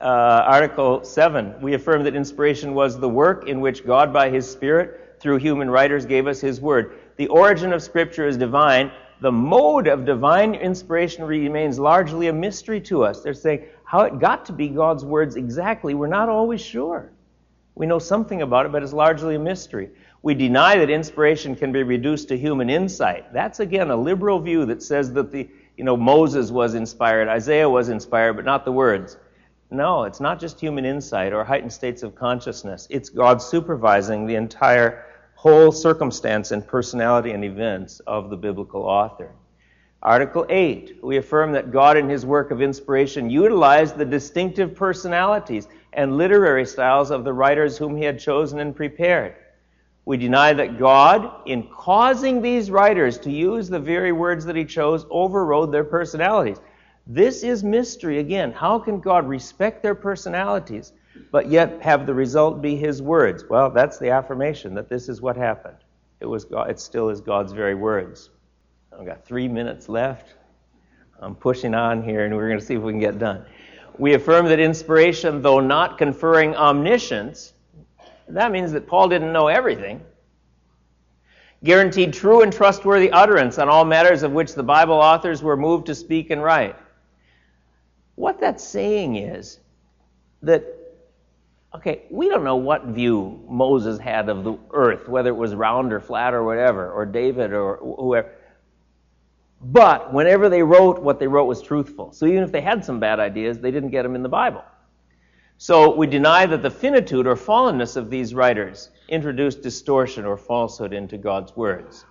uh, 0.00 0.04
Article 0.46 1.04
7, 1.04 1.60
we 1.60 1.74
affirm 1.74 2.04
that 2.04 2.16
inspiration 2.16 2.72
was 2.72 2.98
the 2.98 3.08
work 3.08 3.48
in 3.48 3.60
which 3.60 3.84
God, 3.84 4.14
by 4.14 4.30
His 4.30 4.50
Spirit, 4.50 5.18
through 5.20 5.36
human 5.36 5.68
writers, 5.68 6.06
gave 6.06 6.26
us 6.26 6.40
His 6.40 6.58
Word. 6.58 6.98
The 7.18 7.28
origin 7.28 7.74
of 7.74 7.82
Scripture 7.82 8.26
is 8.26 8.38
divine. 8.38 8.90
The 9.22 9.30
mode 9.30 9.86
of 9.86 10.04
divine 10.04 10.56
inspiration 10.56 11.22
remains 11.22 11.78
largely 11.78 12.26
a 12.26 12.32
mystery 12.32 12.80
to 12.80 13.04
us. 13.04 13.22
They're 13.22 13.34
saying 13.34 13.66
how 13.84 14.00
it 14.00 14.18
got 14.18 14.44
to 14.46 14.52
be 14.52 14.68
God's 14.68 15.04
words 15.04 15.36
exactly, 15.36 15.94
we're 15.94 16.08
not 16.08 16.28
always 16.28 16.60
sure. 16.60 17.12
We 17.76 17.86
know 17.86 18.00
something 18.00 18.42
about 18.42 18.66
it, 18.66 18.72
but 18.72 18.82
it's 18.82 18.92
largely 18.92 19.36
a 19.36 19.38
mystery. 19.38 19.90
We 20.22 20.34
deny 20.34 20.76
that 20.76 20.90
inspiration 20.90 21.54
can 21.54 21.70
be 21.70 21.84
reduced 21.84 22.26
to 22.30 22.36
human 22.36 22.68
insight. 22.68 23.32
That's 23.32 23.60
again 23.60 23.92
a 23.92 23.96
liberal 23.96 24.40
view 24.40 24.66
that 24.66 24.82
says 24.82 25.12
that 25.12 25.30
the, 25.30 25.48
you 25.76 25.84
know, 25.84 25.96
Moses 25.96 26.50
was 26.50 26.74
inspired, 26.74 27.28
Isaiah 27.28 27.70
was 27.70 27.90
inspired, 27.90 28.32
but 28.32 28.44
not 28.44 28.64
the 28.64 28.72
words. 28.72 29.18
No, 29.70 30.02
it's 30.02 30.18
not 30.18 30.40
just 30.40 30.58
human 30.58 30.84
insight 30.84 31.32
or 31.32 31.44
heightened 31.44 31.72
states 31.72 32.02
of 32.02 32.16
consciousness. 32.16 32.88
It's 32.90 33.08
God 33.08 33.40
supervising 33.40 34.26
the 34.26 34.34
entire 34.34 35.06
whole 35.42 35.72
circumstance 35.72 36.52
and 36.52 36.64
personality 36.64 37.32
and 37.32 37.44
events 37.44 37.98
of 38.06 38.30
the 38.30 38.36
biblical 38.36 38.82
author. 38.82 39.28
Article 40.00 40.46
8, 40.48 41.00
we 41.02 41.16
affirm 41.16 41.50
that 41.50 41.72
God 41.72 41.96
in 41.96 42.08
his 42.08 42.24
work 42.24 42.52
of 42.52 42.62
inspiration 42.62 43.28
utilized 43.28 43.96
the 43.96 44.04
distinctive 44.04 44.72
personalities 44.72 45.66
and 45.94 46.16
literary 46.16 46.64
styles 46.64 47.10
of 47.10 47.24
the 47.24 47.32
writers 47.32 47.76
whom 47.76 47.96
he 47.96 48.04
had 48.04 48.20
chosen 48.20 48.60
and 48.60 48.76
prepared. 48.76 49.34
We 50.04 50.16
deny 50.16 50.52
that 50.52 50.78
God, 50.78 51.32
in 51.46 51.66
causing 51.72 52.40
these 52.40 52.70
writers 52.70 53.18
to 53.18 53.30
use 53.32 53.68
the 53.68 53.80
very 53.80 54.12
words 54.12 54.44
that 54.44 54.54
he 54.54 54.64
chose, 54.64 55.06
overrode 55.10 55.72
their 55.72 55.82
personalities. 55.82 56.60
This 57.08 57.42
is 57.42 57.64
mystery 57.64 58.20
again. 58.20 58.52
How 58.52 58.78
can 58.78 59.00
God 59.00 59.26
respect 59.26 59.82
their 59.82 59.96
personalities, 59.96 60.92
but 61.30 61.50
yet 61.50 61.82
have 61.82 62.06
the 62.06 62.14
result 62.14 62.62
be 62.62 62.76
His 62.76 63.02
words? 63.02 63.44
Well, 63.48 63.70
that's 63.70 63.98
the 63.98 64.10
affirmation 64.10 64.74
that 64.74 64.88
this 64.88 65.08
is 65.08 65.20
what 65.20 65.36
happened. 65.36 65.76
It 66.20 66.26
was 66.26 66.44
God, 66.44 66.70
it 66.70 66.78
still 66.78 67.08
is 67.08 67.20
God's 67.20 67.52
very 67.52 67.74
words. 67.74 68.30
I've 68.96 69.06
got 69.06 69.24
three 69.24 69.48
minutes 69.48 69.88
left. 69.88 70.34
I'm 71.18 71.34
pushing 71.34 71.74
on 71.74 72.02
here, 72.02 72.24
and 72.24 72.34
we're 72.34 72.48
going 72.48 72.60
to 72.60 72.64
see 72.64 72.74
if 72.74 72.82
we 72.82 72.92
can 72.92 73.00
get 73.00 73.18
done. 73.18 73.44
We 73.98 74.14
affirm 74.14 74.46
that 74.46 74.58
inspiration, 74.58 75.42
though 75.42 75.60
not 75.60 75.98
conferring 75.98 76.56
omniscience, 76.56 77.52
that 78.28 78.50
means 78.50 78.72
that 78.72 78.86
Paul 78.86 79.08
didn't 79.08 79.32
know 79.32 79.48
everything, 79.48 80.00
guaranteed 81.62 82.12
true 82.12 82.42
and 82.42 82.52
trustworthy 82.52 83.10
utterance 83.10 83.58
on 83.58 83.68
all 83.68 83.84
matters 83.84 84.22
of 84.22 84.32
which 84.32 84.54
the 84.54 84.62
Bible 84.62 84.94
authors 84.94 85.42
were 85.42 85.56
moved 85.56 85.86
to 85.86 85.94
speak 85.94 86.30
and 86.30 86.42
write. 86.42 86.76
What 88.14 88.40
that's 88.40 88.64
saying 88.64 89.16
is 89.16 89.58
that, 90.42 90.64
okay, 91.74 92.02
we 92.10 92.28
don't 92.28 92.44
know 92.44 92.56
what 92.56 92.86
view 92.86 93.42
Moses 93.48 93.98
had 93.98 94.28
of 94.28 94.44
the 94.44 94.58
earth, 94.72 95.08
whether 95.08 95.30
it 95.30 95.36
was 95.36 95.54
round 95.54 95.92
or 95.92 96.00
flat 96.00 96.34
or 96.34 96.44
whatever, 96.44 96.90
or 96.90 97.06
David 97.06 97.52
or 97.52 97.76
whoever. 97.76 98.30
But 99.60 100.12
whenever 100.12 100.48
they 100.48 100.62
wrote, 100.62 101.00
what 101.00 101.18
they 101.18 101.28
wrote 101.28 101.46
was 101.46 101.62
truthful. 101.62 102.12
So 102.12 102.26
even 102.26 102.42
if 102.42 102.50
they 102.50 102.60
had 102.60 102.84
some 102.84 102.98
bad 102.98 103.20
ideas, 103.20 103.58
they 103.58 103.70
didn't 103.70 103.90
get 103.90 104.02
them 104.02 104.14
in 104.14 104.22
the 104.22 104.28
Bible. 104.28 104.64
So 105.56 105.94
we 105.94 106.08
deny 106.08 106.46
that 106.46 106.62
the 106.62 106.70
finitude 106.70 107.26
or 107.26 107.36
fallenness 107.36 107.96
of 107.96 108.10
these 108.10 108.34
writers 108.34 108.90
introduced 109.08 109.62
distortion 109.62 110.24
or 110.24 110.36
falsehood 110.36 110.92
into 110.92 111.16
God's 111.16 111.54
words. 111.56 112.04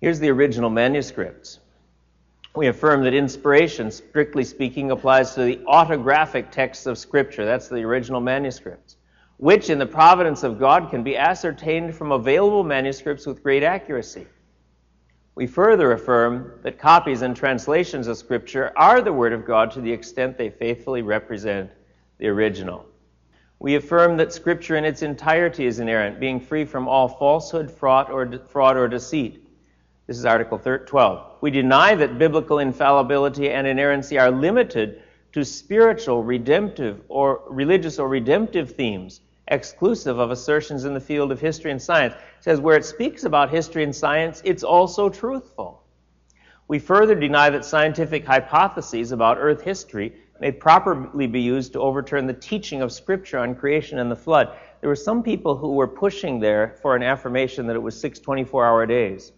Here's 0.00 0.18
the 0.18 0.28
original 0.28 0.68
manuscripts. 0.68 1.60
We 2.54 2.66
affirm 2.66 3.02
that 3.04 3.14
inspiration, 3.14 3.90
strictly 3.90 4.44
speaking, 4.44 4.90
applies 4.90 5.34
to 5.34 5.42
the 5.42 5.60
autographic 5.66 6.50
texts 6.50 6.84
of 6.84 6.98
Scripture. 6.98 7.46
That's 7.46 7.68
the 7.68 7.82
original 7.82 8.20
manuscripts, 8.20 8.96
which, 9.38 9.70
in 9.70 9.78
the 9.78 9.86
providence 9.86 10.42
of 10.42 10.58
God, 10.58 10.90
can 10.90 11.02
be 11.02 11.16
ascertained 11.16 11.94
from 11.94 12.12
available 12.12 12.62
manuscripts 12.62 13.24
with 13.24 13.42
great 13.42 13.62
accuracy. 13.62 14.26
We 15.34 15.46
further 15.46 15.92
affirm 15.92 16.60
that 16.62 16.78
copies 16.78 17.22
and 17.22 17.34
translations 17.34 18.06
of 18.06 18.18
Scripture 18.18 18.70
are 18.76 19.00
the 19.00 19.14
Word 19.14 19.32
of 19.32 19.46
God 19.46 19.70
to 19.70 19.80
the 19.80 19.92
extent 19.92 20.36
they 20.36 20.50
faithfully 20.50 21.00
represent 21.00 21.70
the 22.18 22.28
original. 22.28 22.84
We 23.60 23.76
affirm 23.76 24.18
that 24.18 24.34
Scripture 24.34 24.76
in 24.76 24.84
its 24.84 25.00
entirety 25.00 25.64
is 25.64 25.78
inerrant, 25.78 26.20
being 26.20 26.38
free 26.38 26.66
from 26.66 26.86
all 26.86 27.08
falsehood, 27.08 27.70
fraud, 27.70 28.10
or, 28.10 28.30
fraud, 28.46 28.76
or 28.76 28.88
deceit. 28.88 29.41
This 30.12 30.18
is 30.18 30.26
Article 30.26 30.58
12. 30.58 31.26
We 31.40 31.50
deny 31.50 31.94
that 31.94 32.18
biblical 32.18 32.58
infallibility 32.58 33.48
and 33.48 33.66
inerrancy 33.66 34.18
are 34.18 34.30
limited 34.30 35.00
to 35.32 35.42
spiritual, 35.42 36.22
redemptive, 36.22 37.00
or 37.08 37.40
religious 37.48 37.98
or 37.98 38.08
redemptive 38.08 38.72
themes, 38.72 39.22
exclusive 39.48 40.18
of 40.18 40.30
assertions 40.30 40.84
in 40.84 40.92
the 40.92 41.00
field 41.00 41.32
of 41.32 41.40
history 41.40 41.70
and 41.70 41.80
science. 41.80 42.12
It 42.12 42.44
says 42.44 42.60
where 42.60 42.76
it 42.76 42.84
speaks 42.84 43.24
about 43.24 43.48
history 43.48 43.84
and 43.84 43.96
science, 43.96 44.42
it's 44.44 44.62
also 44.62 45.08
truthful. 45.08 45.82
We 46.68 46.78
further 46.78 47.14
deny 47.14 47.48
that 47.48 47.64
scientific 47.64 48.26
hypotheses 48.26 49.12
about 49.12 49.38
Earth 49.40 49.62
history 49.62 50.12
may 50.40 50.52
properly 50.52 51.26
be 51.26 51.40
used 51.40 51.72
to 51.72 51.80
overturn 51.80 52.26
the 52.26 52.34
teaching 52.34 52.82
of 52.82 52.92
Scripture 52.92 53.38
on 53.38 53.54
creation 53.54 53.98
and 53.98 54.10
the 54.10 54.16
flood. 54.16 54.58
There 54.82 54.90
were 54.90 54.94
some 54.94 55.22
people 55.22 55.56
who 55.56 55.72
were 55.72 55.88
pushing 55.88 56.38
there 56.38 56.76
for 56.82 56.94
an 56.96 57.02
affirmation 57.02 57.66
that 57.68 57.76
it 57.76 57.82
was 57.82 57.98
six 57.98 58.18
24 58.18 58.66
hour 58.66 58.84
days. 58.84 59.32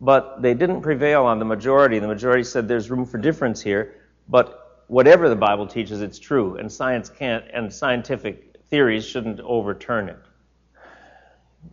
But 0.00 0.42
they 0.42 0.54
didn't 0.54 0.82
prevail 0.82 1.24
on 1.24 1.38
the 1.38 1.44
majority. 1.44 1.98
The 1.98 2.08
majority 2.08 2.44
said 2.44 2.68
there's 2.68 2.90
room 2.90 3.06
for 3.06 3.18
difference 3.18 3.60
here, 3.60 3.94
but 4.28 4.82
whatever 4.88 5.28
the 5.28 5.36
Bible 5.36 5.66
teaches, 5.66 6.02
it's 6.02 6.18
true, 6.18 6.56
and 6.56 6.70
science 6.70 7.08
can't, 7.08 7.44
and 7.52 7.72
scientific 7.72 8.56
theories 8.68 9.06
shouldn't 9.06 9.40
overturn 9.40 10.08
it. 10.08 10.18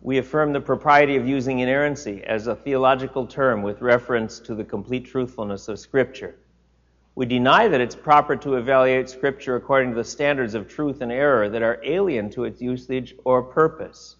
We 0.00 0.18
affirm 0.18 0.52
the 0.52 0.60
propriety 0.60 1.16
of 1.16 1.28
using 1.28 1.58
inerrancy 1.58 2.24
as 2.24 2.46
a 2.46 2.56
theological 2.56 3.26
term 3.26 3.62
with 3.62 3.82
reference 3.82 4.40
to 4.40 4.54
the 4.54 4.64
complete 4.64 5.04
truthfulness 5.04 5.68
of 5.68 5.78
Scripture. 5.78 6.36
We 7.14 7.26
deny 7.26 7.68
that 7.68 7.80
it's 7.82 7.94
proper 7.94 8.36
to 8.36 8.54
evaluate 8.54 9.10
Scripture 9.10 9.56
according 9.56 9.90
to 9.90 9.96
the 9.96 10.04
standards 10.04 10.54
of 10.54 10.66
truth 10.66 11.02
and 11.02 11.12
error 11.12 11.50
that 11.50 11.62
are 11.62 11.78
alien 11.84 12.30
to 12.30 12.44
its 12.44 12.62
usage 12.62 13.14
or 13.24 13.42
purpose. 13.42 14.16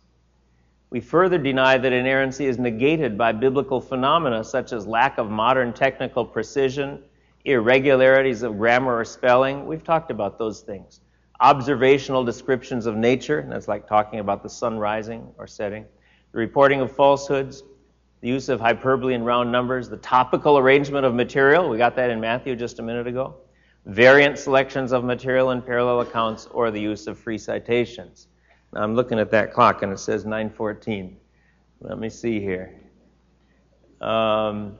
We 0.93 1.01
further 1.01 1.38
deny 1.38 1.78
that 1.78 1.90
inerrancy 1.90 2.45
is 2.45 2.59
negated 2.59 3.16
by 3.16 3.32
biblical 3.32 3.80
phenomena 3.80 4.45
such 4.45 4.74
as 4.74 4.86
lack 4.86 5.16
of 5.16 5.30
modern 5.30 5.72
technical 5.72 6.22
precision, 6.22 7.03
irregularities 7.47 8.43
of 8.43 8.59
grammar 8.59 8.99
or 8.99 9.07
spelling. 9.07 9.64
We've 9.64 9.82
talked 9.82 10.11
about 10.11 10.36
those 10.36 10.61
things. 10.61 11.01
Observational 11.40 12.24
descriptions 12.24 12.84
of 12.84 12.95
nature, 12.95 13.43
that's 13.49 13.68
like 13.68 13.88
talking 13.88 14.20
about 14.20 14.43
the 14.43 14.51
sun 14.51 14.78
rising 14.78 15.26
or 15.38 15.47
setting. 15.47 15.86
The 16.32 16.38
reporting 16.38 16.82
of 16.82 16.95
falsehoods, 16.95 17.62
the 18.20 18.28
use 18.28 18.51
of 18.51 18.61
hyperbole 18.61 19.14
and 19.14 19.24
round 19.24 19.51
numbers, 19.51 19.88
the 19.88 19.97
topical 19.97 20.59
arrangement 20.59 21.07
of 21.07 21.14
material. 21.14 21.70
We 21.70 21.78
got 21.78 21.97
that 21.97 22.11
in 22.11 22.20
Matthew 22.20 22.55
just 22.55 22.80
a 22.80 22.82
minute 22.82 23.07
ago. 23.07 23.36
Variant 23.86 24.38
selections 24.38 24.93
of 24.93 25.05
material 25.05 25.53
in 25.53 25.62
parallel 25.62 26.03
accounts, 26.03 26.49
or 26.53 26.70
the 26.70 26.82
use 26.82 27.07
of 27.07 27.18
free 27.18 27.38
citations. 27.38 28.28
I'm 28.74 28.94
looking 28.94 29.18
at 29.18 29.30
that 29.30 29.52
clock 29.52 29.82
and 29.82 29.92
it 29.92 29.98
says 29.98 30.24
9:14. 30.24 31.16
Let 31.80 31.98
me 31.98 32.08
see 32.08 32.40
here. 32.40 32.74
Um, 34.00 34.78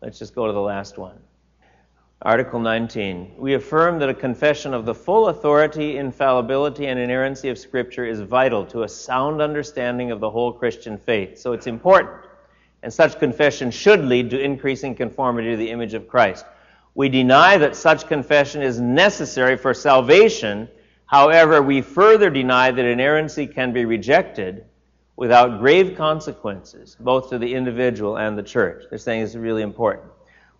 let's 0.00 0.18
just 0.18 0.34
go 0.34 0.46
to 0.46 0.52
the 0.52 0.60
last 0.60 0.98
one. 0.98 1.18
Article 2.22 2.58
19. 2.58 3.34
We 3.36 3.54
affirm 3.54 3.98
that 3.98 4.08
a 4.08 4.14
confession 4.14 4.72
of 4.72 4.86
the 4.86 4.94
full 4.94 5.28
authority, 5.28 5.98
infallibility, 5.98 6.86
and 6.86 6.98
inerrancy 6.98 7.50
of 7.50 7.58
Scripture 7.58 8.06
is 8.06 8.20
vital 8.20 8.64
to 8.66 8.84
a 8.84 8.88
sound 8.88 9.42
understanding 9.42 10.10
of 10.10 10.20
the 10.20 10.30
whole 10.30 10.50
Christian 10.50 10.96
faith. 10.96 11.38
So 11.38 11.52
it's 11.52 11.66
important. 11.66 12.24
And 12.82 12.92
such 12.92 13.18
confession 13.18 13.70
should 13.70 14.04
lead 14.04 14.30
to 14.30 14.40
increasing 14.40 14.94
conformity 14.94 15.50
to 15.50 15.56
the 15.56 15.70
image 15.70 15.92
of 15.92 16.08
Christ. 16.08 16.46
We 16.94 17.10
deny 17.10 17.58
that 17.58 17.76
such 17.76 18.06
confession 18.06 18.62
is 18.62 18.80
necessary 18.80 19.56
for 19.58 19.74
salvation. 19.74 20.68
However, 21.06 21.62
we 21.62 21.80
further 21.82 22.30
deny 22.30 22.70
that 22.70 22.84
inerrancy 22.84 23.46
can 23.46 23.72
be 23.72 23.84
rejected 23.84 24.64
without 25.14 25.60
grave 25.60 25.96
consequences, 25.96 26.96
both 27.00 27.30
to 27.30 27.38
the 27.38 27.54
individual 27.54 28.18
and 28.18 28.36
the 28.36 28.42
church. 28.42 28.84
They're 28.90 28.98
saying 28.98 29.22
this 29.22 29.30
is 29.30 29.38
really 29.38 29.62
important. 29.62 30.06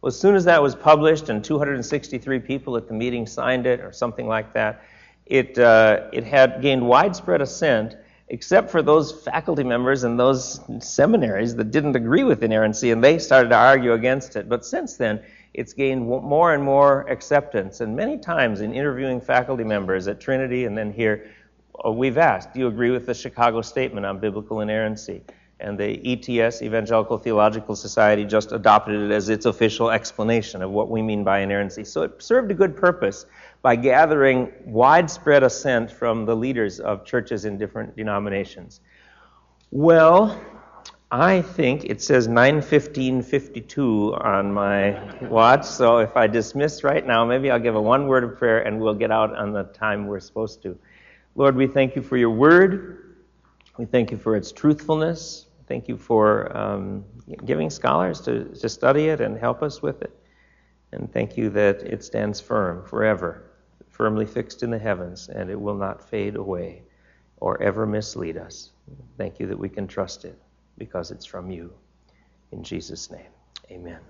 Well, 0.01 0.09
as 0.09 0.18
soon 0.18 0.34
as 0.34 0.44
that 0.44 0.62
was 0.62 0.74
published 0.74 1.28
and 1.28 1.44
263 1.44 2.38
people 2.40 2.76
at 2.76 2.86
the 2.86 2.94
meeting 2.94 3.26
signed 3.26 3.66
it 3.66 3.80
or 3.80 3.92
something 3.92 4.26
like 4.26 4.53
that, 4.55 4.82
it, 5.26 5.59
uh, 5.59 6.09
it 6.12 6.24
had 6.24 6.62
gained 6.62 6.86
widespread 6.86 7.42
assent, 7.42 7.97
except 8.28 8.70
for 8.70 8.82
those 8.82 9.12
faculty 9.24 9.64
members 9.64 10.05
and 10.05 10.18
those 10.18 10.61
seminaries 10.78 11.57
that 11.57 11.70
didn't 11.70 11.97
agree 11.97 12.22
with 12.22 12.42
inerrancy, 12.42 12.92
and 12.92 13.03
they 13.03 13.18
started 13.18 13.49
to 13.49 13.57
argue 13.57 13.92
against 13.92 14.36
it. 14.36 14.49
But 14.49 14.64
since 14.64 14.97
then, 14.97 15.22
it's 15.57 15.72
gained 15.72 16.07
more 16.07 16.52
and 16.52 16.62
more 16.62 17.09
acceptance. 17.09 17.80
And 17.80 17.96
many 17.96 18.18
times 18.18 18.61
in 18.61 18.74
interviewing 18.74 19.20
faculty 19.22 19.64
members 19.64 20.07
at 20.07 20.20
Trinity 20.20 20.66
and 20.66 20.76
then 20.76 20.92
here, 20.92 21.30
uh, 21.84 21.90
we've 21.90 22.18
asked, 22.18 22.52
do 22.52 22.61
you 22.61 22.66
agree 22.66 22.90
with 22.90 23.07
the 23.07 23.14
Chicago 23.14 23.62
Statement 23.62 24.04
on 24.04 24.20
Biblical 24.20 24.61
Inerrancy? 24.61 25.22
and 25.59 25.78
the 25.78 26.38
ETS, 26.38 26.61
Evangelical 26.61 27.16
Theological 27.16 27.74
Society, 27.74 28.24
just 28.26 28.52
adopted 28.52 29.00
it 29.00 29.11
as 29.11 29.30
its 29.30 29.46
official 29.46 29.90
explanation 29.90 30.61
of 30.61 30.70
what 30.70 30.90
we 30.90 31.00
mean 31.00 31.24
by 31.24 31.38
inerrancy. 31.38 31.82
So 31.82 32.02
it 32.02 32.22
served 32.22 32.50
a 32.50 32.54
good 32.54 32.76
purpose 32.76 33.24
by 33.62 33.74
gathering 33.74 34.52
widespread 34.66 35.42
assent 35.42 35.90
from 35.90 36.26
the 36.26 36.36
leaders 36.36 36.78
of 36.78 37.07
churches 37.07 37.46
in 37.46 37.57
different 37.57 37.96
denominations. 37.96 38.80
Well, 39.70 40.38
I 41.11 41.40
think 41.40 41.84
it 41.84 42.02
says 42.02 42.26
9:15:52 42.26 44.12
on 44.24 44.52
my 44.52 45.00
watch, 45.28 45.64
so 45.64 45.98
if 45.98 46.16
I 46.16 46.26
dismiss 46.26 46.82
right 46.82 47.07
now, 47.07 47.24
maybe 47.24 47.48
I'll 47.48 47.61
give 47.61 47.76
a 47.76 47.80
one 47.80 48.09
word 48.09 48.24
of 48.24 48.36
prayer 48.36 48.59
and 48.66 48.80
we'll 48.80 48.94
get 48.94 49.12
out 49.12 49.32
on 49.36 49.52
the 49.52 49.62
time 49.62 50.09
we're 50.09 50.18
supposed 50.18 50.62
to. 50.62 50.76
Lord, 51.36 51.54
we 51.54 51.68
thank 51.68 51.94
you 51.94 52.02
for 52.02 52.16
your 52.16 52.30
word. 52.30 53.14
We 53.78 53.84
thank 53.84 54.11
you 54.11 54.16
for 54.16 54.34
its 54.34 54.50
truthfulness. 54.50 55.46
Thank 55.68 55.86
you 55.86 55.96
for 55.96 56.57
um, 56.57 57.04
giving 57.44 57.70
scholars 57.70 58.20
to, 58.22 58.46
to 58.46 58.68
study 58.68 59.07
it 59.07 59.20
and 59.20 59.38
help 59.38 59.62
us 59.62 59.80
with 59.80 60.02
it. 60.02 60.12
And 60.90 61.12
thank 61.12 61.36
you 61.36 61.50
that 61.50 61.82
it 61.82 62.02
stands 62.02 62.40
firm 62.40 62.84
forever, 62.84 63.44
firmly 63.90 64.26
fixed 64.26 64.64
in 64.64 64.70
the 64.70 64.78
heavens, 64.78 65.28
and 65.28 65.50
it 65.50 65.61
will 65.61 65.76
not 65.76 66.02
fade 66.02 66.34
away 66.34 66.82
or 67.36 67.62
ever 67.62 67.86
mislead 67.86 68.36
us. 68.36 68.70
Thank 69.16 69.38
you 69.38 69.46
that 69.46 69.59
we 69.59 69.68
can 69.68 69.86
trust 69.86 70.24
it 70.24 70.36
because 70.79 71.11
it's 71.11 71.27
from 71.27 71.51
you. 71.51 71.72
In 72.53 72.62
Jesus' 72.64 73.11
name, 73.11 73.33
amen. 73.70 74.01